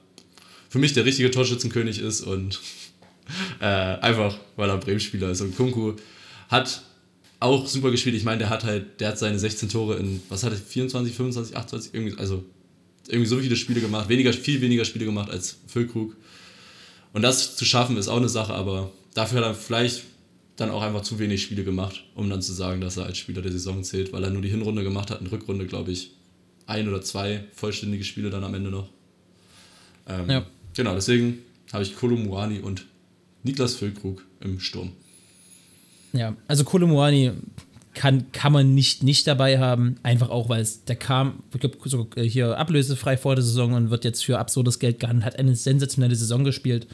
für 0.69 0.79
mich 0.79 0.93
der 0.93 1.05
richtige 1.05 1.31
Torschützenkönig 1.31 1.99
ist 1.99 2.23
und 2.23 2.61
äh, 3.61 3.65
einfach, 3.65 4.37
weil 4.57 4.71
er 4.71 4.79
Bremen-Spieler 4.79 5.31
ist. 5.31 5.41
Und 5.41 5.57
Kunku 5.57 5.95
hat 6.49 6.83
auch 7.41 7.67
super 7.67 7.91
gespielt. 7.91 8.15
Ich 8.17 8.25
meine, 8.25 8.39
der 8.39 8.51
hat 8.51 8.65
halt, 8.65 9.01
der 9.01 9.09
hat 9.09 9.19
seine 9.19 9.39
16 9.39 9.69
Tore 9.71 9.97
in, 9.97 10.21
was 10.29 10.45
hat 10.45 10.53
er, 10.53 10.59
24, 10.59 11.15
25, 11.15 11.57
28, 11.57 11.95
irgendwie, 11.95 12.19
also 12.19 12.45
irgendwie 13.09 13.29
so 13.29 13.39
viele 13.39 13.57
Spiele 13.57 13.81
gemacht, 13.81 14.09
weniger, 14.09 14.33
viel 14.33 14.61
weniger 14.61 14.85
Spiele 14.85 15.07
gemacht 15.07 15.31
als 15.31 15.57
Füllkrug. 15.67 16.15
Und 17.13 17.23
das 17.23 17.57
zu 17.57 17.65
schaffen 17.65 17.97
ist 17.97 18.09
auch 18.09 18.19
eine 18.19 18.29
Sache, 18.29 18.53
aber 18.55 18.93
dafür 19.15 19.41
hat 19.41 19.47
er 19.47 19.55
vielleicht 19.55 20.05
dann 20.57 20.71
auch 20.71 20.83
einfach 20.83 21.03
zu 21.03 21.19
wenig 21.19 21.43
Spiele 21.43 21.65
gemacht, 21.65 22.05
um 22.15 22.29
dann 22.29 22.43
zu 22.43 22.53
sagen, 22.53 22.81
dass 22.81 22.97
er 22.97 23.07
als 23.07 23.19
Spieler 23.19 23.43
der 23.43 23.53
Saison 23.53 23.83
zählt, 23.83 24.13
weil 24.13 24.23
er 24.25 24.31
nur 24.31 24.43
die 24.43 24.51
Hinrunde 24.51 24.83
gemacht 24.83 25.11
hat, 25.11 25.21
in 25.21 25.27
Rückrunde, 25.27 25.67
glaube 25.67 25.91
ich, 25.91 26.13
ein 26.67 26.89
oder 26.89 27.03
zwei 27.03 27.45
vollständige 27.55 28.05
Spiele 28.05 28.31
dann 28.31 28.45
am 28.45 28.55
Ende 28.55 28.71
noch. 28.71 28.89
Ähm, 30.07 30.29
Ja. 30.29 30.47
Genau, 30.75 30.95
deswegen 30.95 31.39
habe 31.73 31.83
ich 31.83 31.97
Kolumuani 31.97 32.61
und 32.61 32.87
Niklas 33.43 33.75
Füllkrug 33.75 34.25
im 34.41 34.61
Sturm. 34.61 34.93
Ja, 36.13 36.37
also 36.49 36.65
Kolomuani 36.65 37.33
kann, 37.95 38.31
kann 38.33 38.53
man 38.53 38.75
nicht, 38.75 39.03
nicht 39.03 39.27
dabei 39.27 39.59
haben, 39.59 39.97
einfach 40.03 40.31
auch, 40.31 40.49
weil 40.49 40.63
es, 40.63 40.85
der 40.85 40.97
kam, 40.97 41.43
ich 41.53 41.61
glaub, 41.61 41.77
so, 41.85 42.09
äh, 42.17 42.23
hier 42.23 42.57
ablösefrei 42.57 43.17
vor 43.17 43.35
der 43.35 43.45
Saison 43.45 43.73
und 43.73 43.91
wird 43.91 44.05
jetzt 44.05 44.25
für 44.25 44.39
absurdes 44.39 44.79
Geld 44.79 45.01
gehandelt, 45.01 45.27
hat 45.27 45.39
eine 45.39 45.57
sensationelle 45.57 46.15
Saison 46.15 46.45
gespielt. 46.45 46.87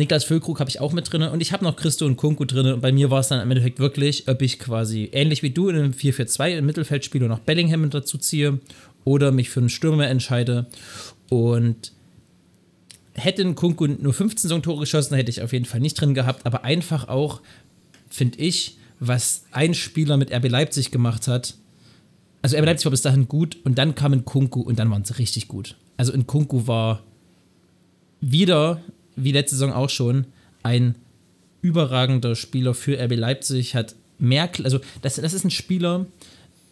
Niklas 0.00 0.24
Füllkrug 0.24 0.58
habe 0.60 0.70
ich 0.70 0.80
auch 0.80 0.92
mit 0.92 1.12
drin 1.12 1.22
und 1.22 1.40
ich 1.40 1.52
habe 1.52 1.64
noch 1.64 1.76
Christo 1.76 2.06
und 2.06 2.16
Kunku 2.16 2.44
drin 2.44 2.66
und 2.66 2.80
bei 2.80 2.90
mir 2.90 3.10
war 3.10 3.20
es 3.20 3.28
dann 3.28 3.40
im 3.40 3.50
Endeffekt 3.50 3.78
wirklich, 3.78 4.28
ob 4.28 4.42
ich 4.42 4.58
quasi 4.58 5.10
ähnlich 5.12 5.42
wie 5.42 5.50
du 5.50 5.68
in 5.68 5.76
einem 5.76 5.92
4-4-2 5.92 6.58
im 6.58 6.66
Mittelfeld 6.66 7.04
spiele 7.04 7.26
und 7.26 7.30
noch 7.30 7.40
Bellingham 7.40 7.88
dazu 7.90 8.18
ziehe 8.18 8.60
oder 9.04 9.30
mich 9.30 9.50
für 9.50 9.60
einen 9.60 9.68
Stürmer 9.68 10.08
entscheide 10.08 10.66
und 11.28 11.92
hätte 13.14 13.42
ein 13.42 13.54
Kunku 13.54 13.86
nur 13.86 14.12
15 14.12 14.48
Saisontore 14.48 14.80
geschossen, 14.80 15.14
hätte 15.14 15.30
ich 15.30 15.42
auf 15.42 15.52
jeden 15.52 15.64
Fall 15.64 15.80
nicht 15.80 16.00
drin 16.00 16.14
gehabt, 16.14 16.46
aber 16.46 16.64
einfach 16.64 17.08
auch, 17.08 17.40
finde 18.08 18.38
ich, 18.38 18.78
was 18.98 19.44
ein 19.52 19.74
Spieler 19.74 20.16
mit 20.16 20.32
RB 20.32 20.48
Leipzig 20.48 20.90
gemacht 20.90 21.28
hat. 21.28 21.54
Also 22.42 22.56
RB 22.56 22.66
Leipzig 22.66 22.86
war 22.86 22.90
bis 22.90 23.02
dahin 23.02 23.28
gut 23.28 23.58
und 23.64 23.78
dann 23.78 23.94
kam 23.94 24.12
ein 24.12 24.24
Kunku 24.24 24.60
und 24.60 24.78
dann 24.78 24.90
waren 24.90 25.04
sie 25.04 25.18
richtig 25.18 25.48
gut. 25.48 25.76
Also 25.96 26.12
in 26.12 26.26
Kunku 26.26 26.66
war 26.66 27.02
wieder, 28.20 28.80
wie 29.24 29.32
letzte 29.32 29.56
Saison 29.56 29.72
auch 29.72 29.90
schon, 29.90 30.26
ein 30.62 30.94
überragender 31.62 32.34
Spieler 32.36 32.74
für 32.74 32.98
RB 32.98 33.16
Leipzig, 33.16 33.74
hat 33.74 33.94
Merkel, 34.18 34.64
also 34.64 34.80
das, 35.02 35.16
das 35.16 35.32
ist 35.34 35.44
ein 35.44 35.50
Spieler, 35.50 36.06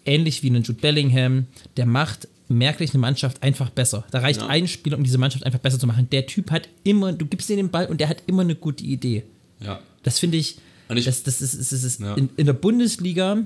ähnlich 0.04 0.42
wie 0.42 0.50
ein 0.50 0.62
Jude 0.62 0.74
Bellingham, 0.80 1.46
der 1.76 1.86
macht 1.86 2.28
merklich 2.48 2.90
eine 2.92 3.00
Mannschaft 3.00 3.42
einfach 3.42 3.68
besser. 3.70 4.04
Da 4.10 4.20
reicht 4.20 4.40
Ja. 4.40 4.46
ein 4.46 4.66
Spieler, 4.68 4.96
um 4.96 5.04
diese 5.04 5.18
Mannschaft 5.18 5.44
einfach 5.44 5.58
besser 5.58 5.78
zu 5.78 5.86
machen. 5.86 6.08
Der 6.10 6.26
Typ 6.26 6.50
hat 6.50 6.68
immer, 6.84 7.12
du 7.12 7.26
gibst 7.26 7.50
ihm 7.50 7.56
den 7.56 7.70
Ball 7.70 7.86
und 7.86 8.00
der 8.00 8.08
hat 8.08 8.22
immer 8.26 8.42
eine 8.42 8.54
gute 8.54 8.84
Idee. 8.84 9.24
Ja. 9.60 9.80
Das 10.02 10.18
finde 10.18 10.38
ich, 10.38 10.56
ich- 10.94 11.04
das, 11.04 11.22
das 11.22 11.42
ist, 11.42 11.72
das 11.72 11.82
ist 11.84 12.00
Ja. 12.00 12.14
in, 12.14 12.30
in 12.38 12.46
der 12.46 12.54
Bundesliga 12.54 13.38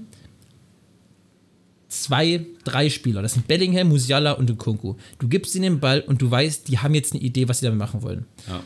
zwei, 1.89 2.47
drei 2.65 2.89
Spieler. 2.91 3.23
Das 3.23 3.35
sind 3.35 3.47
Bellingham, 3.49 3.89
Musiala 3.89 4.33
und 4.33 4.49
Nkunku. 4.49 4.95
Du 5.19 5.29
gibst 5.29 5.55
ihnen 5.55 5.65
den 5.75 5.81
Ball 5.81 6.01
und 6.01 6.23
du 6.23 6.31
weißt, 6.31 6.69
die 6.69 6.79
haben 6.79 6.95
jetzt 6.95 7.13
eine 7.13 7.23
Idee, 7.23 7.49
was 7.49 7.59
sie 7.61 7.67
damit 7.67 7.79
machen 7.79 8.03
wollen. 8.03 8.25
ja. 8.49 8.63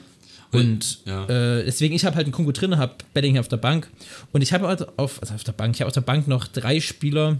Und 0.52 1.00
ja. 1.04 1.24
äh, 1.24 1.64
deswegen, 1.64 1.94
ich 1.94 2.04
habe 2.04 2.16
halt 2.16 2.26
einen 2.26 2.32
Kunku 2.32 2.52
drin, 2.52 2.76
habe 2.78 2.94
Bellingham 3.14 3.40
auf 3.40 3.48
der 3.48 3.56
Bank. 3.56 3.88
Und 4.32 4.42
ich 4.42 4.52
habe 4.52 4.66
halt 4.68 4.98
auf, 4.98 5.20
also 5.20 5.34
auf 5.34 5.44
der 5.44 5.52
Bank, 5.52 5.74
ich 5.74 5.80
habe 5.80 5.88
auf 5.88 5.94
der 5.94 6.00
Bank 6.00 6.28
noch 6.28 6.46
drei 6.46 6.80
Spieler, 6.80 7.38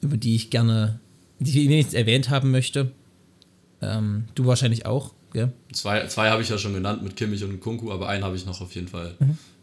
über 0.00 0.16
die 0.16 0.34
ich 0.34 0.50
gerne, 0.50 1.00
die 1.38 1.50
ich 1.50 1.68
wenigstens 1.68 1.94
erwähnt 1.94 2.30
haben 2.30 2.50
möchte. 2.50 2.90
Ähm, 3.80 4.24
du 4.34 4.46
wahrscheinlich 4.46 4.86
auch, 4.86 5.12
gell? 5.32 5.52
Zwei, 5.72 6.06
zwei 6.06 6.30
habe 6.30 6.42
ich 6.42 6.48
ja 6.48 6.58
schon 6.58 6.74
genannt 6.74 7.02
mit 7.02 7.16
Kimmich 7.16 7.42
und 7.44 7.60
Kunku, 7.60 7.90
aber 7.90 8.08
einen 8.08 8.24
habe 8.24 8.36
ich 8.36 8.46
noch 8.46 8.60
auf 8.60 8.74
jeden 8.74 8.88
Fall, 8.88 9.14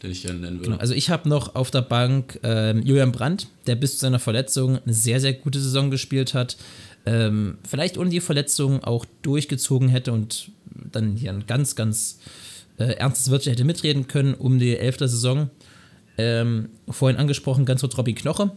den 0.01 0.11
ich 0.11 0.21
gerne 0.21 0.39
nennen 0.39 0.59
würde. 0.59 0.71
Genau, 0.71 0.81
also 0.81 0.93
ich 0.93 1.09
habe 1.09 1.29
noch 1.29 1.55
auf 1.55 1.71
der 1.71 1.81
Bank 1.81 2.39
ähm, 2.43 2.81
Julian 2.83 3.11
Brandt, 3.11 3.47
der 3.67 3.75
bis 3.75 3.93
zu 3.93 3.99
seiner 3.99 4.19
Verletzung 4.19 4.79
eine 4.79 4.93
sehr, 4.93 5.19
sehr 5.19 5.33
gute 5.33 5.59
Saison 5.59 5.91
gespielt 5.91 6.33
hat. 6.33 6.57
Ähm, 7.05 7.57
vielleicht 7.67 7.97
ohne 7.97 8.09
die 8.09 8.19
Verletzung 8.19 8.83
auch 8.83 9.05
durchgezogen 9.21 9.87
hätte 9.87 10.11
und 10.11 10.51
dann 10.91 11.15
hier 11.15 11.31
ein 11.31 11.45
ganz, 11.47 11.75
ganz 11.75 12.19
äh, 12.77 12.93
ernstes 12.93 13.31
Wörtchen 13.31 13.51
hätte 13.51 13.63
mitreden 13.63 14.07
können 14.07 14.33
um 14.33 14.59
die 14.59 14.77
elfte 14.77 15.07
Saison. 15.07 15.49
Ähm, 16.17 16.69
vorhin 16.89 17.17
angesprochen, 17.17 17.65
ganz 17.65 17.81
kurz 17.81 17.97
Robby 17.97 18.13
Knoche. 18.13 18.51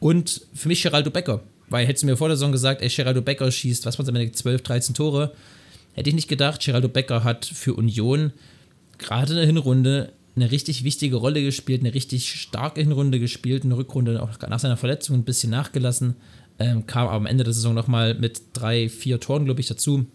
Und 0.00 0.46
für 0.54 0.68
mich 0.68 0.82
Geraldo 0.82 1.10
Becker. 1.10 1.42
Weil 1.68 1.86
hättest 1.86 2.02
du 2.02 2.06
mir 2.06 2.16
vor 2.16 2.28
der 2.28 2.36
Saison 2.36 2.52
gesagt, 2.52 2.82
ey, 2.82 2.88
Geraldo 2.88 3.22
Becker 3.22 3.50
schießt, 3.50 3.86
was 3.86 3.98
am 3.98 4.14
Ende, 4.14 4.32
12, 4.32 4.62
13 4.62 4.94
Tore, 4.94 5.32
hätte 5.94 6.08
ich 6.10 6.14
nicht 6.14 6.28
gedacht. 6.28 6.60
Geraldo 6.64 6.88
Becker 6.88 7.24
hat 7.24 7.44
für 7.44 7.74
Union 7.74 8.32
gerade 8.98 9.32
in 9.32 9.36
der 9.36 9.46
Hinrunde 9.46 10.12
eine 10.34 10.50
richtig 10.50 10.84
wichtige 10.84 11.16
Rolle 11.16 11.42
gespielt, 11.42 11.82
eine 11.82 11.94
richtig 11.94 12.32
starke 12.40 12.80
Hinrunde 12.80 13.20
gespielt, 13.20 13.64
eine 13.64 13.76
Rückrunde 13.76 14.22
auch 14.22 14.30
nach 14.48 14.58
seiner 14.58 14.76
Verletzung 14.76 15.16
ein 15.16 15.24
bisschen 15.24 15.50
nachgelassen, 15.50 16.16
ähm, 16.58 16.86
kam 16.86 17.08
aber 17.08 17.16
am 17.16 17.26
Ende 17.26 17.44
der 17.44 17.52
Saison 17.52 17.74
nochmal 17.74 18.14
mit 18.14 18.42
drei, 18.54 18.88
vier 18.88 19.20
Toren, 19.20 19.44
glaube 19.44 19.60
ich, 19.60 19.66
dazu. 19.66 20.06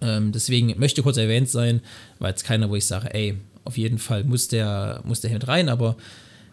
Ähm, 0.00 0.32
deswegen 0.32 0.78
möchte 0.78 1.02
kurz 1.02 1.16
erwähnt 1.16 1.48
sein, 1.48 1.80
weil 2.18 2.30
jetzt 2.30 2.44
keiner, 2.44 2.70
wo 2.70 2.76
ich 2.76 2.86
sage, 2.86 3.12
ey, 3.12 3.36
auf 3.64 3.76
jeden 3.76 3.98
Fall 3.98 4.24
muss 4.24 4.48
der, 4.48 5.02
muss 5.04 5.20
der 5.20 5.30
mit 5.30 5.46
rein, 5.48 5.68
aber 5.68 5.96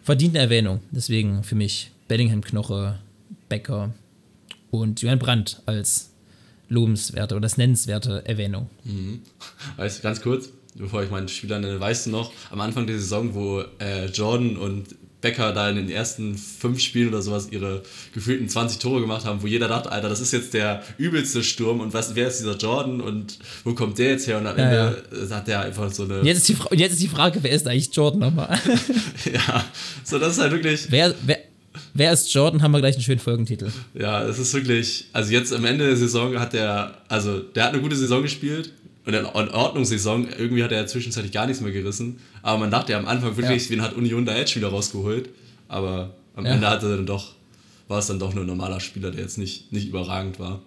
verdient 0.04 0.36
eine 0.36 0.44
Erwähnung. 0.44 0.82
Deswegen 0.92 1.44
für 1.44 1.56
mich 1.56 1.92
Bellingham 2.08 2.42
Knoche, 2.42 3.00
Becker 3.50 3.94
und 4.72 5.02
Johann 5.02 5.20
Brandt 5.20 5.62
als 5.66 6.12
lobenswerte 6.70 7.36
oder 7.36 7.44
das 7.44 7.58
nennenswerte 7.58 8.26
Erwähnung. 8.26 8.70
Mhm. 8.84 9.22
Weißt 9.78 10.00
du, 10.00 10.04
ganz 10.04 10.22
kurz, 10.22 10.50
bevor 10.76 11.04
ich 11.04 11.10
meinen 11.10 11.28
Spieler 11.28 11.60
nenne, 11.60 11.80
weißt 11.80 12.08
du 12.08 12.10
noch, 12.12 12.32
am 12.52 12.62
Anfang 12.62 12.88
der 12.88 13.00
Saison, 13.00 13.34
wo 13.34 13.64
äh, 13.80 14.08
Jordan 14.08 14.58
und 14.58 14.96
Becker 15.22 15.52
da 15.52 15.70
in 15.70 15.78
den 15.78 15.90
ersten 15.90 16.38
fünf 16.38 16.80
Spielen 16.80 17.10
oder 17.10 17.24
sowas 17.24 17.48
ihre 17.50 17.82
gefühlten 18.14 18.48
20 18.48 18.78
Tore 18.78 19.02
gemacht 19.02 19.26
haben, 19.26 19.42
wo 19.42 19.48
jeder 19.48 19.68
dachte, 19.68 19.92
Alter, 19.92 20.10
das 20.10 20.20
ist 20.20 20.32
jetzt 20.32 20.54
der 20.54 20.84
übelste 21.00 21.44
Sturm 21.44 21.80
und 21.80 21.94
was, 21.94 22.14
wer 22.14 22.28
ist 22.28 22.40
dieser 22.40 22.56
Jordan 22.56 23.02
und 23.02 23.40
wo 23.64 23.74
kommt 23.74 23.98
der 23.98 24.12
jetzt 24.12 24.28
her? 24.28 24.38
Und 24.38 24.46
am 24.46 24.58
ja, 24.58 24.64
Ende 24.64 25.04
ja. 25.28 25.36
hat 25.36 25.48
der 25.48 25.62
einfach 25.62 25.92
so 25.92 26.04
eine. 26.04 26.22
Jetzt 26.22 26.48
ist, 26.50 26.60
die 26.72 26.76
jetzt 26.76 26.94
ist 26.94 27.02
die 27.02 27.08
Frage, 27.08 27.40
wer 27.42 27.52
ist 27.52 27.68
eigentlich 27.68 27.90
Jordan 27.94 28.20
nochmal? 28.20 28.60
ja, 29.34 29.66
so 30.04 30.20
das 30.20 30.34
ist 30.34 30.40
halt 30.40 30.52
wirklich. 30.52 30.86
Wer, 30.92 31.16
wer, 31.26 31.40
wer 31.96 32.14
ist 32.14 32.32
Jordan? 32.32 32.62
Haben 32.62 32.72
wir 32.72 32.80
gleich 32.80 32.96
einen 32.96 33.04
schönen 33.04 33.20
Folgentitel. 33.20 33.72
Ja, 33.96 34.24
es 34.24 34.38
ist 34.38 34.54
wirklich. 34.54 35.06
Also 35.14 35.32
jetzt 35.32 35.52
am 35.52 35.66
Ende 35.66 35.88
der 35.88 35.98
Saison 35.98 36.40
hat 36.40 36.54
der. 36.54 36.94
Also 37.08 37.40
der 37.40 37.64
hat 37.64 37.74
eine 37.74 37.82
gute 37.82 37.96
Saison 37.96 38.22
gespielt, 38.22 38.72
und 39.08 39.14
in 39.14 39.26
Ordnungssaison, 39.26 40.28
irgendwie 40.38 40.66
hat 40.66 40.74
er 40.74 40.86
zwischenzeitlich 40.86 41.32
gar 41.32 41.48
nichts 41.48 41.62
mehr 41.62 41.72
gerissen. 41.72 42.20
Aber 42.42 42.58
man 42.58 42.72
dachte 42.72 42.92
ja 42.92 43.00
am 43.00 43.08
Anfang 43.08 43.38
wirklich, 43.38 43.64
ja. 43.66 43.70
wen 43.70 43.82
hat 43.82 43.94
Union 43.94 44.26
da 44.26 44.36
jetzt 44.36 44.54
wieder 44.58 44.68
rausgeholt? 44.68 45.30
Aber 45.70 46.14
am 46.36 46.46
ja. 46.46 46.52
Ende 46.52 46.70
hatte 46.70 46.90
er 46.90 46.98
dann 46.98 47.06
doch, 47.06 47.34
war 47.88 48.00
es 48.00 48.08
dann 48.08 48.20
doch 48.20 48.34
nur 48.34 48.44
ein 48.44 48.48
normaler 48.48 48.82
Spieler, 48.82 49.12
der 49.12 49.22
jetzt 49.22 49.38
nicht, 49.38 49.72
nicht 49.72 49.88
überragend 49.88 50.40
war. 50.40 50.62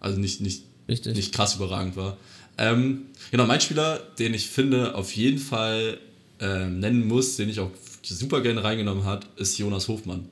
Also 0.00 0.18
nicht, 0.18 0.40
nicht, 0.40 0.64
nicht 0.88 1.32
krass 1.32 1.54
überragend 1.54 1.96
war. 1.96 2.16
Ähm, 2.58 3.02
genau, 3.30 3.46
mein 3.46 3.60
Spieler, 3.60 4.00
den 4.18 4.34
ich 4.34 4.48
finde, 4.48 4.96
auf 4.96 5.14
jeden 5.14 5.38
Fall 5.38 5.98
äh, 6.40 6.66
nennen 6.66 7.06
muss, 7.06 7.36
den 7.36 7.48
ich 7.48 7.60
auch 7.60 7.70
super 8.02 8.40
gerne 8.40 8.64
reingenommen 8.64 9.04
hat, 9.04 9.28
ist 9.36 9.56
Jonas 9.56 9.86
Hofmann. 9.86 10.28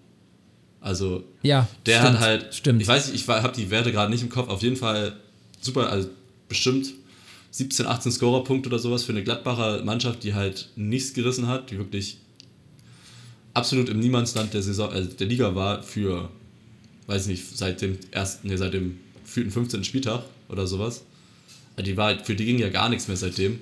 Also, 0.80 1.22
ja, 1.42 1.68
der 1.86 2.00
stimmt, 2.00 2.14
hat 2.14 2.20
halt, 2.20 2.54
stimmt. 2.56 2.82
ich 2.82 2.88
weiß 2.88 3.12
nicht, 3.12 3.22
ich 3.22 3.28
habe 3.28 3.54
die 3.56 3.70
Werte 3.70 3.92
gerade 3.92 4.10
nicht 4.10 4.22
im 4.22 4.30
Kopf, 4.30 4.48
auf 4.48 4.62
jeden 4.62 4.74
Fall 4.74 5.12
super, 5.60 5.88
also 5.88 6.08
bestimmt 6.48 6.92
17, 7.52 7.86
18 7.86 8.12
Scorerpunkte 8.12 8.68
oder 8.68 8.78
sowas 8.78 9.04
für 9.04 9.12
eine 9.12 9.22
Gladbacher 9.22 9.84
Mannschaft, 9.84 10.24
die 10.24 10.34
halt 10.34 10.70
nichts 10.74 11.12
gerissen 11.12 11.46
hat, 11.46 11.70
die 11.70 11.78
wirklich 11.78 12.16
absolut 13.52 13.90
im 13.90 14.00
Niemandsland 14.00 14.54
der 14.54 14.62
Saison, 14.62 14.90
also 14.90 15.10
der 15.10 15.26
Liga 15.26 15.54
war 15.54 15.82
für, 15.82 16.30
weiß 17.06 17.26
nicht, 17.26 17.56
seit 17.56 17.82
dem 17.82 17.98
ersten, 18.10 18.48
nee, 18.48 18.56
seit 18.56 18.72
dem 18.72 18.98
15. 19.24 19.84
Spieltag 19.84 20.24
oder 20.48 20.66
sowas. 20.66 21.04
Also 21.76 21.90
die 21.90 21.96
war, 21.96 22.18
für 22.24 22.34
die 22.34 22.46
ging 22.46 22.58
ja 22.58 22.70
gar 22.70 22.88
nichts 22.88 23.06
mehr 23.06 23.18
seitdem. 23.18 23.60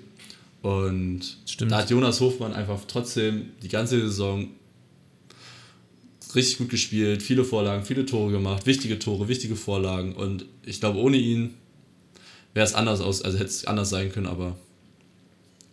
Und 0.62 1.38
Stimmt. 1.46 1.72
da 1.72 1.78
hat 1.78 1.90
Jonas 1.90 2.20
Hofmann 2.20 2.52
einfach 2.52 2.80
trotzdem 2.86 3.50
die 3.62 3.68
ganze 3.68 4.00
Saison 4.00 4.48
richtig 6.34 6.58
gut 6.58 6.68
gespielt, 6.68 7.22
viele 7.22 7.44
Vorlagen, 7.44 7.84
viele 7.84 8.06
Tore 8.06 8.30
gemacht, 8.30 8.66
wichtige 8.66 9.00
Tore, 9.00 9.26
wichtige 9.26 9.56
Vorlagen. 9.56 10.12
Und 10.12 10.44
ich 10.64 10.78
glaube, 10.78 11.00
ohne 11.00 11.16
ihn 11.16 11.54
wäre 12.54 12.66
es 12.66 12.74
anders 12.74 13.00
aus, 13.00 13.22
also 13.22 13.38
hätte 13.38 13.50
es 13.50 13.64
anders 13.66 13.90
sein 13.90 14.10
können, 14.12 14.26
aber 14.26 14.56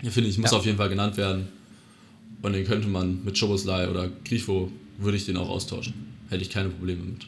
ich 0.02 0.12
finde, 0.12 0.30
ich 0.30 0.38
muss 0.38 0.52
ja. 0.52 0.58
auf 0.58 0.66
jeden 0.66 0.78
Fall 0.78 0.90
genannt 0.90 1.18
werden. 1.18 1.48
Und 2.42 2.54
den 2.54 2.66
könnte 2.66 2.88
man 2.88 3.24
mit 3.24 3.40
Choboslai 3.40 3.90
oder 3.90 4.10
Grifo, 4.24 4.72
würde 5.00 5.18
ich 5.18 5.26
den 5.26 5.38
auch 5.38 5.50
austauschen. 5.50 5.94
Hätte 6.30 6.44
ich 6.44 6.50
keine 6.50 6.70
Probleme 6.70 7.04
mit. 7.04 7.26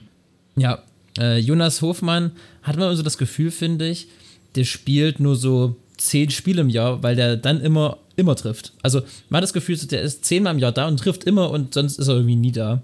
Ja, 0.56 0.84
äh, 1.18 1.40
Jonas 1.40 1.82
Hofmann 1.82 2.32
hat 2.62 2.78
man 2.78 2.96
so 2.96 3.02
das 3.02 3.18
Gefühl, 3.18 3.50
finde 3.50 3.90
ich, 3.90 4.08
der 4.56 4.66
spielt 4.66 5.20
nur 5.20 5.36
so 5.36 5.76
zehn 5.98 6.30
Spiele 6.30 6.62
im 6.62 6.70
Jahr, 6.70 7.02
weil 7.04 7.16
der 7.16 7.38
dann 7.38 7.60
immer, 7.62 7.98
immer 8.16 8.36
trifft. 8.36 8.74
Also 8.82 9.02
man 9.30 9.38
hat 9.38 9.44
das 9.44 9.54
Gefühl, 9.54 9.78
der 9.78 10.02
ist 10.02 10.26
zehnmal 10.26 10.54
im 10.54 10.60
Jahr 10.60 10.72
da 10.72 10.88
und 10.88 10.98
trifft 10.98 11.24
immer 11.24 11.50
und 11.50 11.74
sonst 11.74 12.00
ist 12.00 12.08
er 12.08 12.16
irgendwie 12.16 12.36
nie 12.36 12.52
da. 12.52 12.82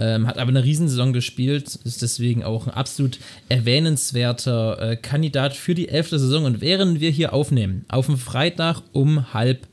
Ähm, 0.00 0.26
hat 0.26 0.38
aber 0.38 0.50
eine 0.50 0.62
Riesensaison 0.62 1.12
gespielt, 1.12 1.74
ist 1.84 2.02
deswegen 2.02 2.44
auch 2.44 2.66
ein 2.66 2.72
absolut 2.72 3.18
erwähnenswerter 3.48 4.80
äh, 4.80 4.96
Kandidat 4.96 5.56
für 5.56 5.74
die 5.74 5.88
elfte 5.88 6.18
Saison. 6.18 6.44
Und 6.44 6.60
während 6.60 7.00
wir 7.00 7.10
hier 7.10 7.32
aufnehmen, 7.32 7.84
auf 7.88 8.06
dem 8.06 8.16
Freitag 8.16 8.82
um 8.92 9.32
halb 9.34 9.66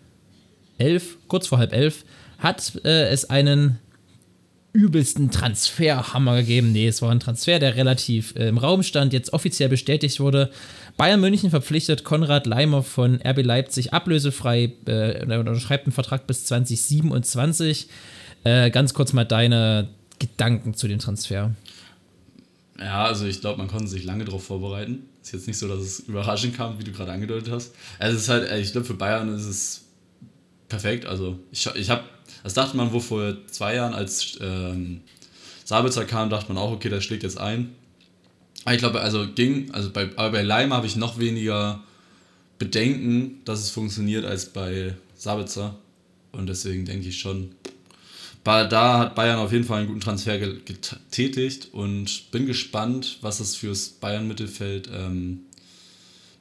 elf, 0.78 1.17
kurz 1.28 1.47
vor 1.47 1.59
halb 1.59 1.73
elf, 1.73 2.05
hat 2.39 2.73
äh, 2.84 3.09
es 3.09 3.30
einen 3.30 3.80
übelsten 4.73 5.32
Transferhammer 5.32 6.38
gegeben. 6.38 6.73
Nee, 6.73 6.88
es 6.88 7.01
war 7.01 7.09
ein 7.09 7.21
Transfer, 7.21 7.59
der 7.59 7.78
relativ 7.78 8.36
äh, 8.36 8.49
im 8.49 8.57
Raum 8.57 8.84
stand, 8.84 9.13
jetzt 9.13 9.32
offiziell 9.32 9.69
bestätigt 9.69 10.19
wurde. 10.19 10.51
Bayern 10.97 11.21
München 11.21 11.49
verpflichtet 11.49 12.03
Konrad 12.03 12.45
Leimer 12.45 12.84
von 12.84 13.21
RB 13.26 13.43
Leipzig 13.43 13.93
ablösefrei, 13.93 14.73
äh, 14.86 15.38
unterschreibt 15.38 15.86
einen 15.86 15.93
Vertrag 15.93 16.28
bis 16.28 16.45
2027. 16.45 17.88
Äh, 18.43 18.69
ganz 18.69 18.93
kurz 18.93 19.13
mal 19.13 19.23
deine 19.23 19.88
Gedanken 20.20 20.74
zu 20.74 20.88
dem 20.88 20.99
Transfer? 20.99 21.55
Ja, 22.80 23.05
also 23.05 23.26
ich 23.26 23.41
glaube, 23.41 23.57
man 23.57 23.68
konnte 23.68 23.88
sich 23.88 24.03
lange 24.03 24.26
darauf 24.26 24.43
vorbereiten. 24.43 25.05
Ist 25.24 25.34
jetzt 25.34 25.47
nicht 25.47 25.57
so, 25.57 25.68
dass 25.68 25.80
es 25.80 25.99
überraschend 26.01 26.55
kam, 26.55 26.78
wie 26.80 26.84
du 26.84 26.91
gerade 26.91 27.11
angedeutet 27.11 27.51
hast. 27.51 27.74
Also 27.99 28.18
es 28.18 28.24
ist 28.24 28.30
halt, 28.30 28.51
ich 28.51 28.72
glaube, 28.72 28.86
für 28.86 28.93
Bayern 28.93 29.34
ist 29.34 29.45
es 29.45 29.82
perfekt. 30.68 31.05
Also 31.05 31.39
ich, 31.51 31.66
ich 31.76 31.89
habe, 31.89 32.03
das 32.43 32.53
dachte 32.53 32.76
man 32.76 32.91
wohl 32.91 33.01
vor 33.01 33.36
zwei 33.47 33.76
Jahren, 33.76 33.93
als 33.93 34.38
ähm, 34.41 35.01
Sabitzer 35.63 36.05
kam, 36.05 36.30
dachte 36.30 36.53
man 36.53 36.61
auch, 36.61 36.72
okay, 36.72 36.89
der 36.89 37.01
schlägt 37.01 37.24
jetzt 37.24 37.39
ein. 37.39 37.74
Aber 38.66 38.74
ich 38.76 38.80
glaube, 38.80 38.99
also 39.01 39.26
ging, 39.34 39.72
also 39.72 39.91
bei, 39.91 40.09
aber 40.16 40.32
bei 40.32 40.41
Leim 40.41 40.74
habe 40.74 40.86
ich 40.86 40.95
noch 40.95 41.18
weniger 41.18 41.84
Bedenken, 42.57 43.41
dass 43.45 43.59
es 43.59 43.70
funktioniert, 43.70 44.26
als 44.26 44.47
bei 44.47 44.95
Sabitzer. 45.16 45.76
Und 46.32 46.47
deswegen 46.47 46.86
denke 46.86 47.07
ich 47.07 47.20
schon, 47.20 47.51
da 48.45 48.99
hat 48.99 49.15
Bayern 49.15 49.39
auf 49.39 49.51
jeden 49.51 49.63
Fall 49.63 49.79
einen 49.79 49.87
guten 49.87 50.01
Transfer 50.01 50.37
getätigt 50.37 51.69
und 51.73 52.31
bin 52.31 52.45
gespannt, 52.45 53.17
was 53.21 53.39
das 53.39 53.55
fürs 53.55 53.89
Bayern-Mittelfeld 53.89 54.87
ähm, 54.93 55.39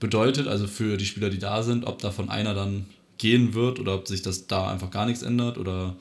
bedeutet, 0.01 0.47
also 0.47 0.67
für 0.67 0.99
die 0.99 1.07
Spieler, 1.07 1.31
die 1.31 1.39
da 1.39 1.63
sind, 1.63 1.87
ob 1.87 2.01
davon 2.01 2.29
einer 2.29 2.53
dann 2.53 2.85
gehen 3.17 3.55
wird 3.55 3.81
oder 3.81 3.95
ob 3.95 4.07
sich 4.07 4.21
das 4.21 4.47
da 4.47 4.71
einfach 4.71 4.91
gar 4.91 5.07
nichts 5.07 5.23
ändert 5.23 5.57
oder 5.57 5.97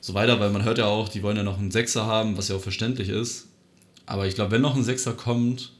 so 0.00 0.14
weiter, 0.14 0.40
weil 0.40 0.50
man 0.50 0.64
hört 0.64 0.78
ja 0.78 0.86
auch, 0.86 1.10
die 1.10 1.22
wollen 1.22 1.36
ja 1.36 1.42
noch 1.42 1.58
einen 1.58 1.70
Sechser 1.70 2.06
haben, 2.06 2.38
was 2.38 2.48
ja 2.48 2.56
auch 2.56 2.62
verständlich 2.62 3.10
ist. 3.10 3.48
Aber 4.06 4.26
ich 4.26 4.34
glaube, 4.34 4.52
wenn 4.52 4.62
noch 4.62 4.76
ein 4.76 4.84
Sechser 4.84 5.12
kommt, 5.12 5.72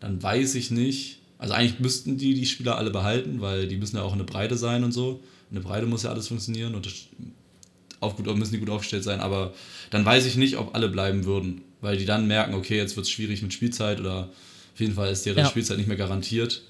dann 0.00 0.20
weiß 0.20 0.56
ich 0.56 0.72
nicht. 0.72 1.20
Also 1.38 1.54
eigentlich 1.54 1.78
müssten 1.78 2.18
die 2.18 2.34
die 2.34 2.46
Spieler 2.46 2.76
alle 2.76 2.90
behalten, 2.90 3.40
weil 3.40 3.68
die 3.68 3.76
müssen 3.76 3.96
ja 3.96 4.02
auch 4.02 4.12
in 4.12 4.18
der 4.18 4.26
Breite 4.26 4.56
sein 4.56 4.82
und 4.82 4.90
so. 4.90 5.20
In 5.50 5.54
der 5.54 5.62
Breite 5.62 5.86
muss 5.86 6.02
ja 6.02 6.10
alles 6.10 6.26
funktionieren 6.26 6.74
und 6.74 6.86
das 6.86 6.94
auf 8.00 8.16
gut, 8.16 8.26
müssen 8.36 8.52
die 8.52 8.58
gut 8.58 8.70
aufgestellt 8.70 9.04
sein, 9.04 9.20
aber 9.20 9.54
dann 9.90 10.04
weiß 10.04 10.26
ich 10.26 10.36
nicht, 10.36 10.56
ob 10.56 10.74
alle 10.74 10.88
bleiben 10.88 11.24
würden, 11.24 11.62
weil 11.80 11.96
die 11.96 12.04
dann 12.04 12.26
merken, 12.26 12.54
okay, 12.54 12.76
jetzt 12.76 12.96
wird 12.96 13.06
es 13.06 13.10
schwierig 13.10 13.42
mit 13.42 13.52
Spielzeit 13.52 14.00
oder 14.00 14.30
auf 14.74 14.80
jeden 14.80 14.94
Fall 14.94 15.10
ist 15.10 15.24
deren 15.24 15.38
ja. 15.38 15.46
Spielzeit 15.46 15.78
nicht 15.78 15.86
mehr 15.86 15.96
garantiert. 15.96 16.62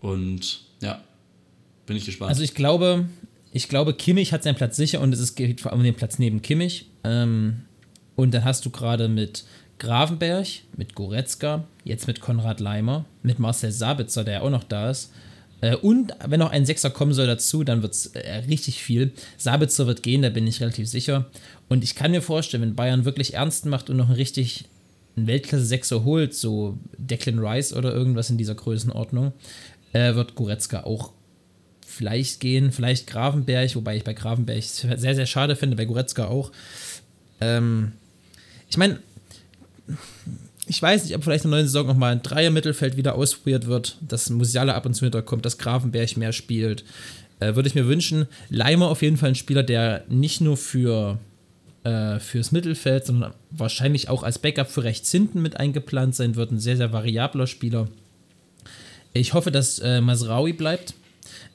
Und 0.00 0.62
ja, 0.82 1.02
bin 1.86 1.96
ich 1.96 2.04
gespannt. 2.04 2.30
Also 2.30 2.42
ich 2.42 2.54
glaube, 2.54 3.08
ich 3.52 3.68
glaube, 3.68 3.94
Kimmich 3.94 4.32
hat 4.32 4.42
seinen 4.42 4.56
Platz 4.56 4.76
sicher 4.76 5.00
und 5.00 5.12
es 5.12 5.34
geht 5.34 5.60
vor 5.60 5.72
allem 5.72 5.80
um 5.80 5.84
den 5.84 5.94
Platz 5.94 6.18
neben 6.18 6.42
Kimmich. 6.42 6.86
Ähm, 7.04 7.62
und 8.16 8.32
dann 8.32 8.44
hast 8.44 8.64
du 8.66 8.70
gerade 8.70 9.08
mit 9.08 9.44
Gravenberg, 9.78 10.46
mit 10.76 10.94
Goretzka, 10.94 11.64
jetzt 11.84 12.06
mit 12.06 12.20
Konrad 12.20 12.60
Leimer, 12.60 13.06
mit 13.22 13.38
Marcel 13.38 13.72
Sabitzer, 13.72 14.24
der 14.24 14.34
ja 14.34 14.40
auch 14.42 14.50
noch 14.50 14.64
da 14.64 14.90
ist, 14.90 15.12
und 15.76 16.12
wenn 16.26 16.40
noch 16.40 16.50
ein 16.50 16.64
Sechser 16.64 16.90
kommen 16.90 17.12
soll 17.12 17.26
dazu, 17.26 17.64
dann 17.64 17.82
wird 17.82 17.92
es 17.92 18.06
äh, 18.06 18.36
richtig 18.48 18.82
viel. 18.82 19.12
Sabitzer 19.36 19.86
wird 19.86 20.02
gehen, 20.02 20.22
da 20.22 20.30
bin 20.30 20.46
ich 20.46 20.60
relativ 20.60 20.88
sicher. 20.88 21.26
Und 21.68 21.84
ich 21.84 21.94
kann 21.94 22.10
mir 22.10 22.22
vorstellen, 22.22 22.62
wenn 22.62 22.74
Bayern 22.74 23.04
wirklich 23.04 23.34
ernst 23.34 23.66
macht 23.66 23.90
und 23.90 23.96
noch 23.96 24.06
einen 24.06 24.16
richtig 24.16 24.64
einen 25.16 25.26
Weltklasse-Sechser 25.26 26.04
holt, 26.04 26.34
so 26.34 26.78
Declan 26.96 27.38
Rice 27.38 27.72
oder 27.72 27.92
irgendwas 27.92 28.30
in 28.30 28.38
dieser 28.38 28.54
Größenordnung, 28.54 29.32
äh, 29.92 30.14
wird 30.14 30.34
Goretzka 30.34 30.84
auch 30.84 31.12
vielleicht 31.86 32.40
gehen, 32.40 32.72
vielleicht 32.72 33.06
Gravenberg, 33.06 33.74
wobei 33.74 33.96
ich 33.96 34.04
bei 34.04 34.14
Gravenberg 34.14 34.62
sehr, 34.62 35.14
sehr 35.14 35.26
schade 35.26 35.56
finde, 35.56 35.76
bei 35.76 35.84
Goretzka 35.84 36.26
auch. 36.26 36.52
Ähm, 37.40 37.92
ich 38.68 38.76
meine, 38.76 39.00
ich 40.70 40.80
weiß 40.80 41.04
nicht, 41.04 41.16
ob 41.16 41.24
vielleicht 41.24 41.44
in 41.44 41.50
der 41.50 41.58
neuen 41.58 41.66
Saison 41.66 41.88
nochmal 41.88 42.12
ein 42.12 42.22
Dreier-Mittelfeld 42.22 42.96
wieder 42.96 43.16
ausprobiert 43.16 43.66
wird, 43.66 43.96
dass 44.00 44.30
Musiala 44.30 44.74
ab 44.74 44.86
und 44.86 44.94
zu 44.94 45.04
hinterkommt, 45.04 45.44
dass 45.44 45.58
Grafenberg 45.58 46.16
mehr 46.16 46.32
spielt. 46.32 46.84
Äh, 47.40 47.56
Würde 47.56 47.68
ich 47.68 47.74
mir 47.74 47.88
wünschen. 47.88 48.28
Leimer 48.50 48.88
auf 48.88 49.02
jeden 49.02 49.16
Fall 49.16 49.30
ein 49.30 49.34
Spieler, 49.34 49.64
der 49.64 50.04
nicht 50.08 50.40
nur 50.40 50.56
für 50.56 51.18
äh, 51.82 52.20
fürs 52.20 52.52
Mittelfeld, 52.52 53.04
sondern 53.04 53.34
wahrscheinlich 53.50 54.08
auch 54.08 54.22
als 54.22 54.38
Backup 54.38 54.70
für 54.70 54.84
rechts 54.84 55.10
hinten 55.10 55.42
mit 55.42 55.56
eingeplant 55.56 56.14
sein 56.14 56.36
wird. 56.36 56.52
Ein 56.52 56.60
sehr, 56.60 56.76
sehr 56.76 56.92
variabler 56.92 57.48
Spieler. 57.48 57.88
Ich 59.12 59.34
hoffe, 59.34 59.50
dass 59.50 59.80
äh, 59.80 60.00
Masraoui 60.00 60.52
bleibt. 60.52 60.94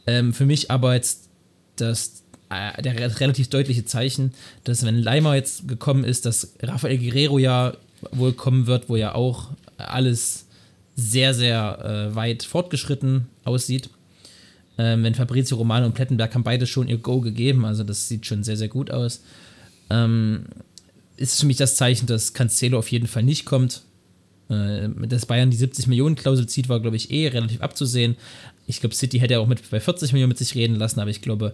Ähm, 0.07 0.33
für 0.33 0.45
mich 0.45 0.71
aber 0.71 0.93
jetzt 0.93 1.29
das, 1.77 2.23
äh, 2.49 2.81
der 2.81 3.19
relativ 3.21 3.47
deutliche 3.49 3.85
Zeichen, 3.85 4.33
dass 4.65 4.85
wenn 4.85 5.01
Leimer 5.01 5.35
jetzt 5.35 5.69
gekommen 5.69 6.03
ist, 6.03 6.25
dass 6.25 6.53
Rafael 6.61 6.97
Guerrero 6.97 7.39
ja 7.39 7.77
wohl 8.11 8.33
kommen 8.33 8.67
wird, 8.67 8.89
wo 8.89 8.95
ja 8.95 9.15
auch 9.15 9.49
alles 9.77 10.45
sehr, 10.95 11.33
sehr 11.33 12.09
äh, 12.11 12.15
weit 12.15 12.43
fortgeschritten 12.43 13.27
aussieht. 13.43 13.89
Ähm, 14.77 15.03
wenn 15.03 15.15
Fabrizio 15.15 15.57
Romano 15.57 15.85
und 15.85 15.95
Plettenberg 15.95 16.33
haben 16.33 16.43
beide 16.43 16.67
schon 16.67 16.87
ihr 16.87 16.97
Go 16.97 17.21
gegeben, 17.21 17.65
also 17.65 17.83
das 17.83 18.07
sieht 18.07 18.25
schon 18.25 18.43
sehr, 18.43 18.57
sehr 18.57 18.67
gut 18.67 18.91
aus. 18.91 19.23
Ähm, 19.89 20.45
ist 21.17 21.39
für 21.39 21.45
mich 21.45 21.57
das 21.57 21.75
Zeichen, 21.75 22.07
dass 22.07 22.33
Cancelo 22.33 22.77
auf 22.77 22.91
jeden 22.91 23.07
Fall 23.07 23.23
nicht 23.23 23.45
kommt. 23.45 23.83
Äh, 24.49 24.89
dass 25.07 25.25
Bayern 25.25 25.49
die 25.49 25.57
70 25.57 25.87
Millionen 25.87 26.15
Klausel 26.15 26.47
zieht, 26.47 26.69
war, 26.69 26.79
glaube 26.79 26.97
ich, 26.97 27.11
eh 27.11 27.27
relativ 27.27 27.61
abzusehen. 27.61 28.15
Ich 28.67 28.79
glaube, 28.79 28.95
City 28.95 29.19
hätte 29.19 29.39
auch 29.39 29.47
mit 29.47 29.69
bei 29.69 29.79
40 29.79 30.11
Millionen 30.11 30.29
mit 30.29 30.37
sich 30.37 30.55
reden 30.55 30.75
lassen, 30.75 30.99
aber 30.99 31.09
ich 31.09 31.21
glaube, 31.21 31.53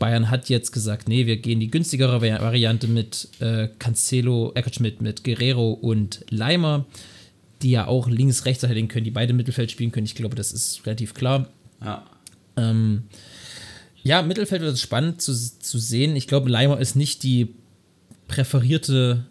Bayern 0.00 0.30
hat 0.30 0.48
jetzt 0.48 0.72
gesagt, 0.72 1.08
nee, 1.08 1.26
wir 1.26 1.36
gehen 1.36 1.60
die 1.60 1.70
günstigere 1.70 2.20
Variante 2.20 2.88
mit 2.88 3.28
äh, 3.38 3.68
Cancelo, 3.78 4.52
äh, 4.54 4.64
mit, 4.80 5.00
mit 5.00 5.22
Guerrero 5.22 5.72
und 5.72 6.24
Leimer, 6.30 6.86
die 7.62 7.70
ja 7.70 7.86
auch 7.86 8.08
links, 8.08 8.46
rechts 8.46 8.60
verteidigen 8.60 8.88
können, 8.88 9.04
die 9.04 9.10
beide 9.12 9.34
Mittelfeld 9.34 9.70
spielen 9.70 9.92
können. 9.92 10.06
Ich 10.06 10.16
glaube, 10.16 10.34
das 10.34 10.52
ist 10.52 10.84
relativ 10.86 11.14
klar. 11.14 11.48
Ja. 11.84 12.06
Ähm, 12.56 13.04
ja, 14.02 14.22
Mittelfeld 14.22 14.62
wird 14.62 14.72
es 14.72 14.80
spannend 14.80 15.20
zu, 15.20 15.34
zu 15.34 15.78
sehen. 15.78 16.16
Ich 16.16 16.26
glaube, 16.26 16.48
Leimer 16.48 16.80
ist 16.80 16.96
nicht 16.96 17.22
die 17.22 17.54
präferierte 18.26 19.26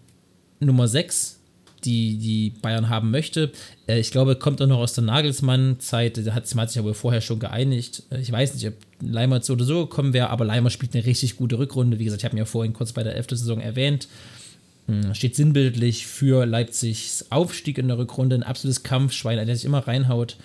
Nummer 0.60 0.88
6, 0.88 1.39
die, 1.86 2.18
die 2.18 2.50
Bayern 2.62 2.90
haben 2.90 3.12
möchte. 3.12 3.52
Äh, 3.88 4.00
ich 4.00 4.12
glaube, 4.12 4.36
kommt 4.36 4.62
auch 4.62 4.68
noch 4.68 4.80
aus 4.80 4.94
der 4.94 5.04
Nagelsmann-Zeit. 5.04 6.26
Da 6.26 6.34
hat 6.34 6.54
man 6.56 6.68
sich 6.68 6.78
ja 6.78 6.84
wohl 6.84 6.94
vorher 6.94 7.22
schon 7.22 7.40
geeinigt. 7.40 8.04
Äh, 8.12 8.22
ich 8.22 8.32
weiß 8.32 8.54
nicht, 8.56 8.68
ob 8.68 8.74
Leimer 9.02 9.42
so 9.42 9.54
oder 9.54 9.66
so 9.66 9.86
gekommen 9.86 10.14
wäre, 10.14 10.30
aber 10.30 10.46
Leimer 10.46 10.70
spielt 10.70 10.94
eine 10.96 11.06
richtig 11.06 11.38
gute 11.38 11.58
Rückrunde. 11.58 12.00
Wie 12.00 12.06
gesagt, 12.06 12.22
ich 12.22 12.26
habe 12.26 12.36
ihn 12.36 12.40
ja 12.40 12.46
vorhin 12.46 12.74
kurz 12.74 12.94
bei 12.94 13.04
der 13.04 13.16
11. 13.16 13.28
Saison 13.32 13.60
erwähnt. 13.60 14.08
Hm, 14.88 15.14
steht 15.14 15.36
sinnbildlich 15.36 16.08
für 16.08 16.46
Leipzigs 16.46 17.26
Aufstieg 17.30 17.78
in 17.78 17.88
der 17.88 17.98
Rückrunde. 17.98 18.36
Ein 18.36 18.44
absolutes 18.44 18.84
Kampfschwein, 18.84 19.46
der 19.46 19.56
sich 19.56 19.66
immer 19.66 19.88
reinhaut. 19.88 20.38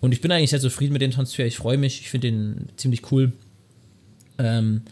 Und 0.00 0.12
ich 0.12 0.20
bin 0.20 0.32
eigentlich 0.32 0.50
sehr 0.50 0.60
zufrieden 0.60 0.92
mit 0.92 1.02
dem 1.02 1.10
Transfer. 1.10 1.46
Ich 1.46 1.56
freue 1.56 1.78
mich. 1.78 2.00
Ich 2.00 2.10
finde 2.10 2.30
den 2.30 2.68
ziemlich 2.76 3.10
cool. 3.12 3.32
Ähm, 4.38 4.82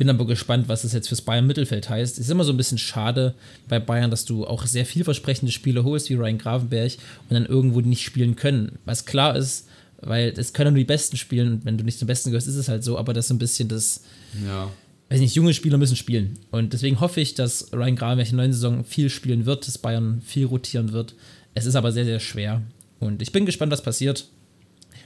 bin 0.00 0.08
aber 0.08 0.26
gespannt, 0.26 0.66
was 0.66 0.80
das 0.80 0.94
jetzt 0.94 1.08
fürs 1.08 1.20
Bayern 1.20 1.46
Mittelfeld 1.46 1.90
heißt. 1.90 2.18
Ist 2.18 2.30
immer 2.30 2.44
so 2.44 2.54
ein 2.54 2.56
bisschen 2.56 2.78
schade 2.78 3.34
bei 3.68 3.78
Bayern, 3.78 4.10
dass 4.10 4.24
du 4.24 4.46
auch 4.46 4.64
sehr 4.64 4.86
vielversprechende 4.86 5.52
Spiele 5.52 5.84
holst, 5.84 6.08
wie 6.08 6.14
Ryan 6.14 6.38
Gravenberg, 6.38 6.92
und 7.28 7.34
dann 7.34 7.44
irgendwo 7.44 7.82
nicht 7.82 8.02
spielen 8.02 8.34
können. 8.34 8.78
Was 8.86 9.04
klar 9.04 9.36
ist, 9.36 9.68
weil 10.00 10.32
es 10.38 10.54
können 10.54 10.72
nur 10.72 10.78
die 10.78 10.86
Besten 10.86 11.18
spielen. 11.18 11.52
Und 11.52 11.64
wenn 11.66 11.76
du 11.76 11.84
nicht 11.84 11.98
zum 11.98 12.08
Besten 12.08 12.30
gehörst, 12.30 12.48
ist 12.48 12.56
es 12.56 12.70
halt 12.70 12.82
so. 12.82 12.96
Aber 12.96 13.12
das 13.12 13.26
ist 13.26 13.28
so 13.28 13.34
ein 13.34 13.38
bisschen 13.38 13.68
das. 13.68 14.04
Ja. 14.42 14.70
Weiß 15.10 15.20
nicht, 15.20 15.34
junge 15.34 15.52
Spieler 15.52 15.76
müssen 15.76 15.96
spielen. 15.96 16.38
Und 16.50 16.72
deswegen 16.72 16.98
hoffe 17.00 17.20
ich, 17.20 17.34
dass 17.34 17.70
Ryan 17.74 17.96
Gravenberg 17.96 18.30
in 18.30 18.38
der 18.38 18.44
neuen 18.46 18.54
Saison 18.54 18.84
viel 18.84 19.10
spielen 19.10 19.44
wird, 19.44 19.66
dass 19.66 19.76
Bayern 19.76 20.22
viel 20.24 20.46
rotieren 20.46 20.92
wird. 20.92 21.14
Es 21.52 21.66
ist 21.66 21.74
aber 21.74 21.92
sehr, 21.92 22.06
sehr 22.06 22.20
schwer. 22.20 22.62
Und 23.00 23.20
ich 23.20 23.32
bin 23.32 23.44
gespannt, 23.44 23.70
was 23.70 23.82
passiert. 23.82 24.28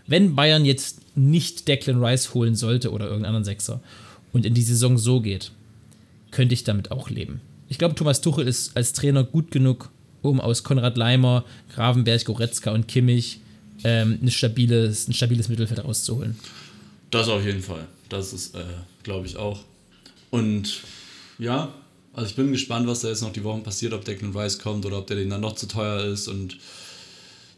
Wenn 0.06 0.36
Bayern 0.36 0.64
jetzt 0.64 1.00
nicht 1.16 1.66
Declan 1.66 2.00
Rice 2.04 2.32
holen 2.32 2.54
sollte 2.54 2.92
oder 2.92 3.06
irgendeinen 3.06 3.34
anderen 3.34 3.44
Sechser 3.44 3.80
und 4.34 4.44
in 4.44 4.52
die 4.52 4.62
Saison 4.62 4.98
so 4.98 5.22
geht, 5.22 5.52
könnte 6.30 6.52
ich 6.52 6.64
damit 6.64 6.90
auch 6.90 7.08
leben. 7.08 7.40
Ich 7.68 7.78
glaube, 7.78 7.94
Thomas 7.94 8.20
Tuchel 8.20 8.46
ist 8.46 8.76
als 8.76 8.92
Trainer 8.92 9.24
gut 9.24 9.50
genug, 9.50 9.90
um 10.20 10.40
aus 10.40 10.64
Konrad 10.64 10.98
Leimer, 10.98 11.44
Gravenberg, 11.74 12.24
Goretzka 12.26 12.72
und 12.72 12.88
Kimmich 12.88 13.40
ähm, 13.84 14.18
ein, 14.22 14.30
stabiles, 14.30 15.08
ein 15.08 15.14
stabiles 15.14 15.48
Mittelfeld 15.48 15.82
rauszuholen. 15.82 16.36
Das 17.10 17.28
auf 17.28 17.44
jeden 17.44 17.62
Fall. 17.62 17.86
Das 18.08 18.32
ist, 18.32 18.54
äh, 18.54 18.64
glaube 19.02 19.26
ich, 19.26 19.36
auch. 19.36 19.60
Und 20.30 20.80
ja, 21.38 21.72
also 22.12 22.28
ich 22.28 22.36
bin 22.36 22.50
gespannt, 22.52 22.86
was 22.86 23.00
da 23.00 23.08
jetzt 23.08 23.22
noch 23.22 23.32
die 23.32 23.44
Wochen 23.44 23.62
passiert, 23.62 23.92
ob 23.92 24.04
Declan 24.04 24.36
Rice 24.36 24.58
kommt 24.58 24.84
oder 24.84 24.98
ob 24.98 25.06
der 25.06 25.16
den 25.16 25.30
dann 25.30 25.40
noch 25.40 25.54
zu 25.54 25.66
teuer 25.66 26.04
ist 26.04 26.28
und 26.28 26.58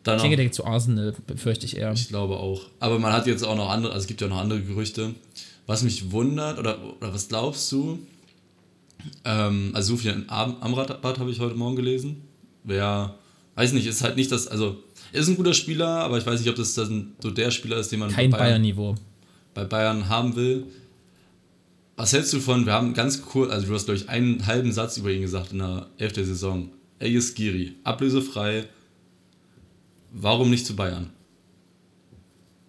dann 0.02 0.16
ich 0.16 0.22
denke, 0.22 0.36
der 0.36 0.46
geht 0.46 0.54
zu 0.54 0.64
Arsenal, 0.64 1.14
befürchte 1.26 1.66
ich 1.66 1.76
eher. 1.76 1.92
Ich 1.92 2.08
glaube 2.08 2.36
auch. 2.36 2.62
Aber 2.78 3.00
man 3.00 3.12
hat 3.12 3.26
jetzt 3.26 3.42
auch 3.42 3.56
noch 3.56 3.70
andere, 3.70 3.92
also 3.92 4.04
es 4.04 4.06
gibt 4.06 4.20
ja 4.20 4.28
noch 4.28 4.36
andere 4.36 4.62
Gerüchte. 4.62 5.14
Was 5.66 5.82
mich 5.82 6.12
wundert, 6.12 6.58
oder, 6.58 6.78
oder 7.00 7.12
was 7.12 7.28
glaubst 7.28 7.70
du? 7.72 7.98
Ähm, 9.24 9.70
also 9.74 9.94
Sufjan 9.94 10.24
Amrabat 10.28 11.18
habe 11.18 11.30
ich 11.30 11.40
heute 11.40 11.56
Morgen 11.56 11.76
gelesen. 11.76 12.22
Wer, 12.64 13.14
weiß 13.56 13.72
nicht, 13.72 13.86
ist 13.86 14.02
halt 14.02 14.16
nicht 14.16 14.30
das, 14.32 14.48
also 14.48 14.76
ist 15.12 15.28
ein 15.28 15.36
guter 15.36 15.54
Spieler, 15.54 15.86
aber 15.88 16.18
ich 16.18 16.26
weiß 16.26 16.40
nicht, 16.40 16.48
ob 16.48 16.56
das 16.56 16.74
dann 16.74 17.12
so 17.20 17.30
der 17.30 17.50
Spieler 17.50 17.76
ist, 17.78 17.90
den 17.92 18.00
man 18.00 18.10
Kein 18.10 18.30
Bayern-Niveau. 18.30 18.94
bei 19.54 19.64
Bayern 19.64 20.08
haben 20.08 20.36
will. 20.36 20.66
Was 21.96 22.12
hältst 22.12 22.32
du 22.32 22.40
von, 22.40 22.66
wir 22.66 22.72
haben 22.72 22.92
ganz 22.92 23.22
kurz, 23.22 23.50
also 23.50 23.66
du 23.66 23.74
hast 23.74 23.86
glaube 23.86 23.98
ich 23.98 24.08
einen 24.08 24.46
halben 24.46 24.72
Satz 24.72 24.98
über 24.98 25.10
ihn 25.10 25.22
gesagt 25.22 25.52
in 25.52 25.58
der 25.58 25.86
11. 25.98 26.14
Saison. 26.26 26.68
Elias 26.98 27.34
Giri, 27.34 27.74
ablösefrei. 27.84 28.64
Warum 30.12 30.50
nicht 30.50 30.66
zu 30.66 30.76
Bayern? 30.76 31.10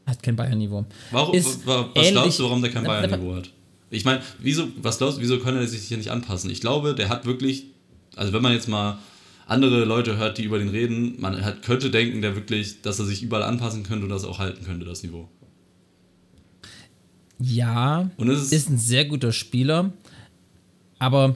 Hat 0.08 0.24
kein 0.24 0.36
Bayern-Niveau. 0.36 0.86
Warum, 1.12 1.36
Ist 1.36 1.68
wa- 1.68 1.90
was 1.94 2.10
glaubst 2.10 2.40
du, 2.40 2.44
warum 2.46 2.62
der 2.64 2.72
kein 2.72 2.84
Bayern-Niveau 2.84 3.36
hat? 3.36 3.52
Ich 3.92 4.04
meine, 4.06 4.22
wieso, 4.40 4.68
was 4.82 4.98
glaubst, 4.98 5.20
wieso 5.20 5.38
kann 5.40 5.56
er 5.56 5.68
sich 5.68 5.84
hier 5.84 5.98
nicht 5.98 6.10
anpassen? 6.12 6.50
Ich 6.50 6.62
glaube, 6.62 6.96
der 6.96 7.10
hat 7.10 7.26
wirklich, 7.26 7.66
also 8.16 8.34
wenn 8.34 8.42
man 8.42 8.54
jetzt 8.54 8.68
mal 8.68 8.98
andere 9.46 9.86
Leute 9.86 10.18
hört, 10.18 10.38
die 10.40 10.44
über 10.44 10.60
den 10.60 10.70
reden, 10.70 11.16
man 11.20 11.44
hat, 11.46 11.62
könnte 11.62 11.90
denken, 11.92 12.22
der 12.22 12.36
wirklich, 12.36 12.82
dass 12.82 13.00
er 13.00 13.06
sich 13.06 13.22
überall 13.24 13.44
anpassen 13.44 13.84
könnte 13.84 14.04
und 14.06 14.10
das 14.10 14.26
auch 14.26 14.40
halten 14.40 14.66
könnte, 14.66 14.86
das 14.86 15.04
Niveau. 15.04 15.30
Ja, 17.40 18.10
Und 18.18 18.30
es 18.30 18.44
ist, 18.44 18.54
ist 18.54 18.70
ein 18.70 18.78
sehr 18.80 19.06
guter 19.06 19.32
Spieler, 19.32 19.92
aber 21.00 21.36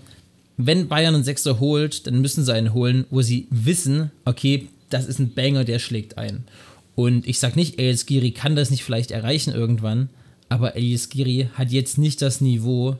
wenn 0.57 0.87
Bayern 0.87 1.13
einen 1.15 1.23
Sechser 1.23 1.59
holt, 1.59 2.07
dann 2.07 2.21
müssen 2.21 2.43
sie 2.43 2.53
einen 2.53 2.73
holen, 2.73 3.05
wo 3.11 3.21
sie 3.21 3.47
wissen, 3.51 4.11
okay, 4.25 4.67
das 4.89 5.05
ist 5.05 5.19
ein 5.19 5.33
Banger, 5.33 5.63
der 5.63 5.79
schlägt 5.79 6.17
ein. 6.17 6.43
Und 6.95 7.27
ich 7.27 7.39
sag 7.39 7.55
nicht, 7.55 7.79
Elias 7.79 8.05
Giri 8.05 8.31
kann 8.31 8.55
das 8.55 8.69
nicht 8.69 8.83
vielleicht 8.83 9.11
erreichen 9.11 9.53
irgendwann, 9.53 10.09
aber 10.49 10.75
Elias 10.75 11.09
Giri 11.09 11.49
hat 11.53 11.71
jetzt 11.71 11.97
nicht 11.97 12.21
das 12.21 12.41
Niveau, 12.41 12.97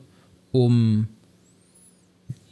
um 0.50 1.08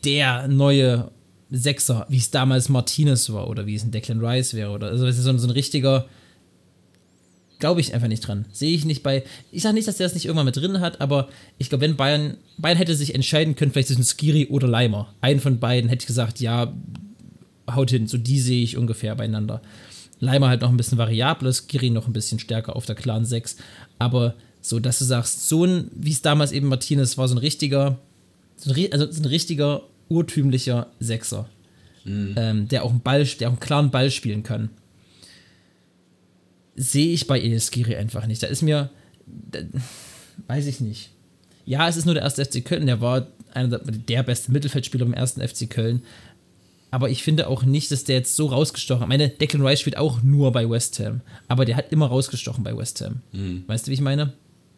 der 0.05 0.49
neue 0.49 1.11
Sechser, 1.51 2.07
wie 2.09 2.19
es 2.19 2.31
damals 2.31 2.69
Martinez 2.69 3.31
war 3.31 3.49
oder 3.49 3.67
wie 3.67 3.75
es 3.75 3.85
ein 3.85 3.91
Declan 3.91 4.25
Rice 4.25 4.55
wäre 4.55 4.71
oder 4.71 4.89
also 4.89 5.11
so 5.11 5.39
so 5.39 5.47
ein 5.47 5.51
richtiger 5.51 6.07
Glaube 7.61 7.83
ich 7.83 7.93
einfach 7.93 8.09
nicht 8.09 8.27
dran. 8.27 8.47
Sehe 8.53 8.75
ich 8.75 8.87
nicht 8.87 9.03
bei. 9.03 9.23
Ich 9.53 9.63
sage 9.63 9.75
nicht, 9.75 9.87
dass 9.87 9.99
der 9.99 10.07
das 10.07 10.15
nicht 10.15 10.25
irgendwann 10.25 10.47
mit 10.47 10.57
drin 10.57 10.81
hat, 10.81 11.03
aber 11.03 11.29
ich 11.59 11.69
glaube, 11.69 11.83
wenn 11.83 11.95
Bayern. 11.95 12.39
Bayern 12.57 12.79
hätte 12.79 12.95
sich 12.95 13.15
entscheiden 13.15 13.55
können, 13.55 13.71
vielleicht 13.71 13.89
zwischen 13.89 14.03
Skiri 14.03 14.47
oder 14.47 14.67
Leimer. 14.67 15.15
Einen 15.21 15.41
von 15.41 15.61
beiden 15.61 15.91
hätte 15.91 16.03
ich 16.03 16.07
gesagt, 16.07 16.41
ja, 16.41 16.73
haut 17.71 17.91
hin. 17.91 18.07
So 18.07 18.17
die 18.17 18.41
sehe 18.41 18.63
ich 18.63 18.79
ungefähr 18.79 19.15
beieinander. 19.15 19.61
Leimer 20.21 20.49
halt 20.49 20.61
noch 20.61 20.71
ein 20.71 20.77
bisschen 20.77 20.99
variabler, 20.99 21.53
Skiri 21.53 21.91
noch 21.91 22.07
ein 22.07 22.13
bisschen 22.13 22.39
stärker 22.39 22.77
auf 22.77 22.87
der 22.87 22.95
klaren 22.95 23.25
6. 23.25 23.57
Aber 23.99 24.35
so, 24.61 24.79
dass 24.79 24.99
du 24.99 25.05
sagst, 25.05 25.49
so 25.49 25.65
ein, 25.65 25.91
wie 25.95 26.13
es 26.13 26.23
damals 26.23 26.53
eben 26.53 26.69
Martinez 26.69 27.19
war, 27.19 27.27
so 27.27 27.35
ein 27.35 27.39
richtiger, 27.39 27.99
so 28.57 28.73
ein, 28.73 28.93
also 28.93 29.11
so 29.11 29.23
ein 29.23 29.27
richtiger 29.27 29.83
urtümlicher 30.09 30.89
Sechser. 31.01 31.49
Ähm, 32.07 32.67
der 32.69 32.83
auch 32.83 32.91
einen 32.91 33.03
Ball, 33.03 33.25
der 33.25 33.49
auch 33.49 33.53
einen 33.53 33.61
klaren 33.61 33.91
Ball 33.91 34.11
spielen 34.11 34.43
kann 34.43 34.71
sehe 36.81 37.13
ich 37.13 37.27
bei 37.27 37.39
Elias-Giri 37.39 37.97
einfach 37.97 38.27
nicht. 38.27 38.43
Da 38.43 38.47
ist 38.47 38.63
mir, 38.63 38.91
da, 39.27 39.61
weiß 40.47 40.67
ich 40.67 40.81
nicht. 40.81 41.11
Ja, 41.67 41.89
es 41.89 41.97
ist 41.97 42.07
nur 42.07 42.15
der 42.15 42.25
erste 42.25 42.45
FC 42.45 42.65
Köln, 42.65 42.87
der 42.87 43.01
war 43.01 43.27
einer 43.53 43.79
der, 43.79 43.81
der 43.81 44.23
beste 44.23 44.51
Mittelfeldspieler 44.51 45.05
im 45.05 45.13
ersten 45.13 45.47
FC 45.47 45.69
Köln. 45.69 46.03
Aber 46.91 47.09
ich 47.09 47.23
finde 47.23 47.49
auch 47.49 47.63
nicht, 47.63 47.91
dass 47.91 48.05
der 48.05 48.17
jetzt 48.17 48.35
so 48.35 48.47
rausgestochen 48.47 49.03
hat. 49.03 49.07
Ich 49.07 49.19
meine, 49.19 49.29
Declan 49.29 49.65
Rice 49.65 49.81
spielt 49.81 49.97
auch 49.97 50.23
nur 50.23 50.51
bei 50.53 50.69
West 50.69 50.99
Ham. 50.99 51.21
Aber 51.47 51.65
der 51.65 51.77
hat 51.77 51.93
immer 51.93 52.07
rausgestochen 52.07 52.65
bei 52.65 52.77
West 52.77 53.01
Ham. 53.01 53.21
Weißt 53.67 53.87
du, 53.87 53.91
wie 53.91 53.95
ich 53.95 54.01
meine? 54.01 54.33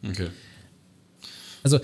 okay. 0.06 0.28
Also, 1.62 1.78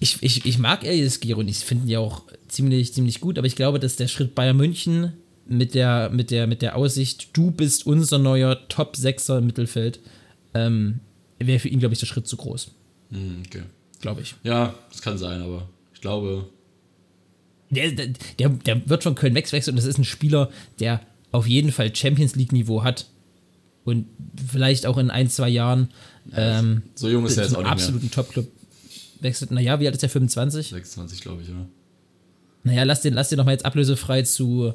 ich, 0.00 0.22
ich, 0.22 0.44
ich 0.44 0.58
mag 0.58 0.84
Elias 0.84 1.20
Giro 1.20 1.40
und 1.40 1.48
ich 1.48 1.58
finde 1.58 1.84
ihn 1.84 1.90
ja 1.90 1.98
auch 1.98 2.22
ziemlich, 2.48 2.92
ziemlich 2.94 3.20
gut, 3.20 3.38
aber 3.38 3.46
ich 3.46 3.56
glaube, 3.56 3.78
dass 3.78 3.96
der 3.96 4.08
Schritt 4.08 4.34
Bayern 4.34 4.56
München 4.56 5.12
mit 5.46 5.74
der, 5.74 6.10
mit 6.10 6.30
der, 6.30 6.46
mit 6.46 6.62
der 6.62 6.76
Aussicht, 6.76 7.28
du 7.34 7.50
bist 7.50 7.86
unser 7.86 8.18
neuer 8.18 8.68
Top-Sechser 8.68 9.38
im 9.38 9.46
Mittelfeld, 9.46 10.00
ähm, 10.54 11.00
wäre 11.38 11.58
für 11.58 11.68
ihn, 11.68 11.80
glaube 11.80 11.92
ich, 11.92 12.00
der 12.00 12.06
Schritt 12.06 12.26
zu 12.26 12.36
groß. 12.36 12.70
Hm, 13.10 13.42
okay. 13.46 13.62
Glaube 14.00 14.22
ich. 14.22 14.34
Ja, 14.42 14.74
das 14.90 15.02
kann 15.02 15.18
sein, 15.18 15.42
aber 15.42 15.68
ich 15.92 16.00
glaube, 16.00 16.46
Der, 17.70 17.90
der, 17.90 18.48
der, 18.48 18.88
wird 18.88 19.02
von 19.02 19.14
Köln 19.14 19.34
wechseln 19.34 19.62
und 19.68 19.76
das 19.76 19.84
ist 19.84 19.98
ein 19.98 20.04
Spieler, 20.04 20.50
der 20.80 21.00
auf 21.32 21.46
jeden 21.46 21.72
Fall 21.72 21.94
Champions 21.94 22.36
League-Niveau 22.36 22.84
hat 22.84 23.06
und 23.84 24.06
vielleicht 24.48 24.86
auch 24.86 24.98
in 24.98 25.10
ein, 25.10 25.28
zwei 25.28 25.48
Jahren 25.48 25.88
ähm, 26.32 26.82
so 26.94 27.08
jung 27.08 27.26
ist 27.26 27.36
er 27.36 27.44
jetzt 27.44 27.54
auch 27.54 27.58
nicht 27.58 27.64
mehr. 27.64 27.72
absoluten 27.72 28.10
Top-Club 28.10 28.46
wechselt. 29.20 29.50
Naja, 29.50 29.80
wie 29.80 29.86
alt 29.86 29.94
ist 29.94 30.02
der? 30.02 30.10
25? 30.10 30.68
26, 30.68 31.20
glaube 31.20 31.42
ich, 31.42 31.48
oder? 31.48 31.66
naja, 32.64 32.82
lass 32.84 33.02
den, 33.02 33.14
lass 33.14 33.28
den 33.28 33.38
doch 33.38 33.44
mal 33.44 33.52
jetzt 33.52 33.66
ablösefrei 33.66 34.22
zu, 34.22 34.72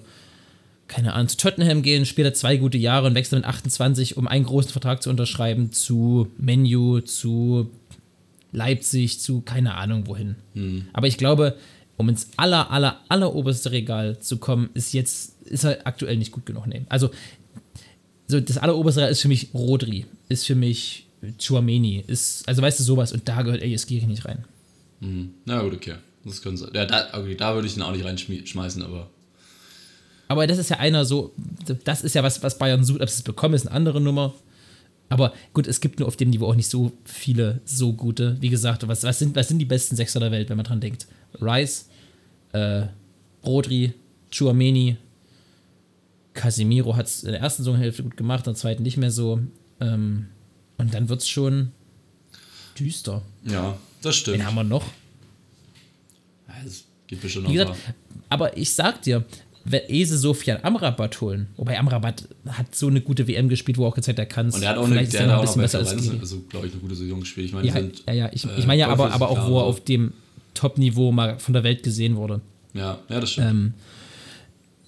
keine 0.88 1.14
Ahnung, 1.14 1.28
zu 1.28 1.38
Tottenham 1.38 1.82
gehen, 1.82 2.06
später 2.06 2.34
zwei 2.34 2.58
gute 2.58 2.78
Jahre 2.78 3.08
und 3.08 3.16
wechselt 3.16 3.42
mit 3.42 3.50
28, 3.50 4.16
um 4.16 4.28
einen 4.28 4.46
großen 4.46 4.72
Vertrag 4.72 5.04
zu 5.04 5.10
unterschreiben, 5.10 5.72
zu 5.72 6.28
Menu, 6.38 7.02
zu 7.02 7.72
Leipzig, 8.52 9.20
zu 9.20 9.42
keine 9.42 9.76
Ahnung 9.76 10.08
wohin. 10.08 10.36
Aber 10.94 11.08
ich 11.08 11.18
glaube, 11.18 11.56
um 12.00 12.08
ins 12.08 12.30
aller, 12.38 12.72
aller, 12.72 13.02
aller 13.10 13.36
oberste 13.36 13.72
Regal 13.72 14.20
zu 14.20 14.38
kommen, 14.38 14.70
ist 14.74 14.93
jetzt, 14.93 15.34
ist 15.43 15.66
er 15.66 15.86
aktuell 15.86 16.16
nicht 16.16 16.32
gut 16.32 16.45
genug. 16.45 16.66
Nee. 16.66 16.84
Also, 16.88 17.12
so 18.26 18.39
das 18.39 18.58
alleroberste 18.58 19.02
Regal 19.02 19.12
ist 19.12 19.22
für 19.22 19.28
mich 19.28 19.50
Rodri, 19.54 20.06
ist 20.30 20.47
für 20.47 20.56
mich 20.56 21.08
Chuameni, 21.38 22.02
ist, 22.08 22.47
also 22.47 22.62
weißt 22.62 22.80
du, 22.80 22.84
sowas 22.86 23.12
und 23.12 23.28
da 23.28 23.41
gehört 23.41 23.62
ASG 23.62 24.02
nicht 24.08 24.24
rein. 24.24 24.45
Hm. 25.02 25.32
Na 25.43 25.62
gut, 25.62 25.74
okay. 25.74 25.95
Das 26.24 26.41
können 26.41 26.56
sein. 26.56 26.70
Ja, 26.74 26.86
da, 26.86 27.10
okay, 27.20 27.36
da 27.36 27.54
würde 27.54 27.68
ich 27.68 27.76
ihn 27.76 27.82
auch 27.82 27.91
nicht 27.91 28.06
reinschmeißen, 28.06 28.82
aber. 28.82 29.10
Aber 30.30 30.47
das 30.47 30.58
ist 30.58 30.70
ja 30.70 30.78
einer 30.78 31.04
so, 31.04 31.34
das 31.84 32.04
ist 32.04 32.16
ja 32.16 32.24
was, 32.24 32.41
was 32.41 32.58
Bayern 32.58 32.86
sucht. 32.86 33.02
Ob 33.02 33.10
sie 33.10 33.16
es 33.16 33.24
bekommen, 33.24 33.56
ist 33.56 33.68
eine 33.68 33.76
andere 33.76 34.00
Nummer. 34.00 34.34
Aber 35.10 35.34
gut, 35.54 35.68
es 35.68 35.82
gibt 35.82 36.00
nur 36.00 36.08
auf 36.08 36.16
dem 36.16 36.30
Niveau 36.30 36.45
auch 36.45 36.56
nicht 36.56 36.70
so 36.70 36.93
viele 37.04 37.60
so 37.66 37.91
gute. 37.91 38.38
Wie 38.39 38.50
gesagt, 38.50 38.88
was, 38.88 39.04
was, 39.04 39.20
sind, 39.20 39.36
was 39.36 39.50
sind 39.50 39.60
die 39.60 39.66
besten 39.66 39.97
Sechser 39.97 40.20
der 40.22 40.32
Welt, 40.32 40.50
wenn 40.50 40.58
man 40.58 40.66
dran 40.66 40.80
denkt? 40.80 41.08
Rice, 41.41 41.89
äh, 42.54 42.84
Rodri, 43.45 43.93
Chuameni, 44.32 44.97
Casemiro 46.34 46.95
hat 46.95 47.08
es 47.08 47.24
in 47.24 47.32
der 47.32 47.41
ersten 47.41 47.64
Saisonhälfte 47.64 48.04
gut 48.04 48.18
gemacht, 48.18 48.45
in 48.47 48.54
der 48.54 48.56
zweiten 48.56 48.84
nicht 48.84 48.97
mehr 48.97 49.12
so. 49.12 49.39
Ähm, 49.82 50.28
und 50.78 50.93
dann 50.93 51.10
wird 51.10 51.22
es 51.22 51.28
schon 51.28 51.72
düster. 52.80 53.22
Ja, 53.45 53.78
das 54.02 54.16
stimmt. 54.16 54.38
Wen 54.39 54.45
haben 54.45 54.56
wir 54.56 54.64
noch? 54.64 54.86
Es 56.66 56.86
gibt 57.08 57.22
bestimmt 57.22 57.45
noch 57.45 57.52
gesagt, 57.52 57.78
aber 58.30 58.58
ich 58.58 58.74
sag 58.74 59.02
dir, 59.02 59.24
wenn 59.66 59.82
Ese 59.89 60.18
Sofian 60.18 60.60
Amrabat 60.64 61.20
holen, 61.22 61.47
wobei 61.58 61.78
Amrabat 61.78 62.28
hat 62.47 62.74
so 62.76 62.88
eine 62.88 63.02
gute 63.02 63.28
WM 63.28 63.50
gespielt, 63.50 63.78
wo 63.78 63.86
er 63.86 63.89
auch 63.89 63.95
gezeigt 63.95 64.20
hat, 64.20 64.26
er 64.26 64.30
kann 64.30 64.50
Und 64.50 64.62
der 64.62 64.70
hat 64.70 64.78
auch, 64.78 64.86
eine, 64.86 65.06
der 65.06 65.22
er 65.22 65.28
hat 65.28 65.36
auch 65.36 65.39
ein 65.39 65.45
bisschen 65.45 65.62
besser 65.62 65.80
als 65.80 65.95
Gigi. 65.95 66.18
also 66.20 66.41
glaube 66.50 66.68
ich, 66.68 66.74
eine 66.74 66.82
gute 66.82 66.95
Saison 66.95 67.20
gespielt. 67.20 67.47
Ich 67.47 67.54
meine, 67.54 67.68
Ja, 67.68 67.74
sind, 67.74 68.04
ja, 68.08 68.14
ja, 68.14 68.30
ich, 68.34 68.45
äh, 68.45 68.58
ich 68.58 68.66
meine 68.66 68.80
ja 68.80 68.88
aber, 68.88 69.12
aber 69.12 69.30
auch, 69.30 69.50
wo 69.50 69.60
er 69.60 69.64
auf 69.66 69.84
dem 69.84 70.14
Top-Niveau 70.60 71.12
mal 71.12 71.39
von 71.39 71.53
der 71.53 71.64
Welt 71.64 71.84
gesehen 71.84 72.16
wurde. 72.18 72.41
Ja, 72.74 72.99
ja, 73.10 73.20
das 73.20 73.32
stimmt. 73.32 73.49
Ähm, 73.49 73.74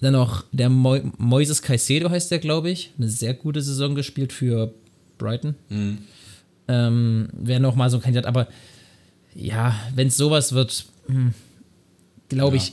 dann 0.00 0.12
noch 0.14 0.44
der 0.52 0.68
Mo 0.68 0.98
Moises 1.18 1.62
Caicedo 1.62 2.10
heißt 2.10 2.30
der, 2.30 2.38
glaube 2.40 2.70
ich. 2.70 2.90
Eine 2.98 3.08
sehr 3.08 3.34
gute 3.34 3.62
Saison 3.62 3.94
gespielt 3.94 4.32
für 4.32 4.74
Brighton. 5.18 5.54
Mhm. 5.68 5.98
Ähm, 6.68 7.28
Wäre 7.32 7.60
noch 7.60 7.74
mal 7.76 7.88
so 7.90 7.96
ein 7.98 8.02
Kandidat, 8.02 8.26
aber 8.26 8.48
ja, 9.34 9.74
wenn 9.94 10.08
es 10.08 10.16
sowas 10.16 10.52
wird, 10.52 10.84
glaube 12.28 12.56
Ja. 12.56 12.62
ich, 12.62 12.72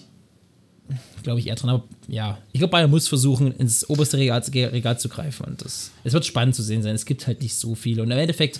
glaube 1.24 1.39
ich 1.39 1.47
eher 1.47 1.56
dran. 1.56 1.70
Aber 1.70 1.84
ja, 2.08 2.38
ich 2.52 2.60
glaube, 2.60 2.72
Bayern 2.72 2.89
muss 2.89 3.08
versuchen, 3.08 3.52
ins 3.54 3.88
oberste 3.89 4.18
Regal, 4.18 4.41
Regal 4.41 5.00
zu 5.00 5.08
greifen. 5.10 5.45
Und 5.45 5.64
das, 5.64 5.91
es 6.04 6.14
wird 6.14 6.26
spannend 6.26 6.56
zu 6.56 6.64
sehen 6.64 6.82
sein. 6.84 6.95
Es 6.95 7.06
gibt 7.06 7.28
halt 7.28 7.41
nicht 7.41 7.56
so 7.56 7.76
viele. 7.76 8.02
Und 8.04 8.12
im 8.12 8.18
Endeffekt, 8.18 8.60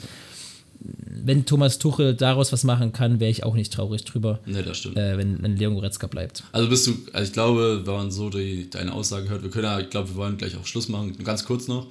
wenn 0.82 1.46
Thomas 1.46 1.78
Tuchel 1.78 2.16
daraus 2.16 2.52
was 2.54 2.64
machen 2.64 2.94
kann, 2.94 3.20
wäre 3.20 3.30
ich 3.30 3.44
auch 3.44 3.54
nicht 3.56 3.74
traurig 3.74 4.06
drüber, 4.06 4.40
Ne, 4.46 4.64
das 4.64 4.78
stimmt. 4.78 4.98
äh, 4.98 5.18
wenn, 5.18 5.42
wenn 5.44 5.58
Leon 5.58 5.76
Goretzka 5.76 6.08
bleibt. 6.08 6.44
Also 6.54 6.70
bist 6.70 6.88
du, 6.88 6.96
also 7.12 7.28
ich 7.28 7.34
glaube, 7.34 7.82
wenn 7.86 7.94
man 7.94 8.12
so 8.12 8.30
die, 8.30 8.70
deine 8.70 8.94
Aussage 8.94 9.28
hört, 9.30 9.44
wir 9.44 9.50
können 9.50 9.66
ja, 9.66 9.80
ich 9.80 9.90
glaube, 9.90 10.10
wir 10.10 10.16
wollen 10.16 10.38
gleich 10.38 10.56
auch 10.56 10.66
Schluss 10.66 10.88
machen. 10.88 11.18
Ganz 11.24 11.44
kurz 11.46 11.68
noch. 11.68 11.88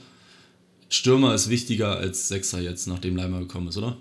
Stürmer 0.89 1.34
ist 1.34 1.51
wichtiger 1.51 1.99
als 1.99 2.28
Sechser 2.28 2.61
jetzt, 2.61 2.86
nachdem 2.86 3.14
Leimer 3.16 3.41
gekommen 3.41 3.68
ist, 3.68 3.76
oder? 3.76 3.99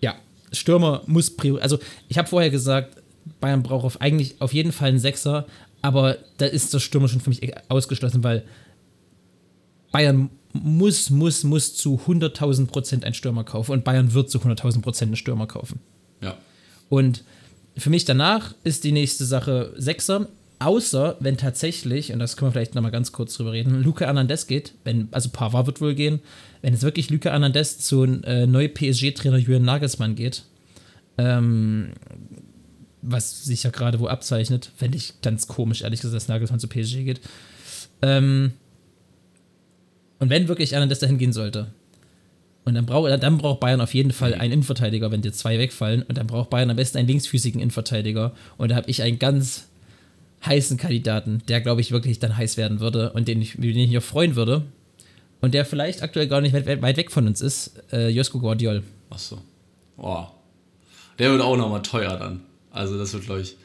Ja, 0.00 0.16
Stürmer 0.50 1.02
muss 1.06 1.30
prior. 1.30 1.62
Also, 1.62 1.78
ich 2.08 2.18
habe 2.18 2.26
vorher 2.28 2.50
gesagt, 2.50 2.96
Bayern 3.40 3.62
braucht 3.62 3.84
auf, 3.84 4.00
eigentlich 4.00 4.40
auf 4.40 4.52
jeden 4.52 4.72
Fall 4.72 4.88
einen 4.88 4.98
Sechser, 4.98 5.46
aber 5.82 6.16
da 6.38 6.46
ist 6.46 6.74
der 6.74 6.80
Stürmer 6.80 7.06
schon 7.06 7.20
für 7.20 7.30
mich 7.30 7.40
ausgeschlossen, 7.68 8.24
weil 8.24 8.42
Bayern 9.92 10.30
muss, 10.52 11.10
muss, 11.10 11.44
muss 11.44 11.74
zu 11.74 12.00
100.000 12.06 12.66
Prozent 12.66 13.04
einen 13.04 13.14
Stürmer 13.14 13.44
kaufen 13.44 13.72
und 13.72 13.84
Bayern 13.84 14.14
wird 14.14 14.30
zu 14.30 14.38
100.000 14.38 14.82
Prozent 14.82 15.08
einen 15.10 15.16
Stürmer 15.16 15.46
kaufen. 15.46 15.80
Ja. 16.20 16.36
Und 16.88 17.24
für 17.76 17.90
mich 17.90 18.04
danach 18.04 18.54
ist 18.64 18.84
die 18.84 18.92
nächste 18.92 19.24
Sache 19.24 19.72
Sechser, 19.76 20.28
außer 20.58 21.16
wenn 21.20 21.36
tatsächlich, 21.36 22.12
und 22.12 22.18
das 22.18 22.36
können 22.36 22.48
wir 22.48 22.52
vielleicht 22.52 22.74
nochmal 22.74 22.90
ganz 22.90 23.12
kurz 23.12 23.34
drüber 23.34 23.52
reden, 23.52 23.82
Luca 23.82 24.04
Hernandez 24.04 24.46
geht, 24.46 24.74
wenn, 24.84 25.08
also 25.12 25.30
Pavard 25.30 25.66
wird 25.66 25.80
wohl 25.80 25.94
gehen, 25.94 26.20
wenn 26.62 26.74
jetzt 26.74 26.82
wirklich 26.82 27.10
Luca 27.10 27.30
Hernandez 27.30 27.78
zu 27.78 28.04
äh, 28.04 28.46
neu 28.46 28.68
PSG-Trainer 28.68 29.38
Julian 29.38 29.64
Nagelsmann 29.64 30.16
geht, 30.16 30.44
ähm, 31.16 31.92
was 33.02 33.44
sich 33.44 33.62
ja 33.62 33.70
gerade 33.70 34.00
wo 34.00 34.08
abzeichnet, 34.08 34.70
fände 34.76 34.98
ich 34.98 35.14
ganz 35.22 35.46
komisch, 35.46 35.82
ehrlich 35.82 36.00
gesagt, 36.00 36.16
dass 36.16 36.28
Nagelsmann 36.28 36.60
zu 36.60 36.68
PSG 36.68 37.04
geht. 37.04 37.20
Ähm, 38.02 38.52
und 40.20 40.30
wenn 40.30 40.46
wirklich 40.46 40.72
Hernandez 40.72 41.00
dahin 41.00 41.18
gehen 41.18 41.32
sollte, 41.32 41.66
und 42.64 42.74
dann, 42.74 42.86
brauch, 42.86 43.08
dann 43.08 43.38
braucht 43.38 43.60
Bayern 43.60 43.80
auf 43.80 43.94
jeden 43.94 44.12
Fall 44.12 44.34
einen 44.34 44.52
Innenverteidiger, 44.52 45.10
wenn 45.10 45.22
dir 45.22 45.32
zwei 45.32 45.58
wegfallen. 45.58 46.02
Und 46.02 46.18
dann 46.18 46.26
braucht 46.26 46.50
Bayern 46.50 46.70
am 46.70 46.76
besten 46.76 46.98
einen 46.98 47.08
linksfüßigen 47.08 47.60
Innenverteidiger. 47.60 48.32
Und 48.58 48.70
da 48.70 48.76
habe 48.76 48.90
ich 48.90 49.02
einen 49.02 49.18
ganz 49.18 49.66
heißen 50.44 50.76
Kandidaten, 50.76 51.42
der, 51.48 51.60
glaube 51.60 51.80
ich, 51.80 51.90
wirklich 51.90 52.18
dann 52.18 52.36
heiß 52.36 52.56
werden 52.56 52.80
würde 52.80 53.12
und 53.12 53.28
den 53.28 53.42
ich, 53.42 53.54
den 53.54 53.76
ich 53.76 53.88
mich 53.88 53.98
auch 53.98 54.02
freuen 54.02 54.36
würde. 54.36 54.62
Und 55.40 55.54
der 55.54 55.64
vielleicht 55.64 56.02
aktuell 56.02 56.28
gar 56.28 56.40
nicht 56.40 56.52
weit, 56.52 56.82
weit 56.82 56.96
weg 56.96 57.10
von 57.10 57.26
uns 57.26 57.40
ist, 57.40 57.72
äh, 57.92 58.08
Josko 58.08 58.38
Guardiol. 58.38 58.82
Achso. 59.08 59.38
Oh. 59.96 60.26
Der 61.18 61.30
wird 61.30 61.42
auch 61.42 61.56
nochmal 61.56 61.82
teuer 61.82 62.16
dann. 62.16 62.40
Also 62.70 62.98
das 62.98 63.12
wird, 63.12 63.24
glaube 63.24 63.40
ich, 63.40 63.56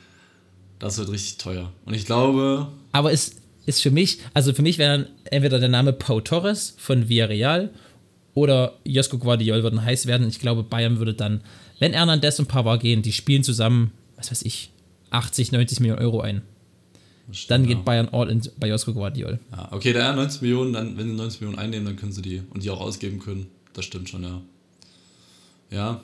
das 0.79 0.97
wird 0.97 1.09
richtig 1.11 1.37
teuer. 1.37 1.71
Und 1.85 1.93
ich 1.93 2.05
glaube, 2.05 2.67
Aber 2.91 3.11
es 3.11 3.35
ist 3.65 3.81
für 3.81 3.91
mich, 3.91 4.19
also 4.33 4.53
für 4.53 4.61
mich 4.61 4.77
wäre 4.77 4.97
dann 4.97 5.07
entweder 5.25 5.59
der 5.59 5.69
Name 5.69 5.93
Pau 5.93 6.21
Torres 6.21 6.75
von 6.77 7.09
Villarreal 7.09 7.71
oder 8.33 8.77
Josko 8.83 9.17
Guardiol 9.17 9.63
würden 9.63 9.83
heiß 9.83 10.05
werden. 10.05 10.27
Ich 10.27 10.39
glaube, 10.39 10.63
Bayern 10.63 10.99
würde 10.99 11.13
dann, 11.13 11.41
wenn 11.79 11.93
Hernandez 11.93 12.39
und 12.39 12.47
Pavard 12.47 12.81
gehen, 12.81 13.01
die 13.01 13.13
spielen 13.13 13.43
zusammen, 13.43 13.91
was 14.17 14.31
weiß 14.31 14.43
ich, 14.43 14.71
80, 15.09 15.51
90 15.51 15.79
Millionen 15.79 16.01
Euro 16.01 16.21
ein. 16.21 16.41
Dann 17.47 17.63
ja. 17.63 17.69
geht 17.69 17.85
Bayern 17.85 18.09
all 18.11 18.29
in 18.29 18.41
bei 18.59 18.67
Josko 18.67 18.93
Guardiol. 18.93 19.39
Ja, 19.51 19.69
okay, 19.71 19.93
da 19.93 20.13
90 20.13 20.41
Millionen, 20.41 20.73
dann, 20.73 20.97
wenn 20.97 21.07
sie 21.07 21.15
90 21.15 21.41
Millionen 21.41 21.59
einnehmen, 21.59 21.85
dann 21.85 21.95
können 21.95 22.11
sie 22.11 22.21
die 22.21 22.43
und 22.53 22.63
die 22.63 22.69
auch 22.69 22.81
ausgeben 22.81 23.19
können. 23.19 23.47
Das 23.73 23.85
stimmt 23.85 24.09
schon, 24.09 24.23
ja. 24.23 24.41
Ja. 25.71 26.01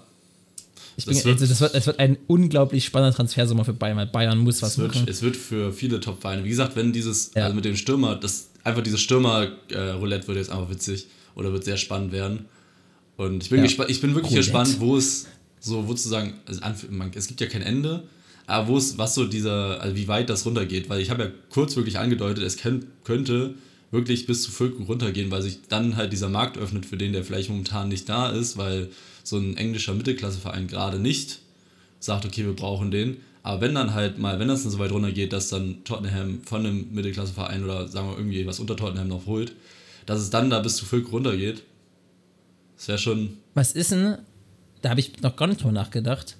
Ich 1.01 1.05
bin, 1.05 1.15
Das 1.15 1.25
wird- 1.25 1.41
also 1.41 1.47
das 1.53 1.61
wird, 1.61 1.75
es 1.75 1.87
wird 1.87 1.99
ein 1.99 2.17
unglaublich 2.27 2.85
spannender 2.85 3.15
Transfersommer 3.15 3.65
für 3.65 3.73
Bayern, 3.73 3.97
weil 3.97 4.07
Bayern 4.07 4.37
muss 4.37 4.61
was 4.61 4.77
wird, 4.77 4.93
machen. 4.95 5.07
es 5.09 5.21
wird 5.21 5.35
für 5.37 5.71
viele 5.73 5.99
Top-Vereine. 5.99 6.43
Wie 6.43 6.49
gesagt, 6.49 6.75
wenn 6.75 6.91
dieses, 6.93 7.31
Ja. 7.35 7.43
also 7.43 7.55
mit 7.55 7.65
dem 7.65 7.75
Stürmer, 7.75 8.15
das 8.15 8.49
einfach 8.63 8.83
dieses 8.83 9.01
Stürmer-Roulette 9.01 10.27
wird 10.27 10.37
jetzt 10.37 10.49
einfach 10.51 10.69
witzig 10.69 11.07
oder 11.35 11.51
wird 11.53 11.63
sehr 11.63 11.77
spannend 11.77 12.11
werden. 12.11 12.45
Und 13.17 13.43
ich 13.43 13.49
bin, 13.49 13.59
Ja. 13.59 13.63
gespannt, 13.65 13.89
ich 13.89 14.01
bin 14.01 14.11
wirklich 14.15 14.31
Roulette. 14.33 14.51
gespannt, 14.51 14.79
wo 14.79 14.97
es 14.97 15.27
so, 15.59 15.87
wo 15.87 15.93
zu 15.93 16.09
sagen, 16.09 16.33
also 16.45 16.61
es 17.15 17.27
gibt 17.27 17.41
ja 17.41 17.47
kein 17.47 17.61
Ende, 17.61 18.03
aber 18.47 18.67
wo 18.67 18.77
es, 18.77 18.97
was 18.97 19.15
so 19.15 19.25
dieser, 19.25 19.79
also 19.81 19.95
wie 19.95 20.07
weit 20.07 20.29
das 20.29 20.45
runtergeht, 20.45 20.89
weil 20.89 21.01
ich 21.01 21.09
habe 21.09 21.23
ja 21.23 21.29
kurz 21.49 21.75
wirklich 21.75 21.99
angedeutet, 21.99 22.43
es 22.43 22.57
könnt, 22.57 22.85
könnte 23.03 23.53
wirklich 23.91 24.25
bis 24.25 24.43
zu 24.43 24.51
Füllkrug 24.51 24.87
runtergehen, 24.87 25.29
weil 25.31 25.41
sich 25.41 25.59
dann 25.69 25.97
halt 25.97 26.13
dieser 26.13 26.29
Markt 26.29 26.57
öffnet, 26.57 26.85
für 26.85 26.97
den 26.97 27.13
der 27.13 27.23
vielleicht 27.23 27.49
momentan 27.49 27.89
nicht 27.89 28.07
da 28.09 28.29
ist, 28.29 28.57
weil 28.57 28.89
so 29.23 29.37
ein 29.37 29.57
englischer 29.57 29.93
Mittelklasseverein 29.93 30.67
gerade 30.67 30.99
nicht 30.99 31.39
sagt, 31.99 32.25
okay, 32.25 32.45
wir 32.45 32.55
brauchen 32.55 32.91
den. 32.91 33.17
Aber 33.43 33.61
wenn 33.61 33.73
dann 33.73 33.93
halt 33.93 34.19
mal, 34.19 34.39
wenn 34.39 34.47
das 34.47 34.63
dann 34.63 34.71
so 34.71 34.79
weit 34.79 34.91
runtergeht, 34.91 35.33
dass 35.33 35.49
dann 35.49 35.83
Tottenham 35.83 36.41
von 36.43 36.65
einem 36.65 36.93
Mittelklasseverein 36.93 37.63
oder 37.63 37.87
sagen 37.87 38.09
wir 38.09 38.17
irgendwie 38.17 38.45
was 38.45 38.59
unter 38.59 38.75
Tottenham 38.75 39.07
noch 39.07 39.25
holt, 39.25 39.53
dass 40.05 40.19
es 40.19 40.29
dann 40.29 40.49
da 40.49 40.59
bis 40.59 40.75
zu 40.75 40.85
Füllkrug 40.85 41.13
runtergeht, 41.13 41.63
das 42.77 42.87
wäre 42.87 42.97
schon, 42.97 43.37
Was 43.53 43.71
ist 43.71 43.91
denn, 43.91 44.17
da 44.81 44.89
habe 44.89 44.99
ich 44.99 45.21
noch 45.21 45.35
gar 45.35 45.47
nicht 45.47 45.61
drüber 45.61 45.71
nachgedacht. 45.71 46.37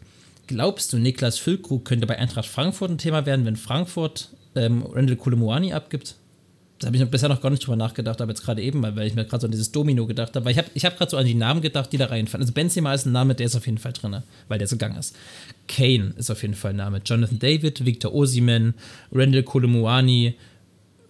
Glaubst 0.48 0.92
du, 0.92 0.98
Niklas 0.98 1.38
Füllkrug 1.38 1.86
könnte 1.86 2.08
bei 2.08 2.18
Eintracht 2.18 2.48
Frankfurt 2.48 2.92
ein 2.92 2.98
Thema 2.98 3.26
werden, 3.26 3.46
wenn 3.46 3.56
Frankfurt 3.56 4.30
ähm, 4.56 4.84
Randall 4.84 5.16
Kolomuani 5.16 5.74
abgibt? 5.74 6.16
Da 6.82 6.88
habe 6.88 6.98
ich 6.98 7.02
noch, 7.04 7.10
bisher 7.10 7.30
noch 7.30 7.42
gar 7.42 7.52
nicht 7.52 7.64
drüber 7.64 7.76
nachgedacht, 7.76 8.20
aber 8.22 8.32
jetzt 8.32 8.44
gerade 8.44 8.60
eben 8.60 8.80
mal, 8.80 8.96
weil 8.96 9.06
ich 9.06 9.14
mir 9.14 9.24
gerade 9.24 9.42
so 9.42 9.46
an 9.46 9.52
dieses 9.52 9.72
Domino 9.72 10.08
gedacht 10.08 10.36
habe. 10.36 10.46
Weil 10.46 10.54
ich 10.54 10.58
habe 10.58 10.68
ich 10.74 10.84
hab 10.84 10.98
gerade 10.98 11.12
so 11.12 11.18
an 11.18 11.28
die 11.28 11.36
Namen 11.36 11.62
gedacht, 11.62 11.94
die 11.94 11.98
da 11.98 12.08
reinfallen. 12.08 12.42
Also 12.42 12.54
Benzema 12.54 12.92
ist 12.96 13.06
ein 13.06 13.12
Name, 13.12 13.36
der 13.36 13.46
ist 13.46 13.56
auf 13.56 13.68
jeden 13.68 13.78
Fall 13.78 13.94
drin, 13.94 14.24
weil 14.48 14.58
der 14.58 14.68
so 14.68 14.78
gegangen 14.78 14.98
ist. 14.98 15.16
Kane 15.68 16.14
ist 16.18 16.32
auf 16.32 16.42
jeden 16.42 16.56
Fall 16.56 16.72
ein 16.72 16.78
Name. 16.78 17.00
Jonathan 17.06 17.38
David, 17.38 17.86
Victor 17.86 18.14
Osimen, 18.16 18.74
Randall 19.12 19.44
Kolomuani, 19.44 20.34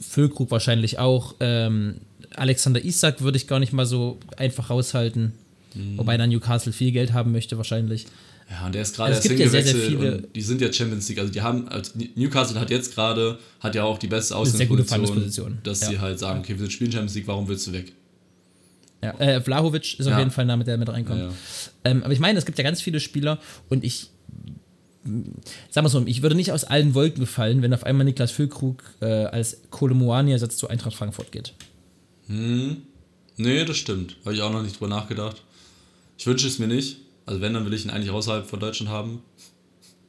Füllkrug 0.01 0.51
wahrscheinlich 0.51 0.99
auch. 0.99 1.35
Ähm, 1.39 2.01
Alexander 2.35 2.83
Isak 2.83 3.21
würde 3.21 3.37
ich 3.37 3.47
gar 3.47 3.59
nicht 3.59 3.71
mal 3.71 3.85
so 3.85 4.19
einfach 4.35 4.69
raushalten. 4.69 5.31
Mhm. 5.73 5.97
Wobei 5.97 6.17
dann 6.17 6.29
Newcastle 6.31 6.73
viel 6.73 6.91
Geld 6.91 7.13
haben 7.13 7.31
möchte, 7.31 7.55
wahrscheinlich. 7.55 8.07
Ja, 8.51 8.65
und 8.65 8.75
der 8.75 8.81
ist 8.81 8.95
gerade 8.95 9.13
Also 9.13 9.17
erst 9.19 9.29
gibt 9.29 9.39
ja 9.39 9.49
sehr, 9.49 9.63
sehr 9.63 9.73
hingewechselt 9.73 10.01
viele- 10.01 10.17
und 10.27 10.35
die 10.35 10.41
sind 10.41 10.61
ja 10.61 10.73
Champions 10.73 11.07
League, 11.07 11.19
also 11.19 11.31
die 11.31 11.41
haben, 11.41 11.69
also 11.69 11.91
Newcastle 12.15 12.59
hat 12.59 12.69
jetzt 12.69 12.93
gerade, 12.93 13.39
hat 13.61 13.75
ja 13.75 13.83
auch 13.83 13.97
die 13.97 14.07
beste 14.07 14.35
Eine 14.35 14.45
sehr 14.45 14.65
gute 14.65 14.83
Ausgangsposition, 14.83 15.59
dass 15.63 15.81
ja. 15.81 15.89
sie 15.89 15.99
halt 15.99 16.19
sagen, 16.19 16.39
okay, 16.41 16.59
wir 16.59 16.69
spielen 16.69 16.91
Champions 16.91 17.15
League, 17.15 17.27
warum 17.27 17.47
willst 17.47 17.67
du 17.67 17.71
weg? 17.71 17.93
Ja. 19.01 19.17
Äh, 19.19 19.41
Vlahovic 19.41 19.99
ist 19.99 20.05
auf 20.05 20.11
Ja. 20.11 20.19
jeden 20.19 20.31
Fall 20.31 20.43
ein 20.43 20.47
Name, 20.47 20.63
der 20.63 20.77
mit 20.77 20.89
reinkommt. 20.89 21.19
Ja, 21.19 21.27
ja. 21.27 21.33
Ähm, 21.85 22.03
aber 22.03 22.13
ich 22.13 22.19
meine, 22.19 22.37
es 22.37 22.45
gibt 22.45 22.57
ja 22.57 22.63
ganz 22.63 22.81
viele 22.81 22.99
Spieler 22.99 23.39
und 23.69 23.83
ich 23.83 24.09
sagen 25.69 25.85
wir 25.85 25.89
so, 25.89 26.05
ich 26.05 26.21
würde 26.21 26.35
nicht 26.35 26.51
aus 26.51 26.63
allen 26.63 26.93
Wolken 26.93 27.25
fallen, 27.25 27.61
wenn 27.61 27.73
auf 27.73 27.85
einmal 27.85 28.05
Niklas 28.05 28.31
Füllkrug 28.31 28.83
äh, 29.01 29.05
als 29.05 29.61
Kolomoani-Ersatz 29.71 30.57
zu 30.57 30.67
Eintracht 30.67 30.93
Frankfurt 30.93 31.31
geht. 31.31 31.53
Hm. 32.27 32.77
Nee, 33.37 33.65
das 33.65 33.77
stimmt. 33.77 34.17
Habe 34.23 34.35
ich 34.35 34.41
auch 34.41 34.51
noch 34.51 34.61
nicht 34.61 34.75
drüber 34.79 34.89
nachgedacht. 34.89 35.41
Ich 36.17 36.27
wünsche 36.27 36.47
es 36.47 36.59
mir 36.59 36.67
nicht. 36.67 36.97
Also 37.31 37.41
wenn, 37.41 37.53
dann 37.53 37.65
will 37.65 37.73
ich 37.73 37.85
ihn 37.85 37.89
eigentlich 37.91 38.11
außerhalb 38.11 38.45
von 38.45 38.59
Deutschland 38.59 38.91
haben. 38.91 39.21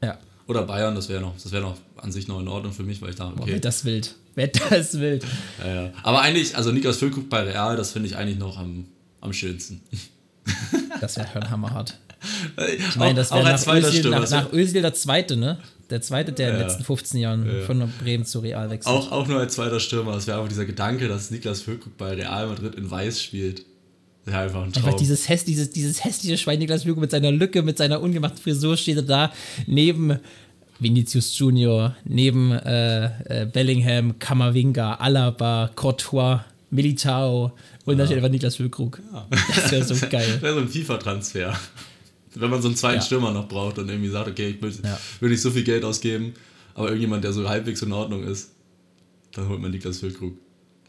Ja. 0.02 0.18
Oder 0.48 0.64
Bayern, 0.64 0.94
das 0.96 1.08
wäre 1.08 1.20
noch, 1.20 1.34
das 1.40 1.52
wäre 1.52 1.62
noch 1.62 1.76
an 1.96 2.10
sich 2.10 2.26
noch 2.26 2.40
in 2.40 2.48
Ordnung 2.48 2.72
für 2.72 2.82
mich, 2.82 3.00
weil 3.00 3.10
ich 3.10 3.16
Boah, 3.16 3.32
okay. 3.38 3.46
wäre 3.52 3.60
das 3.60 3.84
wild. 3.84 4.16
Wäre 4.34 4.50
das 4.70 4.98
wild. 4.98 5.24
Ja, 5.64 5.82
ja. 5.84 5.92
Aber 6.02 6.20
eigentlich, 6.22 6.56
also 6.56 6.72
Niklas 6.72 6.96
Füllkrug 6.96 7.28
bei 7.30 7.42
Real, 7.42 7.76
das 7.76 7.92
finde 7.92 8.08
ich 8.08 8.16
eigentlich 8.16 8.38
noch 8.38 8.58
am, 8.58 8.86
am 9.20 9.32
schönsten. 9.32 9.80
Das 11.00 11.16
wäre 11.16 11.28
schon 11.32 11.48
hammerhart. 11.48 11.96
Ich 12.78 12.96
meine, 12.96 13.14
das 13.14 13.30
wäre 13.30 13.44
nach, 13.44 13.58
zweiter 13.60 13.88
Özil, 13.88 14.00
Stürmer. 14.00 14.20
nach, 14.20 14.30
nach 14.30 14.52
Özil 14.52 14.82
der 14.82 14.94
Zweite, 14.94 15.36
ne? 15.36 15.58
Der 15.90 16.00
Zweite, 16.00 16.32
der 16.32 16.48
in 16.48 16.54
den 16.54 16.60
Ja. 16.62 16.66
letzten 16.66 16.84
15 16.84 17.20
Jahren 17.20 17.46
Ja. 17.46 17.64
von 17.66 17.92
Bremen 18.00 18.24
zu 18.24 18.40
Real 18.40 18.68
wechselt. 18.70 18.92
auch, 18.94 19.12
auch 19.12 19.26
nur 19.28 19.38
als 19.38 19.54
zweiter 19.54 19.78
Stürmer. 19.78 20.12
Das 20.12 20.26
wäre 20.26 20.38
einfach 20.38 20.48
dieser 20.48 20.64
Gedanke, 20.64 21.06
dass 21.08 21.30
Niklas 21.30 21.60
Füllkrug 21.60 21.96
bei 21.96 22.14
Real 22.14 22.48
Madrid 22.48 22.74
in 22.74 22.90
Weiß 22.90 23.22
spielt. 23.22 23.64
Wäre 24.24 24.38
einfach 24.38 24.62
ein 24.62 24.72
Traum. 24.72 24.84
Einfach 24.84 24.98
dieses, 24.98 25.28
häss, 25.28 25.44
dieses, 25.44 25.70
dieses 25.70 26.04
hässliche 26.04 26.38
Schwein 26.38 26.58
Niklas 26.60 26.82
Füllkrug 26.84 27.00
mit 27.00 27.10
seiner 27.10 27.32
Lücke, 27.32 27.62
mit 27.62 27.76
seiner 27.78 28.00
ungemachten 28.00 28.38
Frisur 28.38 28.76
steht 28.76 28.96
er 28.96 29.02
da 29.02 29.32
neben 29.66 30.18
Vinicius 30.78 31.36
Junior, 31.38 31.96
neben 32.04 32.52
äh, 32.52 33.42
äh, 33.42 33.46
Bellingham, 33.46 34.18
Kamavinga, 34.18 34.94
Alaba, 34.94 35.70
Courtois, 35.74 36.40
Militao 36.70 37.52
und 37.84 37.98
dann 37.98 38.06
steht 38.06 38.16
einfach 38.18 38.30
Niklas 38.30 38.56
Füllkrug. 38.56 39.00
Das 39.54 39.70
wäre 39.72 39.84
so 39.84 39.94
geil. 40.08 40.26
Das 40.34 40.42
wäre 40.42 40.54
so 40.54 40.60
ein 40.60 40.68
FIFA-Transfer. 40.68 41.56
Wenn 42.34 42.48
man 42.50 42.62
so 42.62 42.68
einen 42.68 42.76
zweiten 42.76 43.00
Ja. 43.00 43.02
Stürmer 43.04 43.32
noch 43.32 43.46
braucht 43.48 43.78
und 43.78 43.88
irgendwie 43.90 44.08
sagt, 44.08 44.28
okay, 44.28 44.50
ich 44.50 44.62
will, 44.62 44.72
Ja. 44.82 44.98
will 45.20 45.30
nicht 45.30 45.42
so 45.42 45.50
viel 45.50 45.64
Geld 45.64 45.84
ausgeben, 45.84 46.32
aber 46.74 46.86
irgendjemand, 46.86 47.24
der 47.24 47.32
so 47.32 47.46
halbwegs 47.48 47.82
in 47.82 47.92
Ordnung 47.92 48.22
ist, 48.24 48.52
dann 49.34 49.48
holt 49.48 49.60
man 49.60 49.70
Niklas 49.70 49.98
Füllkrug 49.98 50.34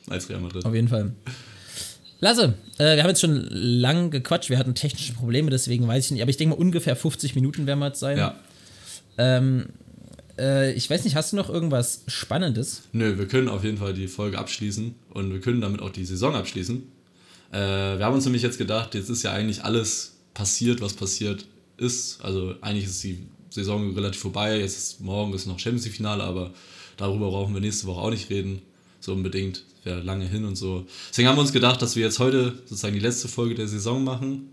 als 0.08 0.30
Real 0.30 0.40
Madrid. 0.40 0.66
Auf 0.66 0.74
jeden 0.74 0.88
Fall. 0.88 1.14
Lasse, 2.24 2.54
äh, 2.78 2.96
wir 2.96 3.04
haben 3.04 3.10
jetzt 3.10 3.20
schon 3.20 3.46
lang 3.52 4.10
gequatscht, 4.10 4.50
wir 4.50 4.58
hatten 4.58 4.76
technische 4.76 5.12
Probleme, 5.12 5.50
deswegen 5.50 5.86
weiß 5.86 6.06
ich 6.06 6.12
nicht, 6.12 6.22
aber 6.22 6.32
ich 6.32 6.38
denke 6.38 6.56
mal 6.56 6.62
ungefähr 6.62 6.96
50 6.96 7.36
Minuten 7.36 7.68
werden 7.68 7.80
wir 7.80 7.88
jetzt 7.88 8.00
sein. 8.00 8.18
Ja. 8.18 8.40
Ähm, 9.18 9.66
äh, 10.40 10.72
ich 10.72 10.90
weiß 10.90 11.04
nicht, 11.04 11.18
hast 11.18 11.34
du 11.34 11.36
noch 11.36 11.50
irgendwas 11.50 12.04
Spannendes? 12.08 12.84
Nö, 12.94 13.18
wir 13.18 13.28
können 13.28 13.50
auf 13.50 13.66
jeden 13.66 13.78
Fall 13.78 13.94
die 13.94 14.08
Folge 14.08 14.40
abschließen 14.40 14.96
und 15.10 15.34
wir 15.34 15.42
können 15.42 15.60
damit 15.60 15.82
auch 15.82 15.90
die 15.90 16.06
Saison 16.06 16.34
abschließen. 16.34 16.84
Äh, 17.52 17.58
wir 17.58 18.06
haben 18.06 18.16
uns 18.16 18.24
nämlich 18.24 18.42
jetzt 18.42 18.58
gedacht, 18.58 18.96
jetzt 18.96 19.10
ist 19.10 19.24
ja 19.24 19.34
eigentlich 19.34 19.66
alles 19.66 20.14
passiert, 20.34 20.80
was 20.80 20.94
passiert 20.94 21.46
ist. 21.76 22.24
Also 22.24 22.56
eigentlich 22.62 22.86
ist 22.86 23.04
die 23.04 23.28
Saison 23.50 23.94
relativ 23.96 24.22
vorbei. 24.22 24.60
Jetzt 24.60 24.78
ist 24.78 25.02
morgen 25.02 25.34
ist 25.34 25.46
noch 25.46 25.60
Champions 25.60 25.84
League 25.84 25.98
Finale, 25.98 26.24
aber 26.24 26.52
darüber 26.96 27.32
brauchen 27.32 27.54
wir 27.54 27.60
nächste 27.60 27.86
Woche 27.86 28.00
auch 28.00 28.12
nicht 28.12 28.30
reden. 28.30 28.62
So 29.02 29.12
unbedingt. 29.12 29.64
Wäre 29.84 30.02
lange 30.02 30.26
hin 30.28 30.46
und 30.46 30.56
so. 30.56 30.86
Deswegen 31.10 31.28
haben 31.28 31.38
wir 31.38 31.42
uns 31.42 31.52
gedacht, 31.54 31.82
dass 31.82 31.96
wir 31.96 32.04
jetzt 32.04 32.20
heute 32.20 32.54
sozusagen 32.66 32.94
die 32.94 33.00
letzte 33.00 33.28
Folge 33.28 33.56
der 33.56 33.68
Saison 33.68 34.04
machen. 34.04 34.50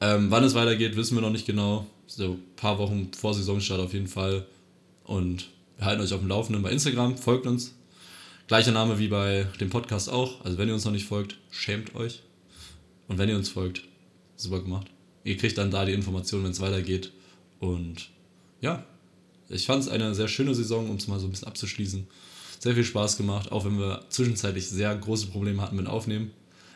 Ähm, 0.00 0.30
wann 0.30 0.44
es 0.44 0.54
weitergeht, 0.54 0.96
wissen 0.96 1.16
wir 1.16 1.22
noch 1.22 1.30
nicht 1.30 1.46
genau. 1.46 1.86
So 2.06 2.32
ein 2.32 2.42
paar 2.56 2.78
Wochen 2.78 3.10
vor 3.16 3.34
Saisonstart 3.34 3.80
auf 3.80 3.94
jeden 3.94 4.06
Fall. 4.06 4.46
Und 5.04 5.48
wir 5.78 5.86
halten 5.86 6.02
euch 6.02 6.12
auf 6.12 6.20
dem 6.20 6.28
Laufenden 6.28 6.62
bei 6.62 6.70
Instagram. 6.70 7.16
Folgt 7.16 7.46
uns. 7.46 7.74
Gleicher 8.48 8.72
Name 8.72 8.98
wie 8.98 9.08
bei 9.08 9.46
dem 9.60 9.70
Podcast 9.70 10.10
auch. 10.10 10.44
Also 10.44 10.58
wenn 10.58 10.68
ihr 10.68 10.74
uns 10.74 10.84
noch 10.84 10.92
nicht 10.92 11.06
folgt, 11.06 11.38
schämt 11.50 11.94
euch. 11.94 12.22
Und 13.08 13.18
wenn 13.18 13.28
ihr 13.28 13.36
uns 13.36 13.48
folgt, 13.48 13.82
super 14.36 14.60
gemacht. 14.60 14.88
Ihr 15.24 15.36
kriegt 15.36 15.58
dann 15.58 15.70
da 15.70 15.84
die 15.84 15.92
Informationen, 15.92 16.44
wenn 16.44 16.52
es 16.52 16.60
weitergeht. 16.60 17.12
Und 17.58 18.10
ja, 18.60 18.84
ich 19.48 19.66
fand 19.66 19.82
es 19.82 19.88
eine 19.88 20.14
sehr 20.14 20.28
schöne 20.28 20.54
Saison, 20.54 20.88
um 20.90 20.96
es 20.96 21.08
mal 21.08 21.18
so 21.18 21.26
ein 21.26 21.30
bisschen 21.30 21.48
abzuschließen. 21.48 22.06
Sehr 22.66 22.74
viel 22.74 22.82
Spaß 22.82 23.16
gemacht, 23.16 23.52
auch 23.52 23.64
wenn 23.64 23.78
wir 23.78 24.00
zwischenzeitlich 24.08 24.68
sehr 24.68 24.92
große 24.92 25.28
Probleme 25.28 25.62
hatten 25.62 25.76
mit 25.76 25.86
Aufnehmen. 25.86 26.32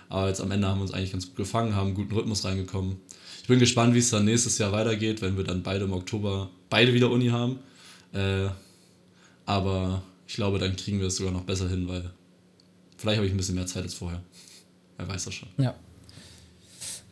Aber 0.09 0.29
jetzt 0.29 0.41
am 0.41 0.53
Ende 0.53 0.69
haben 0.69 0.79
wir 0.79 0.83
uns 0.83 0.95
eigentlich 0.95 1.11
ganz 1.11 1.27
gut 1.27 1.35
gefangen, 1.35 1.75
haben 1.75 1.89
einen 1.89 1.97
guten 1.97 2.15
Rhythmus 2.15 2.45
reingekommen. 2.45 2.99
Ich 3.43 3.49
bin 3.49 3.59
gespannt, 3.59 3.93
wie 3.93 3.99
es 3.99 4.09
dann 4.09 4.25
nächstes 4.25 4.57
Jahr 4.59 4.71
weitergeht, 4.71 5.21
wenn 5.21 5.37
wir 5.37 5.43
dann 5.43 5.65
beide 5.65 5.87
im 5.87 5.93
Oktober 5.93 6.49
beide 6.69 6.95
wieder 6.95 7.11
Uni 7.11 7.31
haben. 7.31 7.59
Äh, 8.13 8.51
aber 9.47 10.03
ich 10.29 10.35
glaube, 10.35 10.61
dann 10.61 10.77
kriegen 10.77 11.01
wir 11.01 11.09
es 11.09 11.17
sogar 11.17 11.33
noch 11.33 11.43
besser 11.43 11.69
hin, 11.69 11.89
weil 11.89 12.09
vielleicht 12.97 13.17
habe 13.17 13.27
ich 13.27 13.35
ein 13.35 13.37
bisschen 13.37 13.57
mehr 13.57 13.67
Zeit 13.67 13.83
als 13.83 13.95
vorher. 13.95 14.23
Wer 14.97 15.09
weiß 15.09 15.25
das 15.25 15.35
schon. 15.35 15.49
Ja. 15.59 15.75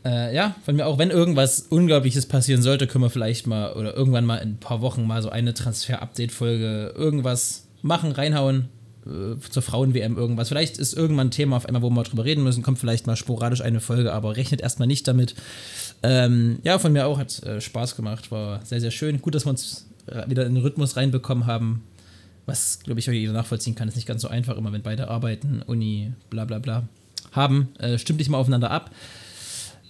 Äh, 0.04 0.32
ja, 0.36 0.54
von 0.64 0.76
mir 0.76 0.86
auch, 0.86 0.98
wenn 0.98 1.10
irgendwas 1.10 1.62
Unglaubliches 1.62 2.26
passieren 2.26 2.62
sollte, 2.62 2.86
können 2.86 3.02
wir 3.02 3.10
vielleicht 3.10 3.48
mal 3.48 3.72
oder 3.72 3.96
irgendwann 3.96 4.24
mal 4.24 4.36
in 4.36 4.50
ein 4.50 4.60
paar 4.60 4.82
Wochen 4.82 5.04
mal 5.04 5.20
so 5.20 5.30
eine 5.30 5.52
Transfer-Update-Folge 5.52 6.94
irgendwas 6.96 7.67
machen, 7.82 8.12
reinhauen. 8.12 8.68
Äh, 9.06 9.38
zur 9.50 9.62
Frauen-WM 9.62 10.16
irgendwas. 10.16 10.48
Vielleicht 10.48 10.78
ist 10.78 10.92
irgendwann 10.92 11.28
ein 11.28 11.30
Thema 11.30 11.56
auf 11.56 11.66
einmal, 11.66 11.82
wo 11.82 11.90
wir 11.90 12.02
drüber 12.02 12.24
reden 12.24 12.42
müssen. 12.42 12.62
Kommt 12.62 12.78
vielleicht 12.78 13.06
mal 13.06 13.16
sporadisch 13.16 13.60
eine 13.62 13.80
Folge, 13.80 14.12
aber 14.12 14.36
rechnet 14.36 14.60
erstmal 14.60 14.88
nicht 14.88 15.08
damit. 15.08 15.34
Ähm, 16.02 16.58
ja, 16.62 16.78
von 16.78 16.92
mir 16.92 17.06
auch 17.06 17.18
hat 17.18 17.42
äh, 17.42 17.60
Spaß 17.60 17.96
gemacht. 17.96 18.30
War 18.30 18.64
sehr, 18.64 18.80
sehr 18.80 18.90
schön. 18.90 19.22
Gut, 19.22 19.34
dass 19.34 19.46
wir 19.46 19.50
uns 19.50 19.86
äh, 20.06 20.28
wieder 20.28 20.44
in 20.46 20.54
den 20.54 20.62
Rhythmus 20.62 20.96
reinbekommen 20.96 21.46
haben. 21.46 21.84
Was, 22.46 22.80
glaube 22.80 23.00
ich, 23.00 23.06
jeder 23.06 23.32
nachvollziehen 23.32 23.74
kann. 23.74 23.88
Ist 23.88 23.96
nicht 23.96 24.08
ganz 24.08 24.22
so 24.22 24.28
einfach, 24.28 24.56
immer 24.56 24.72
wenn 24.72 24.82
beide 24.82 25.08
arbeiten, 25.08 25.62
Uni, 25.66 26.12
bla 26.30 26.44
bla 26.44 26.58
bla 26.58 26.88
haben. 27.32 27.68
Äh, 27.78 27.98
stimmt 27.98 28.18
nicht 28.18 28.30
mal 28.30 28.38
aufeinander 28.38 28.70
ab. 28.70 28.90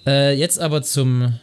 Äh, 0.06 0.36
jetzt 0.36 0.58
aber 0.58 0.82
zum 0.82 1.34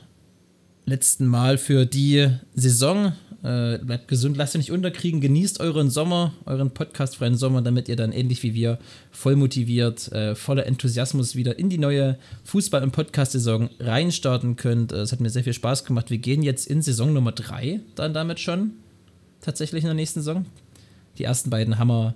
letzten 0.86 1.26
Mal 1.26 1.58
für 1.58 1.86
die 1.86 2.30
Saison. 2.54 3.14
Äh, 3.46 3.78
bleibt 3.78 4.08
gesund, 4.08 4.38
lasst 4.38 4.56
euch 4.56 4.60
nicht 4.62 4.72
unterkriegen, 4.72 5.22
genießt 5.22 5.60
euren 5.60 5.92
Sommer, 5.92 6.34
euren 6.46 6.72
podcastfreien 6.72 7.36
Sommer, 7.38 7.62
damit 7.62 7.88
ihr 7.88 7.96
dann 7.96 8.12
ähnlich 8.12 8.42
wie 8.42 8.56
wir 8.56 8.80
voll 9.12 9.36
motiviert, 9.36 10.12
äh, 10.14 10.34
voller 10.34 10.66
Enthusiasmus 10.66 11.36
wieder 11.36 11.60
in 11.60 11.70
die 11.70 11.78
neue 11.78 12.18
Fußball- 12.44 12.82
und 12.82 12.90
Podcast-Saison 12.92 13.70
reinstarten 13.80 14.56
könnt. 14.56 14.92
Äh, 14.94 15.02
Es 15.02 15.12
hat 15.12 15.20
mir 15.20 15.30
sehr 15.30 15.44
viel 15.44 15.54
Spaß 15.54 15.86
gemacht. 15.86 16.10
Wir 16.10 16.18
gehen 16.18 16.42
jetzt 16.42 16.66
in 16.66 16.82
Saison 16.82 17.14
Nummer 17.14 17.34
3 17.34 17.82
dann 17.94 18.16
damit 18.16 18.40
schon. 18.40 18.72
Tatsächlich 19.42 19.84
in 19.84 19.90
der 19.90 19.94
nächsten 19.96 20.22
Saison. 20.22 20.48
Die 21.20 21.24
ersten 21.26 21.52
beiden 21.52 21.78
haben 21.78 21.90
wir, 21.90 22.16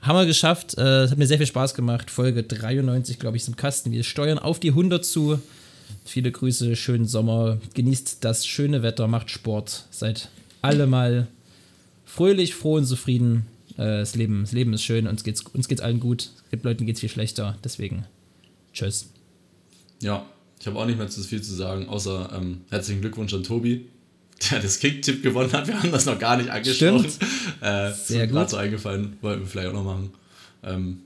haben 0.00 0.16
wir 0.16 0.24
geschafft. 0.24 0.78
Äh, 0.78 1.02
Es 1.02 1.10
hat 1.10 1.18
mir 1.18 1.26
sehr 1.26 1.36
viel 1.36 1.46
Spaß 1.46 1.74
gemacht. 1.74 2.10
Folge 2.10 2.42
93, 2.42 3.18
glaube 3.18 3.36
ich, 3.36 3.42
ist 3.42 3.48
im 3.48 3.56
Kasten. 3.56 3.92
Wir 3.92 4.02
steuern 4.02 4.38
auf 4.38 4.58
die 4.60 4.70
100 4.70 5.04
zu. 5.04 5.40
Viele 6.06 6.32
Grüße, 6.32 6.74
schönen 6.74 7.04
Sommer. 7.06 7.58
Genießt 7.74 8.24
das 8.24 8.46
schöne 8.46 8.82
Wetter, 8.82 9.08
macht 9.08 9.30
Sport. 9.30 9.84
Seid 9.90 10.30
alle 10.62 10.86
mal 10.86 11.28
fröhlich, 12.04 12.54
froh 12.54 12.74
und 12.76 12.86
zufrieden. 12.86 13.46
Äh, 13.76 14.00
Das 14.00 14.14
Leben, 14.16 14.40
das 14.42 14.52
Leben 14.52 14.72
ist 14.72 14.82
schön, 14.82 15.06
uns 15.06 15.24
geht's, 15.24 15.42
uns 15.42 15.68
geht's 15.68 15.80
allen 15.80 16.00
gut. 16.00 16.30
Es 16.44 16.50
gibt 16.50 16.64
Leuten 16.64 16.86
geht's 16.86 17.00
viel 17.00 17.08
schlechter. 17.08 17.56
Deswegen, 17.64 18.04
tschüss. 18.72 19.10
Ja, 20.02 20.26
ich 20.58 20.66
habe 20.66 20.78
auch 20.78 20.86
nicht 20.86 20.98
mehr 20.98 21.08
zu 21.08 21.22
viel 21.22 21.42
zu 21.42 21.54
sagen, 21.54 21.88
außer 21.88 22.30
ähm, 22.36 22.62
herzlichen 22.70 23.00
Glückwunsch 23.00 23.32
an 23.34 23.42
Tobi, 23.42 23.86
der 24.50 24.60
das 24.60 24.78
Kick-Tipp 24.78 25.22
gewonnen 25.22 25.52
hat. 25.52 25.66
Wir 25.68 25.80
haben 25.80 25.92
das 25.92 26.06
noch 26.06 26.18
gar 26.18 26.36
nicht 26.36 26.50
angesprochen. 26.50 27.06
Äh, 27.62 27.92
Sehr 27.92 28.26
gut. 28.26 28.48
so 28.48 28.56
eingefallen, 28.56 29.18
wollten 29.20 29.40
wir 29.42 29.46
vielleicht 29.46 29.68
auch 29.68 29.74
noch 29.74 29.84
machen. 29.84 30.10
Ähm, 30.62 31.00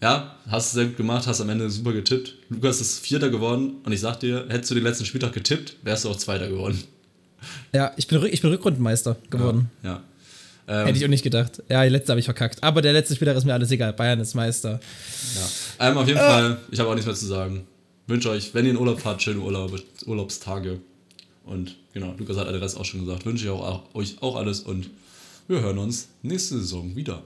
ja, 0.00 0.36
hast 0.48 0.72
du 0.72 0.76
sehr 0.76 0.86
gut 0.86 0.96
gemacht, 0.96 1.26
hast 1.26 1.40
am 1.40 1.48
Ende 1.48 1.68
super 1.68 1.92
getippt. 1.92 2.36
Lukas 2.48 2.80
ist 2.80 3.00
Vierter 3.00 3.28
geworden 3.30 3.78
und 3.84 3.90
ich 3.90 3.98
sag 3.98 4.20
dir, 4.20 4.46
hättest 4.48 4.70
du 4.70 4.76
den 4.76 4.84
letzten 4.84 5.04
Spieltag 5.04 5.32
getippt, 5.32 5.74
wärst 5.82 6.04
du 6.04 6.10
auch 6.10 6.16
Zweiter 6.16 6.48
geworden. 6.48 6.80
Ja, 7.72 7.92
ich 7.96 8.06
bin, 8.06 8.24
ich 8.26 8.40
bin 8.40 8.50
Rückrundenmeister 8.50 9.16
geworden. 9.30 9.70
Ja. 9.82 10.02
Ähm, 10.66 10.86
Hätte 10.86 10.98
ich 10.98 11.04
auch 11.04 11.08
nicht 11.08 11.22
gedacht. 11.22 11.62
Ja, 11.68 11.82
die 11.82 11.88
letzte 11.88 12.12
habe 12.12 12.20
ich 12.20 12.26
verkackt. 12.26 12.62
Aber 12.62 12.82
der 12.82 12.92
letzte 12.92 13.14
Spieler 13.14 13.34
ist 13.34 13.44
mir 13.44 13.54
alles 13.54 13.70
egal. 13.70 13.92
Bayern 13.94 14.20
ist 14.20 14.34
Meister. 14.34 14.80
ja. 15.78 15.88
Ähm, 15.88 15.96
auf 15.96 16.06
jeden 16.06 16.18
Fall, 16.18 16.58
ich 16.70 16.78
habe 16.78 16.90
auch 16.90 16.94
nichts 16.94 17.06
mehr 17.06 17.14
zu 17.14 17.26
sagen. 17.26 17.66
Wünsche 18.06 18.30
euch, 18.30 18.52
wenn 18.54 18.64
ihr 18.64 18.72
in 18.72 18.76
Urlaub 18.76 19.00
fahrt, 19.00 19.22
schöne 19.22 19.40
Urlaub, 19.40 19.72
Urlaubstage. 20.06 20.80
Und 21.44 21.76
genau, 21.94 22.14
Lukas 22.18 22.36
hat 22.36 22.48
den 22.48 22.56
Rest 22.56 22.76
auch 22.76 22.84
schon 22.84 23.04
gesagt. 23.04 23.24
Wünsche 23.24 23.44
ich 23.44 23.50
auch, 23.50 23.82
euch 23.94 24.16
auch 24.20 24.36
alles 24.36 24.60
und 24.60 24.90
wir 25.46 25.60
hören 25.60 25.78
uns 25.78 26.08
nächste 26.22 26.58
Saison 26.58 26.94
wieder. 26.94 27.22